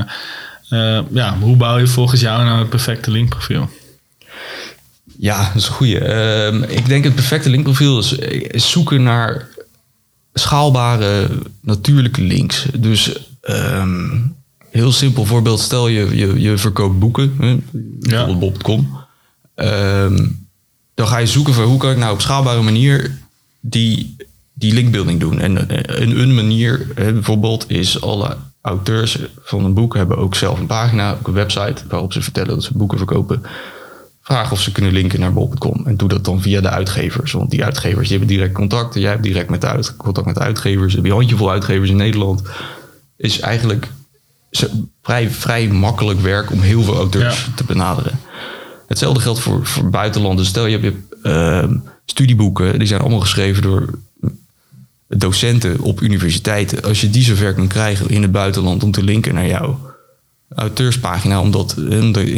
eh, 0.98 1.04
ja, 1.12 1.38
hoe 1.39 1.56
bouw 1.56 1.78
je 1.78 1.88
volgens 1.88 2.21
jou 2.21 2.43
nou 2.43 2.60
het 2.60 2.69
perfecte 2.69 3.12
linkprofiel? 3.12 3.69
Ja, 5.17 5.48
dat 5.48 5.62
is 5.62 5.67
een 5.67 5.74
goeie. 5.74 6.00
Ehm, 6.00 6.63
ik 6.63 6.86
denk 6.86 7.04
het 7.04 7.15
perfecte 7.15 7.50
linkprofiel 7.50 8.00
is, 8.00 8.12
is 8.12 8.69
zoeken 8.69 9.04
naar 9.04 9.48
schaalbare 10.34 11.30
natuurlijke 11.62 12.21
links. 12.21 12.65
Dus 12.80 13.12
ehm, 13.41 14.17
heel 14.71 14.91
simpel 14.91 15.26
voorbeeld. 15.26 15.60
Stel 15.60 15.88
je, 15.88 16.15
je, 16.15 16.41
je 16.41 16.58
verkoopt 16.58 17.00
boeken. 17.00 17.36
Hè, 17.39 17.58
bijvoorbeeld 17.71 18.39
bol.com. 18.39 18.98
Ehm, 19.56 20.28
dan 20.96 21.08
ga 21.08 21.18
je 21.18 21.26
zoeken 21.26 21.54
voor 21.54 21.64
hoe 21.64 21.78
kan 21.78 21.92
ik 21.92 21.98
nou 21.98 22.14
op 22.14 22.22
schaalbare 22.22 22.62
manier 22.62 23.18
die, 23.60 24.16
die 24.54 24.74
linkbuilding 24.74 25.20
doen. 25.20 25.40
En 25.40 25.70
eh, 25.70 26.02
een, 26.02 26.20
een 26.20 26.36
manier 26.36 26.88
bijvoorbeeld 26.96 27.66
is 27.70 28.02
alle 28.02 28.38
auteurs 28.62 29.18
van 29.42 29.66
een 29.66 29.74
boek 29.74 29.96
hebben 29.96 30.18
ook 30.18 30.36
zelf 30.36 30.60
een 30.60 30.66
pagina, 30.66 31.12
ook 31.12 31.28
een 31.28 31.34
website 31.34 31.84
waarop 31.90 32.14
ze 32.14 32.22
vertellen 32.22 32.50
dat 32.50 32.64
ze 32.64 32.78
boeken 32.78 32.98
verkopen 32.98 33.44
vraag 34.22 34.52
of 34.52 34.62
ze 34.62 34.72
kunnen 34.72 34.92
linken 34.92 35.20
naar 35.20 35.34
bol.com. 35.34 35.86
En 35.86 35.98
doe 35.98 36.10
dat 36.10 36.26
dan 36.26 36.42
via 36.42 36.62
de 36.62 36.70
uitgevers. 36.70 37.32
Want 37.32 37.50
die 37.50 37.64
uitgevers 37.64 38.08
die 38.08 38.18
hebben 38.18 38.36
direct 38.36 38.54
contact. 38.54 38.94
Jij 38.94 39.10
hebt 39.10 39.24
direct 39.24 39.50
met 39.50 39.62
de 39.62 39.68
uit, 39.68 39.96
contact 39.98 40.26
met 40.26 40.36
de 40.36 40.42
uitgevers. 40.42 40.94
Heb 40.94 41.04
je 41.04 41.10
een 41.10 41.18
handjevol 41.18 41.52
uitgevers 41.52 41.90
in 41.90 41.96
Nederland. 41.96 42.42
Is 43.18 43.40
eigenlijk 43.40 43.88
vrij, 45.02 45.30
vrij 45.30 45.68
makkelijk 45.68 46.20
werk 46.20 46.52
om 46.52 46.62
heel 46.62 46.84
veel 46.84 46.96
auteurs 46.96 47.46
Ja. 47.46 47.52
te 47.56 47.64
benaderen. 47.64 48.20
Hetzelfde 48.88 49.19
geldt 49.19 49.39
voor, 49.39 49.65
voor 49.65 49.89
buitenlanders. 49.89 50.48
Stel 50.48 50.65
je 50.65 50.80
hebt 50.80 50.98
ehm, 51.24 51.76
studieboeken. 52.06 52.80
Die 52.80 52.88
zijn 52.88 53.02
allemaal 53.02 53.19
geschreven 53.19 53.62
door 53.62 54.00
docenten 55.08 55.80
op 55.80 56.02
universiteiten. 56.02 56.84
Als 56.84 57.02
je 57.02 57.10
die 57.10 57.24
zover 57.24 57.54
kan 57.54 57.67
krijgen 57.67 58.10
in 58.10 58.21
het 58.21 58.32
buitenland 58.32 58.84
om 58.84 58.91
te 58.91 59.04
linken 59.04 59.34
naar 59.34 59.48
jouw 59.48 59.80
auteurspagina, 60.56 61.41
omdat, 61.41 61.76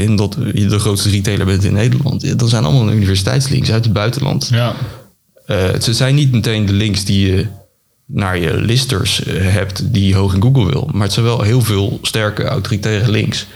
omdat 0.07 0.37
je 0.53 0.65
de 0.67 0.79
grootste 0.79 1.09
retailer 1.09 1.45
bent 1.45 1.63
in 1.63 1.73
Nederland, 1.73 2.39
dan 2.39 2.49
zijn 2.49 2.63
allemaal 2.63 2.93
universiteitslinks 2.93 3.71
uit 3.71 3.83
het 3.83 3.93
buitenland. 3.93 4.47
Ja, 4.51 4.75
Eh, 5.47 5.71
het 5.71 5.83
zijn 5.83 6.15
niet 6.15 6.31
meteen 6.31 6.65
de 6.65 6.73
links 6.73 7.05
die 7.05 7.27
je 7.31 7.45
naar 8.05 8.37
je 8.37 8.61
listers 8.61 9.23
eh, 9.23 9.33
hebt 9.41 9.93
die 9.93 10.07
je 10.07 10.15
hoog 10.15 10.33
in 10.33 10.41
Google 10.41 10.65
wil, 10.65 10.89
maar 10.93 11.01
het 11.03 11.13
zijn 11.13 11.25
wel 11.25 11.41
heel 11.41 11.61
veel 11.61 11.99
sterke 12.01 12.43
autoritaire 12.43 13.11
links. 13.11 13.47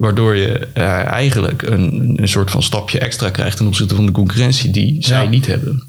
Waardoor 0.00 0.36
je 0.36 0.48
eh, 0.72 1.04
eigenlijk 1.04 1.62
een, 1.62 2.12
een 2.16 2.28
soort 2.28 2.50
van 2.50 2.62
stapje 2.62 2.98
extra 2.98 3.30
krijgt 3.30 3.56
ten 3.56 3.66
opzichte 3.66 3.94
van 3.94 4.06
de 4.06 4.12
concurrentie 4.12 4.70
die 4.70 4.96
zij 5.04 5.22
Ja. 5.22 5.28
niet 5.28 5.46
hebben. 5.46 5.82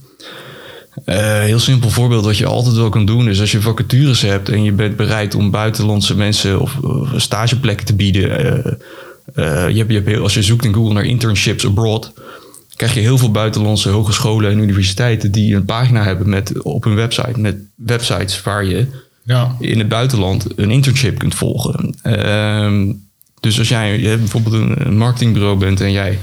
Eh, 1.05 1.39
heel 1.39 1.59
simpel 1.59 1.89
voorbeeld 1.89 2.25
wat 2.25 2.37
je 2.37 2.45
altijd 2.45 2.75
wel 2.75 2.89
kan 2.89 3.05
doen 3.05 3.29
is 3.29 3.39
als 3.39 3.51
je 3.51 3.61
vacatures 3.61 4.21
hebt 4.21 4.49
en 4.49 4.63
je 4.63 4.71
bent 4.71 4.95
bereid 4.95 5.35
om 5.35 5.51
buitenlandse 5.51 6.15
mensen 6.15 6.59
of, 6.61 6.77
of 6.77 7.09
stageplekken 7.15 7.85
te 7.85 7.95
bieden. 7.95 8.29
eh, 9.35 9.69
je 9.69 9.77
hebt, 9.77 9.91
je 9.91 10.01
hebt 10.05 10.19
als 10.19 10.33
je 10.33 10.41
zoekt 10.43 10.65
in 10.65 10.73
Google 10.73 10.93
naar 10.93 11.05
internships 11.05 11.65
abroad, 11.65 12.13
krijg 12.75 12.93
je 12.93 12.99
heel 12.99 13.17
veel 13.17 13.31
buitenlandse 13.31 13.89
hogescholen 13.89 14.51
en 14.51 14.59
universiteiten 14.59 15.31
die 15.31 15.55
een 15.55 15.65
pagina 15.65 16.03
hebben 16.03 16.29
met, 16.29 16.61
op 16.61 16.83
hun 16.83 16.95
website 16.95 17.39
met 17.39 17.55
websites 17.75 18.41
waar 18.43 18.65
je 18.65 18.85
ja, 19.23 19.55
in 19.59 19.77
het 19.79 19.89
buitenland 19.89 20.45
een 20.55 20.71
internship 20.71 21.17
kunt 21.19 21.35
volgen. 21.35 21.95
Ehm, 22.01 22.91
dus 23.41 23.59
als 23.59 23.69
jij 23.69 23.99
je 23.99 24.17
bijvoorbeeld 24.17 24.55
een, 24.55 24.85
een 24.87 24.97
marketingbureau 24.97 25.57
bent 25.57 25.81
en 25.81 25.91
jij 25.91 26.19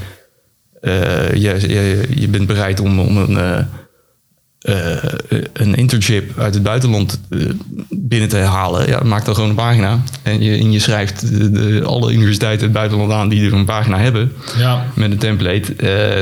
eh, 0.80 1.32
je, 1.32 1.68
je, 1.68 2.06
je 2.14 2.28
bent 2.28 2.46
bereid 2.46 2.80
om, 2.80 2.98
om 3.00 3.16
een, 3.16 3.36
eh, 3.36 3.58
eh, 4.58 5.02
een 5.52 5.74
internship 5.74 6.38
uit 6.38 6.54
het 6.54 6.62
buitenland 6.62 7.20
binnen 7.88 8.28
te 8.28 8.36
halen, 8.36 8.88
ja, 8.88 9.00
maak 9.04 9.24
dan 9.24 9.34
gewoon 9.34 9.50
een 9.50 9.56
pagina. 9.56 10.02
En 10.22 10.42
je, 10.42 10.58
en 10.58 10.72
je 10.72 10.78
schrijft 10.78 11.28
de, 11.38 11.50
de- 11.50 11.82
alle 11.84 12.12
universiteiten 12.12 12.58
in 12.58 12.64
het 12.64 12.78
buitenland 12.78 13.12
aan 13.12 13.28
die 13.28 13.46
er 13.46 13.52
een 13.52 13.64
pagina 13.64 13.98
hebben 13.98 14.32
ja, 14.56 14.86
met 14.94 15.10
een 15.10 15.18
template. 15.18 15.74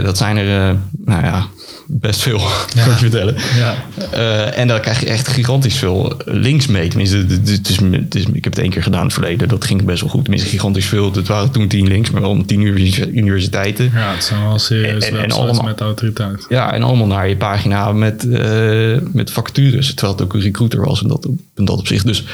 Dat 0.03 0.17
zijn 0.17 0.37
er, 0.37 0.77
nou 1.05 1.25
ja, 1.25 1.47
best 1.89 2.21
veel, 2.23 2.39
kan 2.75 2.85
ik 2.85 2.85
je 2.85 2.91
vertellen. 2.93 3.35
ja. 3.59 3.75
Eh, 4.11 4.59
en 4.59 4.69
daar 4.69 4.81
krijg 4.81 5.01
je 5.01 5.07
echt 5.07 5.29
gigantisch 5.29 5.77
veel 5.77 6.17
links 6.25 6.67
mee. 6.67 6.89
Tenminste, 6.89 7.17
het 7.17 7.49
is, 7.69 7.77
het 7.91 8.15
is, 8.15 8.25
ik 8.33 8.45
heb 8.45 8.53
het 8.55 8.59
één 8.63 8.71
keer 8.71 8.83
gedaan 8.83 8.99
in 9.01 9.05
het 9.07 9.15
verleden. 9.15 9.49
Dat 9.49 9.65
ging 9.65 9.85
best 9.85 10.01
wel 10.01 10.11
goed. 10.11 10.23
Tenminste, 10.23 10.49
gigantisch 10.49 10.87
veel. 10.87 11.13
Het 11.13 11.29
waren 11.29 11.51
toen 11.51 11.69
tien 11.69 11.87
links, 11.89 12.11
maar 12.11 12.21
wel 12.21 12.43
tien 12.47 12.61
universi- 12.61 13.07
universiteiten. 13.15 13.91
Ja, 13.95 14.13
het 14.15 14.25
zijn 14.25 14.43
wel 14.43 14.59
serieus 14.59 15.05
En- 15.09 15.23
en 15.23 15.31
allemaal- 15.33 15.63
met 15.65 15.81
autoriteit. 15.81 16.47
Ja, 16.49 16.73
en 16.73 16.83
allemaal 16.83 17.07
naar 17.07 17.29
je 17.29 17.37
pagina 17.37 17.93
met, 17.93 18.29
eh, 18.31 18.97
met 19.13 19.31
vacatures. 19.31 19.89
Terwijl 19.95 20.13
het 20.13 20.23
ook 20.23 20.35
een 20.35 20.41
recruiter 20.41 20.85
was 20.85 21.03
in 21.03 21.09
dat, 21.09 21.25
in 21.57 21.65
dat 21.65 21.79
opzicht. 21.79 22.07
Dus, 22.07 22.25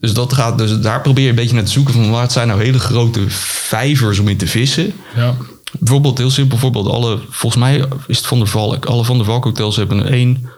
dus, 0.00 0.12
dat 0.12 0.32
gaat, 0.32 0.58
dus 0.58 0.80
daar 0.80 1.00
probeer 1.00 1.24
je 1.24 1.30
een 1.30 1.36
beetje 1.36 1.54
naar 1.54 1.64
te 1.64 1.70
zoeken 1.70 1.94
van 1.94 2.10
wat 2.10 2.32
zijn 2.32 2.48
nou 2.48 2.62
hele 2.62 2.78
grote 2.78 3.20
vijvers 3.28 4.18
om 4.18 4.28
in 4.28 4.36
te 4.36 4.46
vissen. 4.46 4.92
Ja, 5.16 5.34
Bijvoorbeeld, 5.78 6.18
heel 6.18 6.30
simpel 6.30 6.58
voorbeeld. 6.58 6.86
Alle, 6.86 7.18
volgens 7.28 7.62
mij 7.62 7.84
is 8.06 8.16
het 8.16 8.26
Van 8.26 8.38
der 8.38 8.48
Valk. 8.48 8.86
Alle 8.86 9.04
Van 9.04 9.16
der 9.16 9.26
Valk 9.26 9.44
hotels 9.44 9.76
hebben 9.76 10.06
één 10.06 10.48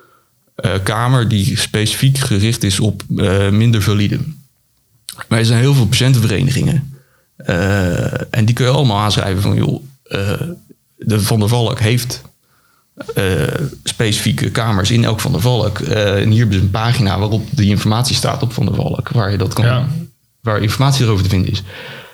eh, 0.54 0.70
kamer 0.82 1.28
die 1.28 1.58
specifiek 1.58 2.18
gericht 2.18 2.62
is 2.64 2.80
op 2.80 3.02
eh, 3.16 3.48
minder 3.48 3.82
valide. 3.82 4.18
Maar 5.28 5.38
er 5.38 5.44
zijn 5.44 5.60
heel 5.60 5.74
veel 5.74 5.86
patiëntenverenigingen. 5.86 7.00
Eh, 7.36 8.34
en 8.34 8.44
die 8.44 8.54
kun 8.54 8.64
je 8.64 8.70
allemaal 8.70 8.98
aanschrijven 8.98 9.42
van, 9.42 9.54
joh, 9.54 9.82
de 10.96 11.20
Van 11.20 11.38
der 11.38 11.48
Valk 11.48 11.78
heeft 11.78 12.22
specifieke 13.84 14.50
kamers 14.50 14.90
in 14.90 15.04
elk 15.04 15.20
Van 15.20 15.32
der 15.32 15.40
Valk. 15.40 15.78
En 15.78 16.30
hier 16.30 16.38
hebben 16.38 16.56
ze 16.56 16.62
een 16.62 16.70
pagina 16.70 17.18
waarop 17.18 17.48
die 17.50 17.68
informatie 17.70 18.16
staat 18.16 18.42
op 18.42 18.52
Van 18.52 18.66
der 18.66 18.74
Valk. 18.74 19.08
Waar 19.08 19.30
je 19.30 19.38
dat 19.38 19.52
kan, 19.52 19.64
Ja. 19.64 19.88
waar 20.40 20.62
informatie 20.62 21.04
erover 21.04 21.24
te 21.24 21.30
vinden 21.30 21.50
is. 21.50 21.62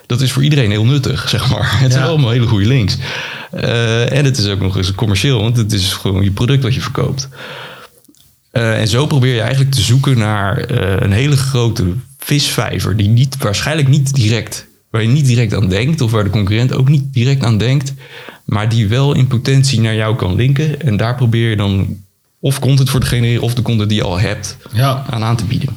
Dat 0.09 0.21
is 0.21 0.33
voor 0.33 0.42
iedereen 0.42 0.71
heel 0.71 0.85
nuttig, 0.85 1.29
zeg 1.29 1.51
maar. 1.51 1.71
Het 1.81 1.92
zijn 1.92 2.05
Ja. 2.05 2.11
allemaal 2.11 2.31
hele 2.31 2.47
goede 2.47 2.66
links. 2.66 2.97
Eh, 3.51 4.12
en 4.12 4.25
het 4.25 4.38
is 4.38 4.47
ook 4.49 4.61
nog 4.61 4.77
eens 4.77 4.94
commercieel, 4.94 5.40
want 5.40 5.57
het 5.57 5.73
is 5.73 5.92
gewoon 5.92 6.23
je 6.23 6.31
product 6.31 6.62
wat 6.62 6.75
je 6.75 6.81
verkoopt. 6.81 7.29
Eh, 8.51 8.81
en 8.81 8.88
zo 8.88 9.07
probeer 9.07 9.35
je 9.35 9.40
eigenlijk 9.40 9.71
te 9.71 9.81
zoeken 9.81 10.18
naar 10.18 10.59
eh, 10.59 10.97
een 11.01 11.12
hele 11.12 11.37
grote 11.37 11.85
visvijver 12.18 12.97
die 12.97 13.09
niet, 13.09 13.37
waarschijnlijk 13.38 13.88
niet 13.88 14.14
direct, 14.14 14.66
waar 14.90 15.03
je 15.03 15.09
niet 15.09 15.27
direct 15.27 15.55
aan 15.55 15.68
denkt, 15.68 16.01
of 16.01 16.11
waar 16.11 16.25
de 16.25 16.31
concurrent 16.31 16.73
ook 16.73 16.88
niet 16.88 17.12
direct 17.12 17.44
aan 17.44 17.59
denkt, 17.59 17.92
maar 18.44 18.68
die 18.68 18.88
wel 18.88 19.14
in 19.14 19.27
potentie 19.27 19.81
naar 19.81 19.94
jou 19.94 20.16
kan 20.16 20.35
linken. 20.35 20.81
En 20.81 20.97
daar 20.97 21.14
probeer 21.14 21.51
je 21.51 21.57
dan 21.57 21.97
of 22.40 22.59
content 22.59 22.90
voor 22.90 23.01
te 23.01 23.07
genereren, 23.07 23.42
of 23.42 23.55
de 23.55 23.62
content 23.62 23.88
die 23.88 23.99
je 23.99 24.05
al 24.05 24.18
hebt, 24.21 24.57
ja, 24.73 25.05
aan 25.11 25.23
aan 25.25 25.37
te 25.37 25.44
bieden. 25.44 25.77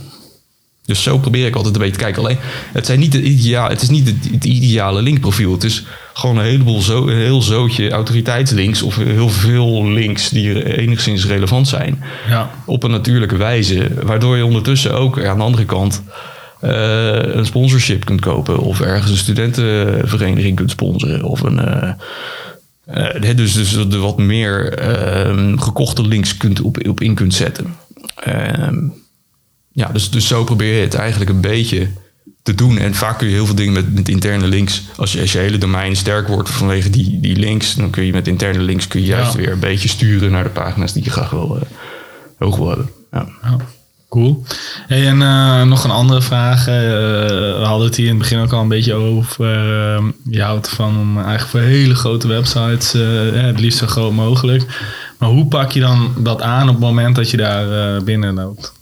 Dus 0.91 1.03
zo 1.03 1.17
probeer 1.17 1.45
ik 1.45 1.55
altijd 1.55 1.75
een 1.75 1.81
beetje 1.81 1.97
te 1.97 2.03
kijken. 2.03 2.23
Alleen, 2.23 2.37
het, 2.73 2.85
zijn 2.85 2.99
niet 2.99 3.11
de 3.11 3.21
ideaal, 3.21 3.69
het 3.69 3.81
is 3.81 3.89
niet 3.89 4.13
het, 4.31 4.45
ideale 4.45 5.01
linkprofiel. 5.01 5.51
Het 5.51 5.63
is 5.63 5.85
gewoon 6.13 6.37
een 6.37 6.43
heleboel 6.43 6.81
zo, 6.81 7.07
een 7.07 7.17
heel 7.17 7.41
zootje 7.41 7.89
autoriteitslinks 7.89 8.81
of 8.81 8.95
heel 8.95 9.29
veel 9.29 9.87
links 9.87 10.29
die 10.29 10.77
enigszins 10.77 11.25
relevant 11.25 11.67
zijn. 11.67 12.03
ja. 12.29 12.51
Op 12.65 12.83
een 12.83 12.91
natuurlijke 12.91 13.37
wijze. 13.37 13.87
Waardoor 14.03 14.37
je 14.37 14.45
ondertussen 14.45 14.93
ook 14.93 15.23
aan 15.23 15.37
de 15.37 15.43
andere 15.43 15.65
kant 15.65 16.03
eh, 16.59 17.35
een 17.35 17.45
sponsorship 17.45 18.05
kunt 18.05 18.21
kopen. 18.21 18.59
Of 18.59 18.81
ergens 18.81 19.11
een 19.11 19.17
studentenvereniging 19.17 20.55
kunt 20.55 20.71
sponsoren. 20.71 21.23
Of 21.23 21.41
een... 21.41 21.59
eh, 21.59 23.29
eh, 23.29 23.37
dus, 23.37 23.53
dus 23.53 23.71
de 23.89 23.97
wat 23.97 24.17
meer 24.17 24.73
ehm, 24.73 25.57
gekochte 25.57 26.07
links 26.07 26.37
kunt 26.37 26.61
op, 26.61 26.87
op 26.87 27.01
in 27.01 27.15
kunt 27.15 27.33
zetten. 27.33 27.75
Ehm, 28.15 28.77
ja, 29.73 29.87
dus, 29.93 30.09
dus 30.09 30.27
zo 30.27 30.43
probeer 30.43 30.75
je 30.75 30.81
het 30.83 30.93
eigenlijk 30.95 31.29
een 31.29 31.41
beetje 31.41 31.87
te 32.43 32.55
doen. 32.55 32.77
En 32.77 32.95
vaak 32.95 33.17
kun 33.17 33.27
je 33.27 33.33
heel 33.33 33.45
veel 33.45 33.55
dingen 33.55 33.73
met, 33.73 33.93
met 33.93 34.09
interne 34.09 34.47
links. 34.47 34.81
Als 34.95 35.11
je, 35.11 35.21
als 35.21 35.31
je 35.31 35.37
hele 35.39 35.57
domein 35.57 35.95
sterk 35.95 36.27
wordt 36.27 36.49
vanwege 36.49 36.89
die, 36.89 37.19
die 37.19 37.35
links, 37.35 37.75
dan 37.75 37.89
kun 37.89 38.03
je 38.05 38.11
met 38.11 38.27
interne 38.27 38.61
links 38.61 38.87
kun 38.87 38.99
je 39.01 39.05
juist 39.07 39.31
Ja. 39.33 39.37
weer 39.37 39.51
een 39.51 39.59
beetje 39.59 39.89
sturen 39.89 40.31
naar 40.31 40.43
de 40.43 40.49
pagina's 40.49 40.93
die 40.93 41.03
je 41.03 41.09
graag 41.09 41.29
wil, 41.29 41.55
eh, 41.57 41.61
hoog 42.37 42.57
wil 42.57 42.67
hebben. 42.67 42.89
Ja. 43.11 43.27
Ja, 43.43 43.57
cool. 44.09 44.43
Hey, 44.87 45.07
en 45.07 45.21
eh, 45.21 45.63
nog 45.63 45.83
een 45.83 45.91
andere 45.91 46.21
vraag. 46.21 46.59
eh, 46.67 46.73
we 46.75 47.61
hadden 47.63 47.87
het 47.87 47.95
hier 47.95 48.05
in 48.05 48.11
het 48.13 48.21
begin 48.21 48.39
ook 48.39 48.53
al 48.53 48.61
een 48.61 48.67
beetje 48.67 48.93
over. 48.93 49.45
eh, 49.45 50.03
je 50.29 50.41
houdt 50.41 50.67
ervan 50.69 50.99
om 50.99 51.15
eigenlijk 51.17 51.47
voor 51.49 51.59
hele 51.59 51.95
grote 51.95 52.27
websites, 52.27 52.91
het 53.41 53.59
liefst 53.59 53.79
zo 53.79 53.87
groot 53.87 54.13
mogelijk. 54.13 54.63
Maar 55.17 55.29
hoe 55.29 55.45
pak 55.47 55.71
je 55.71 55.79
dan 55.79 56.13
dat 56.17 56.41
aan 56.41 56.67
op 56.67 56.75
het 56.75 56.83
moment 56.83 57.15
dat 57.15 57.29
je 57.29 57.37
daar 57.37 58.03
binnen 58.03 58.33
loopt? 58.33 58.73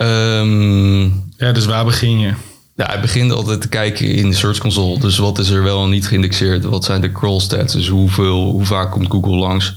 Ehm, 0.00 1.02
Ja, 1.36 1.52
dus 1.52 1.64
waar 1.66 1.84
begin 1.84 2.18
je? 2.18 2.32
Ja, 2.76 2.94
ik 2.94 3.00
begin 3.00 3.30
altijd 3.30 3.60
te 3.60 3.68
kijken 3.68 4.06
in 4.06 4.30
de 4.30 4.36
Search 4.36 4.58
Console. 4.58 4.98
Dus 4.98 5.18
wat 5.18 5.38
is 5.38 5.50
er 5.50 5.62
wel 5.62 5.84
en 5.84 5.90
niet 5.90 6.06
geïndexeerd? 6.06 6.64
Wat 6.64 6.84
zijn 6.84 7.00
de 7.00 7.12
crawl 7.12 7.38
stats? 7.38 7.72
Dus 7.72 7.88
hoeveel, 7.88 8.50
hoe 8.50 8.64
vaak 8.64 8.90
komt 8.90 9.10
Google 9.10 9.36
langs? 9.36 9.76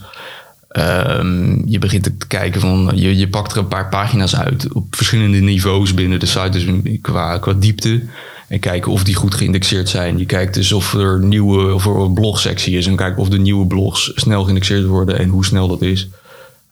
Ehm, 0.68 1.68
je 1.70 1.80
begint 1.80 2.04
te 2.04 2.14
kijken 2.28 2.62
van, 2.62 2.92
je, 2.96 3.18
je 3.18 3.28
pakt 3.30 3.52
er 3.52 3.58
een 3.58 3.68
paar 3.68 3.90
pagina's 3.90 4.36
uit 4.36 4.74
op 4.74 4.96
verschillende 4.96 5.38
niveaus 5.40 5.94
binnen 5.94 6.20
de 6.20 6.26
site, 6.26 6.50
dus 6.50 6.66
qua, 7.02 7.38
qua 7.38 7.54
diepte. 7.54 8.04
En 8.48 8.60
kijken 8.60 8.92
of 8.92 9.04
die 9.04 9.16
goed 9.16 9.34
geïndexeerd 9.36 9.90
zijn. 9.90 10.18
Je 10.18 10.26
kijkt 10.26 10.54
dus 10.54 10.72
of 10.72 10.94
er 10.94 11.20
nieuwe, 11.20 11.74
of 11.74 11.86
er 11.86 11.96
een 11.96 12.14
blogsectie 12.14 12.78
is. 12.78 12.88
En 12.88 12.96
kijken 12.96 13.22
of 13.22 13.30
de 13.30 13.40
nieuwe 13.40 13.68
blogs 13.68 14.12
snel 14.16 14.44
geïndexeerd 14.44 14.86
worden 14.86 15.20
en 15.20 15.30
hoe 15.30 15.46
snel 15.46 15.68
dat 15.68 15.82
is. 15.82 16.08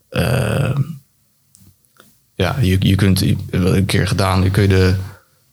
Ehm, 0.09 0.81
ja, 2.41 2.55
je, 2.61 2.77
je 2.79 2.95
kunt, 2.95 3.23
een 3.49 3.85
keer 3.85 4.07
gedaan, 4.07 4.43
je 4.43 4.49
kun 4.49 4.61
je 4.61 4.67
de, 4.67 4.95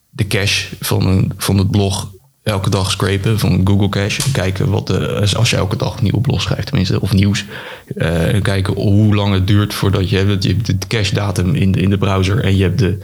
de 0.09 0.27
cache 0.27 0.67
van, 0.79 1.07
een, 1.07 1.31
van 1.37 1.57
het 1.57 1.71
blog 1.71 2.11
elke 2.43 2.69
dag 2.69 2.91
scrapen 2.91 3.39
van 3.39 3.61
Google 3.63 3.89
Cache. 3.89 4.21
En 4.23 4.31
kijken 4.31 4.69
wat 4.69 4.87
de, 4.87 5.27
als 5.37 5.49
je 5.49 5.55
elke 5.55 5.75
dag 5.75 5.97
een 5.97 6.03
nieuwe 6.03 6.21
blog 6.21 6.41
schrijft, 6.41 6.67
tenminste, 6.67 7.01
of 7.01 7.13
nieuws. 7.13 7.45
eh, 7.95 8.33
en 8.33 8.41
kijken 8.41 8.73
hoe 8.73 9.15
lang 9.15 9.33
het 9.33 9.47
duurt 9.47 9.73
voordat 9.73 10.09
je 10.09 10.17
hebt, 10.17 10.43
je 10.43 10.49
hebt 10.49 10.65
de 10.65 10.87
cache 10.87 11.13
datum 11.13 11.55
in 11.55 11.71
de, 11.71 11.81
in 11.81 11.89
de 11.89 11.97
browser 11.97 12.43
en 12.43 12.57
je 12.57 12.63
hebt 12.63 12.79
de, 12.79 12.97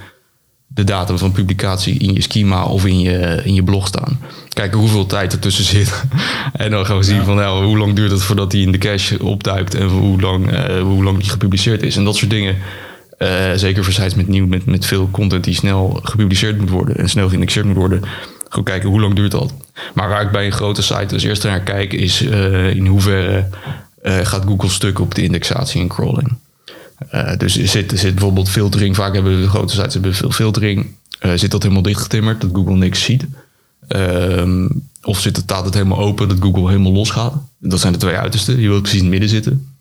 de 0.68 0.84
datum 0.84 1.18
van 1.18 1.32
publicatie 1.32 1.99
in 1.99 2.14
je 2.14 2.22
schema 2.22 2.64
of 2.64 2.86
in 2.86 2.99
je, 2.99 3.41
in 3.43 3.53
je 3.53 3.64
blog 3.64 3.88
staan. 3.88 4.20
Kijken 4.49 4.80
hoeveel 4.80 5.05
tijd 5.05 5.34
er 5.34 5.39
tussen 5.39 5.66
zit. 5.66 6.03
en 6.53 6.72
dan 6.72 6.86
gaan 6.86 6.97
we 6.97 7.03
zien 7.03 7.24
van 7.24 7.36
nou, 7.36 7.66
hoe 7.66 7.78
lang 7.78 7.95
duurt 7.95 8.12
het 8.12 8.24
voordat 8.24 8.51
die 8.51 8.66
in 8.66 8.72
de 8.72 8.78
cache 8.78 9.24
opduikt 9.24 9.76
en 9.76 9.88
hoe 9.88 10.22
lang, 10.22 10.51
eh, 10.51 10.82
hoe 10.82 11.03
lang 11.03 11.18
die 11.18 11.30
gepubliceerd 11.30 11.84
is. 11.84 11.95
En 11.95 12.03
dat 12.03 12.16
soort 12.16 12.32
dingen. 12.32 12.55
Eh, 13.18 13.51
zeker 13.55 13.84
voor 13.84 13.93
sites 13.93 14.16
met 14.16 14.28
nieuw, 14.28 14.47
met, 14.47 14.66
met 14.66 14.86
veel 14.86 15.09
content 15.11 15.43
die 15.43 15.53
snel 15.53 15.99
gepubliceerd 16.03 16.59
moet 16.59 16.70
worden 16.70 16.97
en 16.97 17.09
snel 17.09 17.28
geïndexeerd 17.28 17.66
moet 17.66 17.76
worden. 17.76 18.01
Gewoon 18.49 18.63
kijken 18.63 18.89
hoe 18.89 19.01
lang 19.01 19.16
duurt 19.16 19.32
dat. 19.32 19.53
Maar 19.93 20.09
waar 20.09 20.22
ik 20.22 20.32
bij 20.32 20.45
een 20.45 20.51
grote 20.51 20.82
site 20.82 21.13
als 21.13 21.24
eerste 21.24 21.47
naar 21.47 21.61
kijk, 21.61 21.93
is 21.93 22.22
eh, 22.26 22.76
in 22.76 22.86
hoeverre 22.86 23.49
eh, 24.01 24.18
gaat 24.24 24.45
Google 24.45 24.70
stuk 24.70 24.99
op 24.99 25.16
de 25.16 25.24
indexatie 25.24 25.82
en 25.82 25.88
crawling. 25.88 26.34
Dus 27.38 27.63
zit, 27.63 27.91
zit 27.95 28.16
bijvoorbeeld 28.16 28.49
filtering, 28.49 28.95
vaak 28.95 29.13
hebben 29.13 29.41
de 29.41 29.49
grote 29.49 29.74
sites 29.74 29.93
hebben 29.93 30.13
veel 30.13 30.32
filtering. 30.32 30.88
Zit 31.36 31.51
dat 31.51 31.63
helemaal 31.63 31.84
dichtgetimmerd, 31.84 32.41
dat 32.41 32.49
Google 32.53 32.76
niks 32.76 33.03
ziet? 33.03 33.26
Ehm, 33.88 34.68
of 35.01 35.20
zit 35.20 35.36
het, 35.36 35.45
staat 35.45 35.66
het 35.66 35.74
helemaal 35.74 35.99
open, 35.99 36.28
dat 36.28 36.38
Google 36.39 36.68
helemaal 36.68 36.91
los 36.91 37.09
gaat? 37.09 37.34
Dat 37.59 37.80
zijn 37.80 37.93
de 37.93 37.99
twee 37.99 38.16
uitersten. 38.16 38.59
Je 38.59 38.68
wilt 38.68 38.82
precies 38.82 38.99
in 38.99 39.05
het 39.05 39.11
midden 39.11 39.30
zitten. 39.30 39.74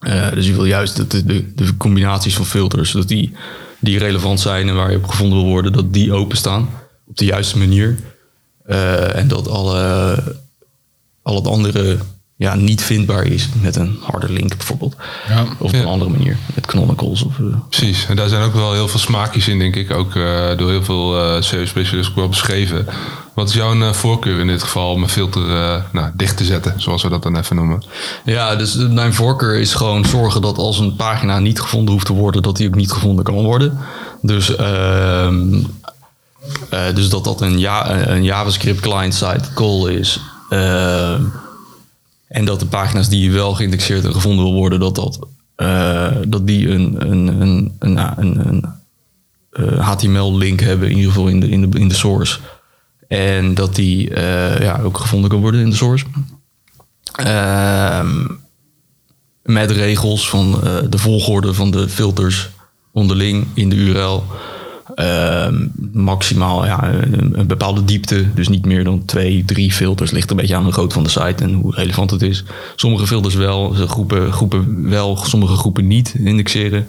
Eh, 0.00 0.32
dus 0.32 0.46
je 0.46 0.54
wil 0.54 0.64
juist 0.64 0.96
dat 0.96 1.10
de, 1.10 1.24
de, 1.24 1.54
de 1.54 1.76
combinaties 1.76 2.34
van 2.34 2.46
filters, 2.46 2.92
dat 2.92 3.08
die, 3.08 3.32
die 3.78 3.98
relevant 3.98 4.40
zijn 4.40 4.68
en 4.68 4.74
waar 4.74 4.90
je 4.90 4.96
op 4.96 5.08
gevonden 5.08 5.38
wil 5.38 5.48
worden, 5.48 5.72
dat 5.72 5.92
die 5.92 6.12
openstaan 6.12 6.68
op 7.06 7.16
de 7.16 7.24
juiste 7.24 7.58
manier. 7.58 7.98
Eh, 8.64 9.16
en 9.16 9.28
dat 9.28 9.48
alle, 9.48 10.22
al 11.22 11.36
het 11.36 11.46
andere 11.46 11.98
ja, 12.40 12.54
niet 12.54 12.82
vindbaar 12.82 13.24
is 13.26 13.48
met 13.60 13.76
een 13.76 13.98
harde 14.02 14.32
link 14.32 14.56
bijvoorbeeld. 14.56 14.94
Ja. 15.28 15.42
Of 15.42 15.48
op 15.58 15.72
een 15.72 15.78
Ja. 15.80 15.84
andere 15.86 16.10
manier, 16.10 16.36
met 16.54 16.66
canonicals. 16.66 17.22
Of, 17.22 17.38
eh, 17.38 17.44
Precies, 17.68 18.06
en 18.06 18.16
daar 18.16 18.28
zijn 18.28 18.42
ook 18.42 18.54
wel 18.54 18.72
heel 18.72 18.88
veel 18.88 18.98
smaakjes 18.98 19.48
in, 19.48 19.58
denk 19.58 19.76
ik. 19.76 19.90
Ook 19.90 20.14
eh, 20.14 20.56
door 20.56 20.70
heel 20.70 20.84
veel 20.84 21.18
eh 21.34 21.42
SEO-specialisten 21.42 22.12
ook 22.12 22.18
wel 22.18 22.28
beschreven. 22.28 22.86
Wat 23.34 23.48
is 23.48 23.54
jouw 23.54 23.80
eh, 23.80 23.92
voorkeur 23.92 24.38
in 24.40 24.46
dit 24.46 24.62
geval 24.62 24.92
om 24.92 25.02
een 25.02 25.08
filter 25.08 25.42
eh, 25.56 25.82
nou, 25.92 26.10
dicht 26.14 26.36
te 26.36 26.44
zetten, 26.44 26.74
zoals 26.76 27.02
we 27.02 27.08
dat 27.08 27.22
dan 27.22 27.36
even 27.36 27.56
noemen? 27.56 27.82
Ja, 28.24 28.56
dus 28.56 28.74
mijn 28.74 29.14
voorkeur 29.14 29.58
is 29.60 29.74
gewoon 29.74 30.04
zorgen 30.04 30.40
dat 30.40 30.58
als 30.58 30.78
een 30.78 30.96
pagina 30.96 31.38
niet 31.38 31.60
gevonden 31.60 31.92
hoeft 31.92 32.06
te 32.06 32.12
worden, 32.12 32.42
dat 32.42 32.56
die 32.56 32.66
ook 32.68 32.74
niet 32.74 32.92
gevonden 32.92 33.24
kan 33.24 33.34
worden. 33.34 33.78
Dus, 34.22 34.56
ehm, 34.56 35.54
eh, 36.70 36.94
dus 36.94 37.08
dat 37.08 37.24
dat 37.24 37.40
een, 37.40 37.58
ja, 37.58 37.90
een 38.08 38.24
JavaScript 38.24 38.80
client-side 38.80 39.44
call 39.54 39.90
is. 39.90 40.20
Ehm, 40.48 41.22
en 42.30 42.44
dat 42.44 42.60
de 42.60 42.66
pagina's 42.66 43.08
die 43.08 43.32
wel 43.32 43.54
geïndexeerd 43.54 44.04
en 44.04 44.12
gevonden 44.12 44.44
wil 44.44 44.54
worden, 44.54 44.80
dat, 44.80 44.94
dat, 44.94 45.18
eh, 45.54 46.16
dat 46.26 46.46
die 46.46 46.68
een, 46.68 47.10
een, 47.10 47.26
een, 47.40 47.72
een, 47.78 47.98
een, 48.16 48.48
een 48.48 48.64
eh, 49.50 49.88
HTML-link 49.88 50.60
hebben, 50.60 50.88
in 50.88 50.96
ieder 50.96 51.12
geval 51.12 51.28
in 51.28 51.40
de, 51.40 51.48
in 51.48 51.70
de, 51.70 51.78
in 51.78 51.88
de 51.88 51.94
source. 51.94 52.38
En 53.08 53.54
dat 53.54 53.74
die 53.74 54.14
eh, 54.14 54.60
ja, 54.60 54.80
ook 54.80 54.98
gevonden 54.98 55.30
kan 55.30 55.40
worden 55.40 55.60
in 55.60 55.70
de 55.70 55.76
source. 55.76 56.04
Ehm, 57.12 58.26
met 59.42 59.70
regels 59.70 60.28
van 60.28 60.60
de 60.90 60.98
volgorde 60.98 61.54
van 61.54 61.70
de 61.70 61.88
filters 61.88 62.50
onderling 62.92 63.46
in 63.54 63.68
de 63.68 63.76
URL. 63.76 64.24
Ehm, 65.00 65.66
maximaal 65.92 66.66
ja, 66.66 66.92
een, 66.92 67.38
een 67.38 67.46
bepaalde 67.46 67.84
diepte. 67.84 68.34
Dus 68.34 68.48
niet 68.48 68.66
meer 68.66 68.84
dan 68.84 69.04
twee, 69.04 69.44
drie 69.44 69.72
filters. 69.72 70.10
Ligt 70.10 70.30
een 70.30 70.36
beetje 70.36 70.56
aan 70.56 70.64
de 70.64 70.72
grootte 70.72 70.94
van 70.94 71.02
de 71.02 71.10
site 71.10 71.44
en 71.44 71.52
hoe 71.52 71.74
relevant 71.74 72.10
het 72.10 72.22
is. 72.22 72.44
Sommige 72.76 73.06
filters 73.06 73.34
wel, 73.34 73.70
groepen, 73.70 74.32
groepen 74.32 74.90
wel, 74.90 75.16
sommige 75.16 75.56
groepen 75.56 75.86
niet 75.86 76.14
indexeren. 76.18 76.86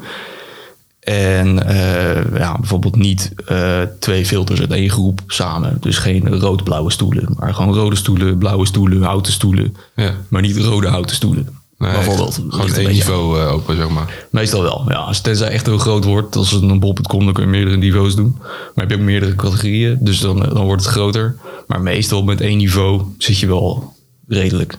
En 1.00 1.68
eh, 1.68 2.38
ja, 2.40 2.58
bijvoorbeeld 2.58 2.96
niet 2.96 3.32
eh, 3.46 3.82
twee 4.00 4.26
filters 4.26 4.60
uit 4.60 4.72
één 4.72 4.90
groep 4.90 5.22
samen. 5.28 5.78
Dus 5.80 5.98
geen 5.98 6.40
rood-blauwe 6.40 6.92
stoelen. 6.92 7.36
Maar 7.38 7.54
gewoon 7.54 7.74
rode 7.74 7.96
stoelen, 7.96 8.38
blauwe 8.38 8.66
stoelen, 8.66 9.02
houten 9.02 9.34
stoelen. 9.34 9.76
Ja. 9.96 10.14
Maar 10.28 10.42
niet 10.42 10.58
rode 10.58 10.88
houten 10.88 11.16
stoelen. 11.16 11.61
Nee, 11.82 11.92
bijvoorbeeld. 11.92 12.40
Gewoon 12.50 12.74
één 12.74 12.90
niveau 12.90 13.40
eh, 13.40 13.54
open, 13.54 13.76
zeg 13.76 13.90
maar. 13.90 14.26
Meestal 14.30 14.62
wel. 14.62 14.86
Ja, 14.88 14.96
als 14.96 15.22
tenzij 15.22 15.48
echt 15.48 15.66
heel 15.66 15.78
groot 15.78 16.04
wordt. 16.04 16.36
Als 16.36 16.52
het 16.52 16.62
een 16.62 16.80
bol.com, 16.80 17.26
dan 17.26 17.34
kun 17.34 17.44
je 17.44 17.50
meerdere 17.50 17.78
niveaus 17.78 18.16
doen. 18.16 18.36
Maar 18.40 18.72
heb 18.76 18.90
je 18.90 18.96
ook 18.96 19.02
meerdere 19.02 19.36
categorieën. 19.36 19.98
Dus 20.00 20.20
dan, 20.20 20.46
eh, 20.46 20.54
dan 20.54 20.66
wordt 20.66 20.84
het 20.84 20.92
groter. 20.92 21.36
Maar 21.68 21.82
meestal 21.82 22.24
met 22.24 22.42
één 22.42 22.58
niveau 22.58 23.02
zit 23.18 23.38
je 23.38 23.48
wel 23.48 23.94
redelijk. 24.28 24.78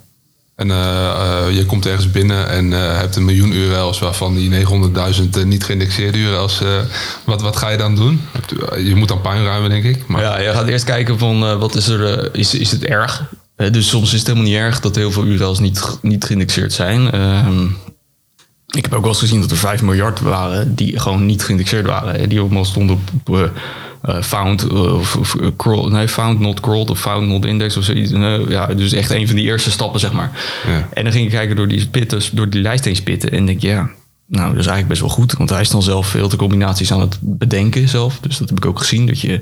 En 0.54 0.70
eh, 0.70 1.44
je 1.50 1.66
komt 1.66 1.86
ergens 1.86 2.10
binnen 2.10 2.48
en 2.48 2.70
hebt 2.70 3.16
een 3.16 3.24
miljoen 3.24 3.52
URL's, 3.52 3.98
waarvan 3.98 4.34
die 4.34 4.50
900.000 4.50 5.36
eh, 5.36 5.44
niet 5.44 5.64
geïndexeerde 5.64 6.18
URL's. 6.18 6.60
wat, 7.24 7.42
wat 7.42 7.56
ga 7.56 7.68
je 7.68 7.76
dan 7.76 7.94
doen? 7.94 8.20
Je 8.76 8.94
moet 8.94 9.08
dan 9.08 9.20
puinruimen, 9.20 9.70
denk 9.70 9.84
ik. 9.84 10.06
Maar 10.06 10.22
Ja, 10.22 10.40
je 10.40 10.52
gaat 10.52 10.66
eerst 10.66 10.84
kijken 10.84 11.18
van 11.18 11.58
wat 11.58 11.74
is 11.74 11.88
er, 11.88 12.34
is, 12.34 12.54
is 12.54 12.70
het 12.70 12.84
erg? 12.84 13.22
Eh, 13.62 13.72
dus 13.72 13.88
soms 13.88 14.12
is 14.12 14.18
het 14.18 14.26
helemaal 14.26 14.48
niet 14.48 14.58
erg 14.58 14.80
dat 14.80 14.96
heel 14.96 15.10
veel 15.10 15.24
URL's 15.24 15.58
niet, 15.58 15.98
niet 16.02 16.24
geïndexeerd 16.24 16.72
zijn. 16.72 17.10
Ehm, 17.10 17.64
ik 18.66 18.84
heb 18.84 18.92
ook 18.92 19.00
wel 19.00 19.10
eens 19.10 19.18
gezien 19.18 19.40
dat 19.40 19.50
er 19.50 19.56
5 19.56 19.82
miljard 19.82 20.20
waren 20.20 20.74
die 20.74 20.98
gewoon 20.98 21.26
niet 21.26 21.44
geïndexeerd 21.44 21.86
waren. 21.86 22.28
Die 22.28 22.40
allemaal 22.40 22.64
stonden 22.64 23.00
op 23.14 23.36
eh, 23.36 23.42
eh, 24.02 24.22
found 24.22 24.68
of, 24.68 25.16
of 25.16 25.36
crawl, 25.56 25.88
nee, 25.88 26.08
found 26.08 26.40
not 26.40 26.60
crawled 26.60 26.90
of 26.90 27.00
found 27.00 27.28
not 27.28 27.44
indexed 27.44 27.78
of 27.78 27.84
zoiets. 27.84 28.10
Ja, 28.48 28.66
dus 28.66 28.92
echt 28.92 29.10
een 29.10 29.26
van 29.26 29.36
die 29.36 29.44
eerste 29.44 29.70
stappen, 29.70 30.00
zeg 30.00 30.12
maar. 30.12 30.30
Ja. 30.66 30.88
En 30.92 31.04
dan 31.04 31.12
ging 31.12 31.24
ik 31.24 31.30
kijken 31.30 31.56
door 31.56 31.68
die 31.68 31.80
spitten, 31.80 32.20
door 32.32 32.48
die 32.48 32.62
lijst 32.62 32.84
heen 32.84 32.96
spitten 32.96 33.30
en 33.30 33.46
denk 33.46 33.60
ja, 33.60 33.90
nou, 34.26 34.48
dat 34.48 34.58
is 34.58 34.66
eigenlijk 34.66 34.88
best 34.88 35.00
wel 35.00 35.10
goed. 35.10 35.32
Want 35.32 35.50
hij 35.50 35.60
is 35.60 35.70
dan 35.70 35.82
zelf 35.82 36.06
veel 36.06 36.28
te 36.28 36.36
combinaties 36.36 36.92
aan 36.92 37.00
het 37.00 37.18
bedenken 37.20 37.88
zelf. 37.88 38.18
Dus 38.20 38.38
dat 38.38 38.48
heb 38.48 38.58
ik 38.58 38.66
ook 38.66 38.78
gezien, 38.78 39.06
dat 39.06 39.20
je 39.20 39.40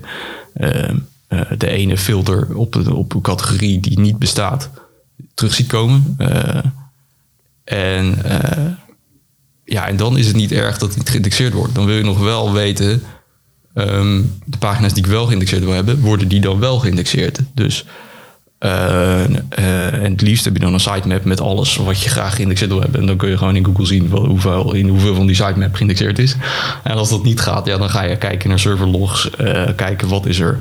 eh, 1.30 1.40
de 1.58 1.68
ene 1.68 1.98
filter 1.98 2.56
op, 2.56 2.76
op 2.92 3.14
een 3.14 3.20
categorie 3.20 3.80
die 3.80 4.00
niet 4.00 4.18
bestaat 4.18 4.70
terug 5.34 5.54
ziet 5.54 5.66
komen. 5.66 6.14
Eh, 6.18 6.64
en, 7.64 8.24
eh, 8.24 8.66
ja, 9.64 9.88
en 9.88 9.96
dan 9.96 10.18
is 10.18 10.26
het 10.26 10.36
niet 10.36 10.52
erg 10.52 10.78
dat 10.78 10.94
het 10.94 11.10
geïndexeerd 11.10 11.52
wordt. 11.52 11.74
Dan 11.74 11.86
wil 11.86 11.96
je 11.96 12.04
nog 12.04 12.18
wel 12.18 12.52
weten, 12.52 13.02
ehm, 13.74 14.22
de 14.44 14.58
pagina's 14.58 14.92
die 14.92 15.04
ik 15.04 15.10
wel 15.10 15.26
geïndexeerd 15.26 15.64
wil 15.64 15.72
hebben, 15.72 16.00
worden 16.00 16.28
die 16.28 16.40
dan 16.40 16.58
wel 16.58 16.78
geïndexeerd. 16.78 17.40
Dus 17.54 17.84
en 18.58 20.12
het 20.12 20.20
liefst 20.20 20.44
heb 20.44 20.54
je 20.54 20.60
dan 20.60 20.72
een 20.72 20.80
sitemap 20.80 21.24
met 21.24 21.40
alles 21.40 21.76
wat 21.76 22.02
je 22.02 22.10
graag 22.10 22.34
geïndexeerd 22.34 22.70
wil 22.70 22.80
hebben. 22.80 23.00
En 23.00 23.06
dan 23.06 23.16
kun 23.16 23.28
je 23.28 23.38
gewoon 23.38 23.56
in 23.56 23.64
Google 23.64 23.86
zien 23.86 24.10
hoeveel, 24.10 24.72
in 24.72 24.88
hoeveel 24.88 25.14
van 25.14 25.26
die 25.26 25.34
sitemap 25.34 25.74
geïndexeerd 25.74 26.18
is. 26.18 26.36
En 26.82 26.96
als 26.96 27.08
dat 27.08 27.24
niet 27.24 27.40
gaat, 27.40 27.66
ja, 27.66 27.78
dan 27.78 27.90
ga 27.90 28.02
je 28.02 28.16
kijken 28.16 28.48
naar 28.48 28.58
serverlogs. 28.58 29.30
eh 29.30 29.68
kijken 29.76 30.08
wat 30.08 30.26
is 30.26 30.38
er, 30.38 30.58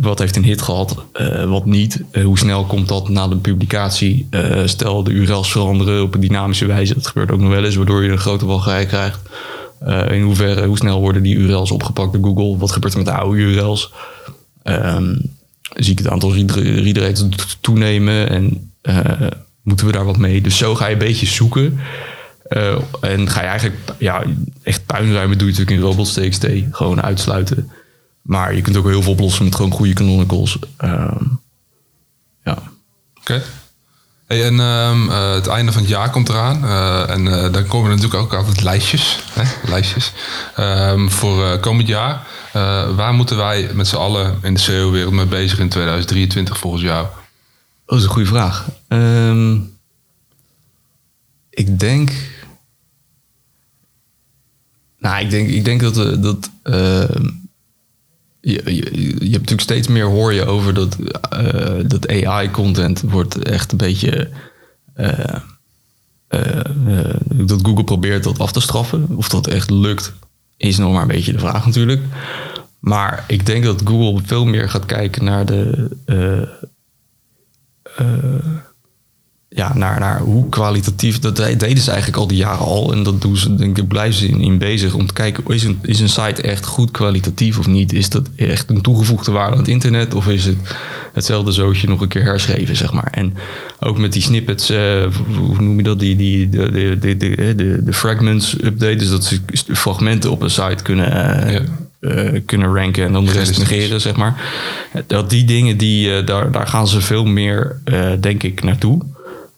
wat 0.00 0.18
heeft 0.18 0.36
een 0.36 0.44
hit 0.44 0.62
gehad, 0.62 1.04
eh, 1.12 1.44
wat 1.44 1.64
niet. 1.64 2.02
Eh, 2.10 2.24
hoe 2.24 2.38
snel 2.38 2.64
komt 2.64 2.88
dat 2.88 3.08
na 3.08 3.28
de 3.28 3.36
publicatie. 3.36 4.26
Eh, 4.30 4.66
stel 4.66 5.02
de 5.02 5.10
URL's 5.10 5.50
veranderen 5.50 6.02
op 6.02 6.14
een 6.14 6.20
dynamische 6.20 6.66
wijze. 6.66 6.94
Dat 6.94 7.06
gebeurt 7.06 7.30
ook 7.30 7.40
nog 7.40 7.50
wel 7.50 7.64
eens, 7.64 7.76
waardoor 7.76 8.04
je 8.04 8.10
een 8.10 8.18
grote 8.18 8.46
wachtrij 8.46 8.86
krijgt. 8.86 9.20
In 10.10 10.22
hoeverre, 10.22 10.66
hoe 10.66 10.76
snel 10.76 11.00
worden 11.00 11.22
die 11.22 11.36
URL's 11.36 11.70
opgepakt 11.70 12.12
door 12.12 12.22
Google? 12.22 12.56
Wat 12.56 12.72
gebeurt 12.72 12.92
er 12.92 12.98
met 12.98 13.08
de 13.08 13.14
oude 13.14 13.40
URL's? 13.40 13.92
Ehm, 14.62 15.16
zie 15.74 15.92
ik 15.92 15.98
het 15.98 16.08
aantal 16.08 16.34
reader-rates 16.34 17.26
toenemen 17.60 18.28
en 18.28 18.72
moeten 19.62 19.86
we 19.86 19.92
daar 19.92 20.04
wat 20.04 20.18
mee? 20.18 20.40
Dus 20.40 20.56
zo 20.56 20.74
ga 20.74 20.86
je 20.86 20.92
een 20.92 20.98
beetje 20.98 21.26
zoeken. 21.26 21.78
En 23.00 23.28
ga 23.28 23.40
je 23.40 23.46
eigenlijk, 23.46 23.76
ja, 23.98 24.22
echt 24.62 24.86
puinruimen 24.86 25.38
doe 25.38 25.46
je 25.46 25.52
natuurlijk 25.52 25.80
in 25.80 25.88
robots.txt, 25.88 26.46
gewoon 26.70 27.02
uitsluiten. 27.02 27.70
Maar 28.28 28.54
je 28.54 28.62
kunt 28.62 28.76
ook 28.76 28.86
heel 28.86 29.02
veel 29.02 29.12
oplossen 29.12 29.44
met 29.44 29.54
gewoon 29.54 29.70
goede 29.70 29.92
canonicals. 29.92 30.58
Ehm, 30.76 31.24
ja. 32.44 32.58
Oké. 33.20 33.42
Hey, 34.26 34.44
en 34.44 34.60
ehm, 34.60 35.10
eh, 35.10 35.32
het 35.32 35.46
einde 35.46 35.72
van 35.72 35.80
het 35.80 35.90
jaar 35.90 36.10
komt 36.10 36.28
eraan. 36.28 36.64
eh, 36.64 37.10
en 37.10 37.28
eh, 37.44 37.52
dan 37.52 37.66
komen 37.66 37.90
er 37.90 37.96
natuurlijk 37.96 38.22
ook 38.22 38.34
altijd 38.34 38.62
lijstjes. 38.62 39.18
Hè? 39.32 39.42
lijstjes 39.70 40.12
Ehm, 40.56 41.08
voor 41.08 41.44
eh, 41.44 41.60
komend 41.60 41.88
jaar. 41.88 42.26
Eh, 42.52 42.94
waar 42.96 43.14
moeten 43.14 43.36
wij 43.36 43.70
met 43.74 43.88
z'n 43.88 43.96
allen 43.96 44.38
in 44.42 44.54
de 44.54 44.60
SEO-wereld 44.60 45.12
mee 45.12 45.26
bezig 45.26 45.58
in 45.58 45.68
2023 45.68 46.58
volgens 46.58 46.82
jou? 46.82 47.04
Oh, 47.06 47.14
dat 47.86 47.98
is 47.98 48.04
een 48.04 48.10
goede 48.10 48.28
vraag. 48.28 48.66
Ehm, 48.88 49.56
ik 51.50 51.78
denk. 51.80 52.10
Nou, 54.98 55.20
ik 55.24 55.30
denk, 55.30 55.48
ik 55.48 55.64
denk 55.64 55.80
dat. 55.80 55.96
eh, 55.98 56.22
dat 56.22 56.50
ehm, 56.62 57.26
je, 58.52 58.90
je, 59.00 59.10
hebt 59.10 59.32
natuurlijk 59.32 59.60
steeds 59.60 59.88
meer 59.88 60.04
hoor 60.04 60.32
je 60.32 60.44
over 60.44 60.74
dat, 60.74 60.96
eh, 61.30 61.74
dat 61.86 62.08
AI-content 62.08 63.00
wordt 63.00 63.42
echt 63.42 63.72
een 63.72 63.78
beetje. 63.78 64.30
eh, 64.94 65.36
eh, 66.28 67.14
dat 67.26 67.60
Google 67.62 67.84
probeert 67.84 68.24
dat 68.24 68.38
af 68.38 68.52
te 68.52 68.60
straffen. 68.60 69.06
Of 69.16 69.28
dat 69.28 69.46
echt 69.46 69.70
lukt, 69.70 70.12
is 70.56 70.78
nog 70.78 70.92
maar 70.92 71.02
een 71.02 71.08
beetje 71.08 71.32
de 71.32 71.38
vraag 71.38 71.66
natuurlijk. 71.66 72.02
Maar 72.78 73.24
ik 73.26 73.46
denk 73.46 73.64
dat 73.64 73.82
Google 73.84 74.22
veel 74.26 74.44
meer 74.44 74.68
gaat 74.68 74.86
kijken 74.86 75.24
naar 75.24 75.46
de. 75.46 75.88
Ja, 79.50 79.74
naar, 79.74 80.00
naar 80.00 80.20
hoe 80.20 80.48
kwalitatief. 80.48 81.18
Dat 81.18 81.36
de- 81.36 81.56
deden 81.56 81.82
ze 81.82 81.88
eigenlijk 81.90 82.20
al 82.20 82.26
die 82.26 82.36
jaren 82.36 82.64
al. 82.66 82.92
En 82.92 83.02
dat 83.02 83.20
doen 83.22 83.36
ze, 83.36 83.54
denk 83.54 83.78
ik, 83.78 83.88
blijven 83.88 84.18
ze 84.18 84.28
in, 84.28 84.40
in 84.40 84.58
bezig 84.58 84.94
om 84.94 85.06
te 85.06 85.12
kijken: 85.12 85.44
is 85.46 85.64
een, 85.64 85.78
is 85.82 86.00
een 86.00 86.08
site 86.08 86.42
echt 86.42 86.66
goed 86.66 86.90
kwalitatief 86.90 87.58
of 87.58 87.66
niet? 87.66 87.92
Is 87.92 88.08
dat 88.10 88.28
echt 88.36 88.70
een 88.70 88.80
toegevoegde 88.80 89.30
waarde 89.32 89.52
aan 89.52 89.58
het 89.58 89.68
internet? 89.68 90.14
Of 90.14 90.28
is 90.28 90.44
het 90.44 90.56
hetzelfde 91.12 91.52
zootje 91.52 91.88
nog 91.88 92.00
een 92.00 92.08
keer 92.08 92.22
herschreven, 92.22 92.76
zeg 92.76 92.92
maar? 92.92 93.08
En 93.10 93.34
ook 93.80 93.98
met 93.98 94.12
die 94.12 94.22
snippets, 94.22 94.70
eh, 94.70 95.04
hoe 95.36 95.60
noem 95.60 95.76
je 95.76 95.82
dat? 95.82 96.00
Die, 96.00 96.16
die, 96.16 96.48
de, 96.48 96.70
de, 96.70 96.98
de, 96.98 97.16
de, 97.16 97.54
de, 97.56 97.80
de 97.84 97.92
fragments 97.92 98.56
update. 98.64 98.96
Dus 98.96 99.10
dat 99.10 99.24
ze 99.24 99.40
fragmenten 99.72 100.30
op 100.30 100.42
een 100.42 100.50
site 100.50 100.82
kunnen. 100.82 101.12
eh, 101.46 101.52
Ja. 101.52 101.60
eh, 102.00 102.40
kunnen 102.46 102.74
ranken 102.74 103.04
en 103.04 103.12
dan 103.12 103.24
de 103.24 103.32
rest 103.32 103.58
negeren, 103.58 104.00
zeg 104.00 104.16
maar. 104.16 104.40
Dat 105.06 105.30
die 105.30 105.44
dingen, 105.44 105.76
die, 105.76 106.24
daar, 106.24 106.52
daar 106.52 106.66
gaan 106.66 106.88
ze 106.88 107.00
veel 107.00 107.24
meer, 107.24 107.80
denk 108.20 108.42
ik, 108.42 108.62
naartoe. 108.62 108.98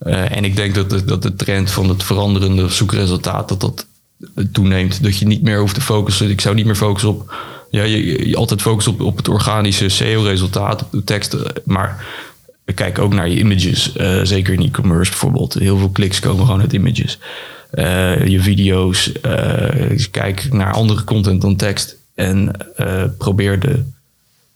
Eh, 0.01 0.37
en 0.37 0.45
ik 0.45 0.57
denk 0.57 0.75
dat 0.75 0.91
de, 0.91 1.05
dat 1.05 1.23
de 1.23 1.35
trend 1.35 1.71
van 1.71 1.89
het 1.89 2.03
veranderende 2.03 2.69
zoekresultaat, 2.69 3.49
dat 3.49 3.61
dat 3.61 3.87
toeneemt. 4.53 5.03
Dat 5.03 5.17
je 5.17 5.27
niet 5.27 5.43
meer 5.43 5.61
hoeft 5.61 5.75
te 5.75 5.81
focussen. 5.81 6.31
Ik 6.31 6.41
zou 6.41 6.55
niet 6.55 6.65
meer 6.65 6.75
focussen 6.75 7.11
op, 7.11 7.35
ja, 7.71 7.83
je, 7.83 8.37
altijd 8.37 8.63
focussen 8.63 8.93
op, 8.93 9.01
op 9.01 9.17
het 9.17 9.29
organische 9.29 9.89
SEO-resultaat, 9.89 10.83
op 10.83 10.91
de 10.91 11.05
tekst. 11.05 11.37
Maar 11.65 12.05
kijk 12.75 12.99
ook 12.99 13.15
naar 13.15 13.29
je 13.29 13.39
images. 13.39 13.93
eh, 13.93 14.21
zeker 14.23 14.55
in 14.55 14.63
e-commerce 14.63 15.11
bijvoorbeeld. 15.11 15.55
Heel 15.55 15.79
veel 15.79 15.91
kliks 15.91 16.21
komen 16.21 16.45
gewoon 16.45 16.61
uit 16.61 16.73
images. 16.73 17.19
Eh, 17.71 18.27
je 18.27 18.41
video's. 18.41 19.13
kijk 20.11 20.53
naar 20.53 20.73
andere 20.73 21.05
content 21.05 21.41
dan 21.41 21.57
tekst. 21.57 21.97
En 22.15 22.51
probeer 23.19 23.61
de, 23.61 23.85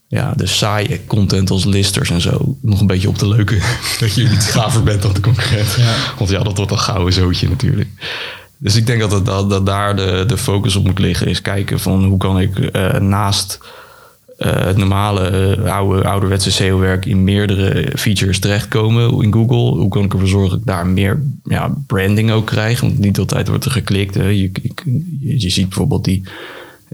ja, 0.09 0.32
de 0.36 0.46
saaie 0.46 1.00
content 1.07 1.50
als 1.50 1.64
listers 1.64 2.11
en 2.11 2.20
zo 2.20 2.57
nog 2.61 2.80
een 2.80 2.86
beetje 2.86 3.09
op 3.09 3.18
te 3.18 3.28
leuken. 3.28 3.59
dat 4.00 4.14
je 4.14 4.30
iets 4.30 4.50
gaver 4.50 4.82
bent 4.82 5.02
dan 5.02 5.12
de 5.12 5.20
concurrent. 5.20 5.76
Want 6.18 6.30
ja, 6.30 6.42
dat 6.42 6.57
wordt 6.57 6.72
een 6.72 6.78
gouden 6.78 7.12
zootje 7.12 7.48
natuurlijk. 7.48 7.88
Dus 8.59 8.76
ik 8.76 8.86
denk 8.86 9.00
dat, 9.00 9.12
het, 9.12 9.26
dat, 9.26 9.50
dat 9.50 9.66
daar 9.66 9.96
de, 9.96 10.24
de 10.26 10.38
focus 10.38 10.76
op 10.76 10.84
moet 10.84 10.98
liggen. 10.98 11.26
Is 11.26 11.40
kijken 11.40 11.80
van 11.80 12.05
hoe 12.05 12.18
kan 12.18 12.40
ik 12.40 12.59
eh, 12.59 12.98
naast 12.98 13.59
eh, 14.38 14.64
het 14.64 14.76
normale 14.76 15.28
eh, 15.28 15.76
oude, 15.76 16.05
ouderwetse 16.05 16.50
SEO-werk 16.50 17.07
in 17.07 17.24
meerdere 17.24 17.92
features 17.96 18.38
terechtkomen 18.38 19.22
in 19.22 19.32
Google. 19.32 19.80
Hoe 19.80 19.88
kan 19.88 20.05
ik 20.05 20.12
ervoor 20.12 20.28
zorgen 20.28 20.50
dat 20.50 20.59
ik 20.59 20.66
daar 20.66 20.86
meer 20.86 21.22
ja, 21.44 21.74
branding 21.86 22.30
ook 22.30 22.46
krijg? 22.46 22.80
Want 22.80 22.98
niet 22.98 23.18
altijd 23.18 23.48
wordt 23.48 23.64
er 23.64 23.70
geklikt. 23.70 24.14
Hè. 24.14 24.26
Je, 24.26 24.50
je, 25.20 25.40
je 25.40 25.50
ziet 25.50 25.68
bijvoorbeeld 25.68 26.05
die, 26.05 26.22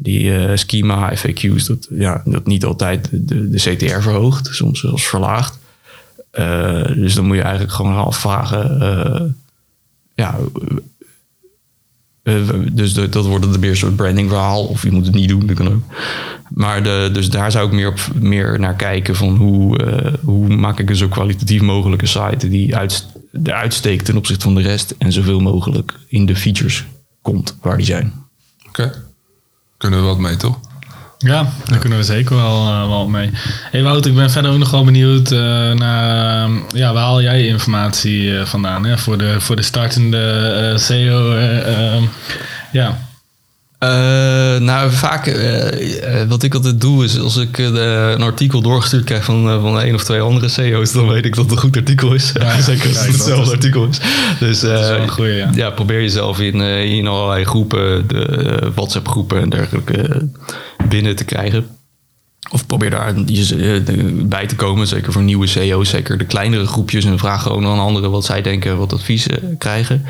die 0.02 0.36
eh, 0.36 0.56
schema 0.56 1.16
FAQ's, 1.16 1.66
dat, 1.66 1.86
ja, 1.90 2.22
dat 2.24 2.46
niet 2.46 2.64
altijd 2.64 3.08
de, 3.12 3.48
de 3.50 3.56
CTR 3.56 4.00
verhoogt, 4.00 4.48
soms 4.52 4.80
zelfs 4.80 5.08
verlaagt. 5.08 5.58
Eh, 6.30 6.86
dus 6.86 7.14
dan 7.14 7.26
moet 7.26 7.36
je 7.36 7.42
eigenlijk 7.42 7.72
gewoon 7.72 7.96
afvragen. 7.96 8.80
eh, 8.80 9.22
ja, 10.14 10.36
dus 12.72 12.92
dat, 12.94 13.26
wordt 13.26 13.44
het 13.44 13.60
meer 13.60 13.70
een 13.70 13.76
soort 13.76 13.96
branding 13.96 14.28
verhaal. 14.28 14.64
Of 14.66 14.82
je 14.82 14.90
moet 14.90 15.06
het 15.06 15.14
niet 15.14 15.28
doen, 15.28 15.46
dat 15.46 15.56
kan 15.56 15.68
ook. 15.68 15.82
Maar 16.48 16.82
de, 16.82 17.10
dus 17.12 17.30
daar 17.30 17.50
zou 17.50 17.66
ik 17.66 17.72
meer, 17.72 17.88
op, 17.88 17.98
meer 18.14 18.60
naar 18.60 18.76
kijken 18.76 19.16
van 19.16 19.36
hoe, 19.36 19.86
hoe 20.24 20.48
maak 20.48 20.78
ik 20.78 20.90
een 20.90 20.96
zo 20.96 21.08
kwalitatief 21.08 21.60
mogelijke 21.60 22.06
site 22.06 22.48
die 22.48 22.76
uit, 22.76 23.06
eruit 23.42 23.74
steekt 23.74 24.04
ten 24.04 24.16
opzichte 24.16 24.44
van 24.44 24.54
de 24.54 24.62
rest 24.62 24.94
en 24.98 25.12
zoveel 25.12 25.40
mogelijk 25.40 25.98
in 26.08 26.26
de 26.26 26.36
features 26.36 26.84
komt 27.22 27.56
waar 27.62 27.76
die 27.76 27.86
zijn. 27.86 28.12
Oké. 28.68 29.09
Kunnen 29.80 30.00
we 30.00 30.06
wat 30.06 30.18
mee, 30.18 30.36
toch? 30.36 30.58
Ja, 31.18 31.46
daar 31.66 31.78
kunnen 31.78 31.98
we 31.98 32.04
zeker 32.04 32.36
wel, 32.36 32.88
wel 32.88 33.08
mee. 33.08 33.30
Hey 33.70 33.82
Wout, 33.82 34.06
ik 34.06 34.14
ben 34.14 34.30
verder 34.30 34.50
ook 34.50 34.58
nog 34.58 34.70
wel 34.70 34.84
benieuwd 34.84 35.30
eh, 35.32 35.38
naar... 35.72 36.44
eh, 36.44 36.54
ja, 36.68 36.92
waar 36.92 37.02
haal 37.02 37.22
jij 37.22 37.46
informatie 37.46 38.44
vandaan? 38.44 38.84
Hè? 38.84 38.98
Voor, 38.98 39.18
de, 39.18 39.40
voor 39.40 39.56
de 39.56 39.62
startende 39.62 40.74
SEO. 40.76 41.34
eh, 41.36 42.02
ja, 42.72 42.98
Eh, 43.80 43.88
nou, 44.58 44.90
vaak 44.90 45.26
eh, 45.26 46.20
eh, 46.20 46.28
wat 46.28 46.42
ik 46.42 46.54
altijd 46.54 46.80
doe 46.80 47.04
is 47.04 47.18
als 47.18 47.36
ik 47.36 47.58
een 47.58 48.22
artikel 48.22 48.60
doorgestuurd 48.62 49.04
krijg 49.04 49.24
van, 49.24 49.60
van 49.60 49.80
één 49.80 49.94
of 49.94 50.04
twee 50.04 50.20
andere 50.20 50.48
CEO's, 50.48 50.92
dan 50.92 51.08
weet 51.08 51.24
ik 51.24 51.34
dat 51.34 51.44
het 51.44 51.52
een 51.52 51.58
goed 51.60 51.76
artikel 51.76 52.14
is. 52.14 52.32
Ja, 52.34 52.60
Zeker 52.60 52.88
als 52.88 52.98
het 52.98 53.06
hetzelfde 53.06 53.42
is- 53.42 53.50
artikel 53.50 53.88
is. 53.88 54.00
Dus 54.38 54.62
is 54.62 55.10
goeie, 55.10 55.46
ja. 55.52 55.70
probeer 55.70 56.00
jezelf 56.00 56.40
in, 56.40 56.60
in 56.60 57.06
allerlei 57.06 57.44
groepen, 57.44 58.08
de 58.08 58.70
WhatsApp 58.74 59.08
groepen 59.08 59.40
en 59.40 59.48
dergelijke, 59.48 60.28
binnen 60.88 61.16
te 61.16 61.24
krijgen. 61.24 61.66
Of 62.48 62.66
probeer 62.66 62.90
daar 62.90 63.14
eh, 63.16 63.80
bij 64.12 64.46
te 64.46 64.54
komen, 64.56 64.86
zeker 64.86 65.12
voor 65.12 65.22
nieuwe 65.22 65.46
CEO's, 65.46 65.88
zeker 65.88 66.18
de 66.18 66.24
kleinere 66.24 66.66
groepjes. 66.66 67.04
En 67.04 67.18
vraag 67.18 67.42
gewoon 67.42 67.66
aan 67.66 67.78
anderen 67.78 68.10
wat 68.10 68.24
zij 68.24 68.42
denken, 68.42 68.78
wat 68.78 68.92
advies 68.92 69.26
eh, 69.26 69.38
krijgen. 69.58 70.04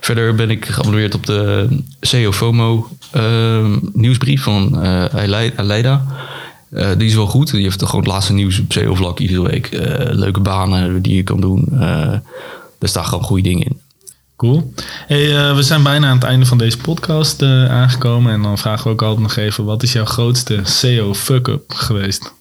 Verder 0.00 0.34
ben 0.34 0.50
ik 0.50 0.66
geabonneerd 0.66 1.14
op 1.14 1.26
de 1.26 1.68
CEO 2.00 2.32
FOMO 2.32 2.88
eh, 3.10 3.66
nieuwsbrief 3.92 4.42
van 4.42 4.76
Alei- 5.12 5.52
Aleida. 5.56 6.04
Die 6.70 7.08
is 7.08 7.14
wel 7.14 7.26
goed. 7.26 7.50
Die 7.50 7.62
heeft 7.62 7.82
gewoon 7.82 8.00
het 8.04 8.12
laatste 8.12 8.32
nieuws 8.32 8.58
op 8.58 8.72
SEO-vlak 8.72 9.18
iedere 9.18 9.42
week. 9.42 9.68
Leuke 10.10 10.40
banen 10.40 11.02
die 11.02 11.16
je 11.16 11.22
kan 11.22 11.40
doen. 11.40 11.68
Daar 12.78 12.90
staan 12.90 13.04
gewoon 13.04 13.24
goede 13.24 13.42
dingen 13.42 13.66
in. 13.66 13.80
Cool. 14.36 14.72
Hey, 15.06 15.36
eh, 15.36 15.54
we 15.54 15.62
zijn 15.62 15.82
bijna 15.82 16.08
aan 16.08 16.14
het 16.14 16.24
einde 16.24 16.46
van 16.46 16.58
deze 16.58 16.76
podcast 16.76 17.42
eh, 17.42 17.70
aangekomen. 17.70 18.32
En 18.32 18.42
dan 18.42 18.58
vragen 18.58 18.84
we 18.84 18.90
ook 18.90 19.02
altijd 19.02 19.20
nog 19.20 19.36
even... 19.36 19.64
wat 19.64 19.82
is 19.82 19.92
jouw 19.92 20.04
grootste 20.04 20.60
SEO 20.64 21.14
fuck-up 21.14 21.72
geweest? 21.72 22.32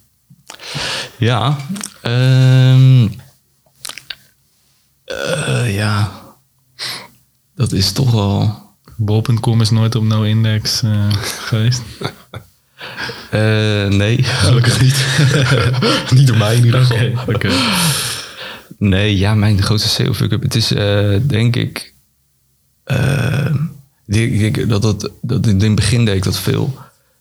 Ja. 1.18 1.58
ehm, 2.02 3.08
eh, 5.06 5.76
ja. 5.76 6.12
Dat 7.56 7.72
is 7.72 7.92
toch 7.92 8.12
wel... 8.12 8.60
Bol.com 8.98 9.62
is 9.62 9.70
nooit 9.70 9.96
op 9.96 10.04
no-index 10.04 10.82
geweest. 11.48 11.82
Nee, 13.89 14.24
gelukkig 14.24 14.82
niet. 14.82 15.06
niet 16.18 16.28
door 16.28 16.38
mij 16.38 16.56
in 16.56 16.66
ieder 16.66 16.86
geval. 16.86 17.08
Oké, 17.08 17.32
oké. 17.34 17.50
Nee, 18.78 19.17
ja, 19.17 19.36
mijn 19.36 19.61
grootste 19.61 19.89
SEO 19.89 20.13
fuck-up. 20.13 20.41
Het 20.41 20.55
is 20.55 20.72
eh, 20.74 21.15
denk 21.24 21.55
ik... 21.55 21.93
eh, 22.84 23.45
dat, 24.67 24.82
dat, 24.82 25.09
dat 25.22 25.47
in 25.47 25.59
het 25.59 25.76
begin 25.76 26.05
deed 26.05 26.15
ik 26.15 26.24
dat 26.24 26.39
veel. 26.39 26.78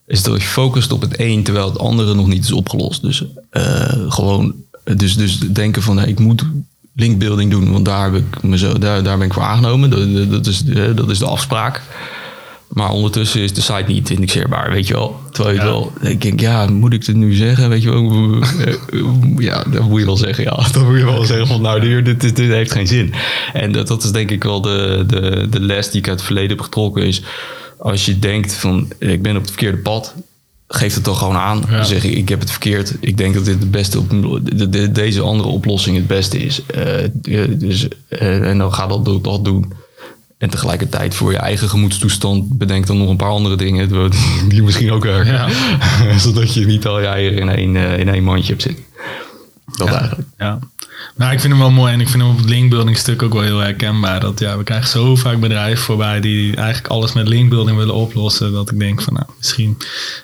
Is 0.06 0.22
dat 0.22 0.40
je 0.42 0.48
focust 0.48 0.92
op 0.92 1.00
het 1.00 1.14
een 1.20 1.42
terwijl 1.42 1.68
het 1.68 1.78
andere 1.78 2.14
nog 2.14 2.26
niet 2.26 2.44
is 2.44 2.52
opgelost. 2.52 3.02
Dus 3.02 3.24
eh, 3.50 4.10
gewoon... 4.12 4.54
Dus, 4.96 5.16
dus 5.16 5.38
denken 5.38 5.82
van, 5.82 6.04
ik 6.04 6.18
moet 6.18 6.44
linkbuilding 6.94 7.50
doen, 7.50 7.72
want 7.72 7.84
daar, 7.84 8.12
heb 8.12 8.22
ik 8.22 8.42
me 8.42 8.58
zo, 8.58 8.78
daar, 8.78 9.02
daar 9.02 9.18
ben 9.18 9.26
ik 9.26 9.32
voor 9.32 9.42
aangenomen. 9.42 9.90
Dat, 9.90 10.30
dat- 10.30 10.46
is, 10.46 10.64
dat 10.94 11.10
is 11.10 11.18
de 11.18 11.26
afspraak. 11.26 11.82
Maar 12.70 12.90
ondertussen 12.90 13.40
is 13.40 13.52
de 13.52 13.60
site 13.60 13.84
niet 13.86 14.10
indexeerbaar, 14.10 14.70
weet 14.72 14.86
je 14.86 14.94
wel. 14.94 15.20
Terwijl 15.30 15.54
je 15.54 15.60
Ja. 15.60 15.66
wel, 15.66 15.92
ik 16.00 16.20
denk, 16.22 16.40
ja, 16.40 16.66
moet 16.66 16.92
ik 16.92 17.04
dit 17.06 17.16
nu 17.16 17.34
zeggen? 17.34 17.68
Weet 17.68 17.82
je 17.82 17.90
wel, 17.90 18.38
ja, 19.38 19.64
dat 19.70 19.88
moet 19.88 20.00
je 20.00 20.06
wel 20.06 20.16
zeggen. 20.16 20.44
Ja, 20.44 20.66
dan 20.72 20.84
moet 20.90 20.98
je 20.98 21.04
wel 21.04 21.24
zeggen 21.24 21.46
van, 21.46 21.60
nou, 21.60 21.80
dit, 22.02 22.20
dit, 22.20 22.36
dit, 22.36 22.48
heeft 22.50 22.72
geen 22.72 22.86
zin. 22.86 23.12
En 23.52 23.72
dat, 23.72 23.88
dat 23.88 24.04
is 24.04 24.10
denk 24.12 24.30
ik 24.30 24.42
wel 24.44 24.60
de, 24.60 25.04
de, 25.06 25.46
de 25.50 25.60
les 25.60 25.90
die 25.90 26.00
ik 26.00 26.08
uit 26.08 26.16
het 26.16 26.26
verleden 26.26 26.50
heb 26.50 26.60
getrokken. 26.60 27.06
Is 27.06 27.22
als 27.78 28.04
je 28.06 28.18
denkt 28.18 28.54
van, 28.54 28.88
ik 28.98 29.22
ben 29.22 29.34
op 29.36 29.40
het 29.42 29.50
verkeerde 29.50 29.76
pad, 29.78 30.14
geef 30.68 30.94
het 30.94 31.04
dan 31.04 31.16
gewoon 31.16 31.36
aan. 31.36 31.64
Ja. 31.70 31.82
Zeg 31.82 32.04
ik, 32.04 32.12
ik 32.14 32.28
heb 32.28 32.40
het 32.40 32.50
verkeerd. 32.50 32.96
Ik 33.00 33.16
denk 33.16 33.34
dat 33.34 33.44
dit 33.44 33.58
het 33.60 33.70
beste 33.70 33.98
op, 33.98 34.08
de- 34.42 34.68
de- 34.68 34.92
deze 34.92 35.20
andere 35.20 35.48
oplossing 35.48 35.96
het 35.96 36.06
beste 36.06 36.38
is. 36.38 36.62
Eh, 36.66 37.04
eh, 37.04 37.10
dus, 37.58 37.88
eh, 38.08 38.48
en 38.48 38.58
dan 38.58 38.72
ga 38.74 38.86
dat, 38.86 39.04
dat, 39.04 39.24
dat 39.24 39.44
doen. 39.44 39.72
En 40.40 40.50
tegelijkertijd 40.50 41.14
voor 41.14 41.32
je 41.32 41.38
eigen 41.38 41.68
gemoedstoestand 41.68 42.58
bedenk 42.58 42.86
dan 42.86 42.98
nog 42.98 43.08
een 43.08 43.16
paar 43.16 43.30
andere 43.30 43.56
dingen 43.56 44.10
die 44.48 44.62
misschien 44.62 44.92
ook 44.92 45.04
werken. 45.04 45.32
Ja. 45.32 45.48
Zodat 46.18 46.54
je 46.54 46.66
niet 46.66 46.86
al 46.86 47.00
je 47.00 47.06
eieren 47.06 47.38
in 47.38 47.48
één, 47.48 47.76
eh, 47.76 47.98
in 47.98 48.08
één 48.08 48.24
mandje 48.24 48.48
hebt 48.48 48.62
zitten. 48.62 48.84
Dat 49.76 49.88
eigenlijk. 49.88 50.28
Ja. 50.38 50.58
Nou, 51.16 51.32
ik 51.32 51.40
vind 51.40 51.52
hem 51.52 51.62
wel 51.62 51.70
mooi 51.70 51.92
en 51.92 52.00
ik 52.00 52.08
vind 52.08 52.22
hem 52.22 52.30
op 52.30 52.38
het 52.38 52.48
linkbuilding 52.48 52.96
stuk 52.96 53.22
ook 53.22 53.32
wel 53.32 53.42
heel 53.42 53.58
herkenbaar. 53.58 54.20
Dat 54.20 54.38
ja, 54.38 54.58
we 54.58 54.64
krijgen 54.64 54.88
zo 54.88 55.16
vaak 55.16 55.40
bedrijven 55.40 55.84
voorbij 55.84 56.20
die 56.20 56.56
eigenlijk 56.56 56.88
alles 56.88 57.12
met 57.12 57.28
linkbuilding 57.28 57.76
willen 57.76 57.94
oplossen. 57.94 58.52
Dat 58.52 58.70
ik 58.70 58.78
denk 58.78 59.02
van 59.02 59.12
nou, 59.12 59.26
misschien 59.38 59.78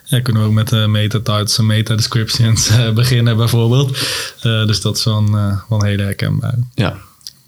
ja, 0.04 0.20
kunnen 0.20 0.42
we 0.42 0.48
ook 0.48 0.54
met 0.54 0.68
de 0.68 0.86
meta 0.88 1.18
titles 1.18 1.58
en 1.58 1.66
meta 1.66 1.94
descriptions 1.94 2.68
eh, 2.68 2.90
beginnen 3.00 3.36
bijvoorbeeld. 3.36 3.98
Eh, 4.40 4.66
dus 4.66 4.80
dat 4.80 4.96
is 4.96 5.04
wel 5.04 5.16
een, 5.16 5.34
eh, 5.34 5.60
wel 5.68 5.80
een 5.80 5.86
hele 5.86 6.02
herkenbaar. 6.02 6.54
Ja. 6.74 6.96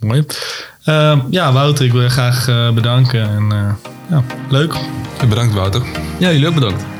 Mooi. 0.01 0.25
Eh, 0.89 1.19
ja, 1.31 1.53
Wouter, 1.53 1.85
ik 1.85 1.93
wil 1.93 2.03
je 2.03 2.09
graag 2.09 2.49
eh, 2.49 2.71
bedanken. 2.71 3.21
En, 3.21 3.53
eh, 3.53 3.91
ja, 4.11 4.23
leuk. 4.49 4.75
Bedankt, 5.29 5.55
Wouter. 5.55 5.83
ja, 6.19 6.31
jullie 6.31 6.49
ook 6.49 6.55
bedankt. 6.55 6.98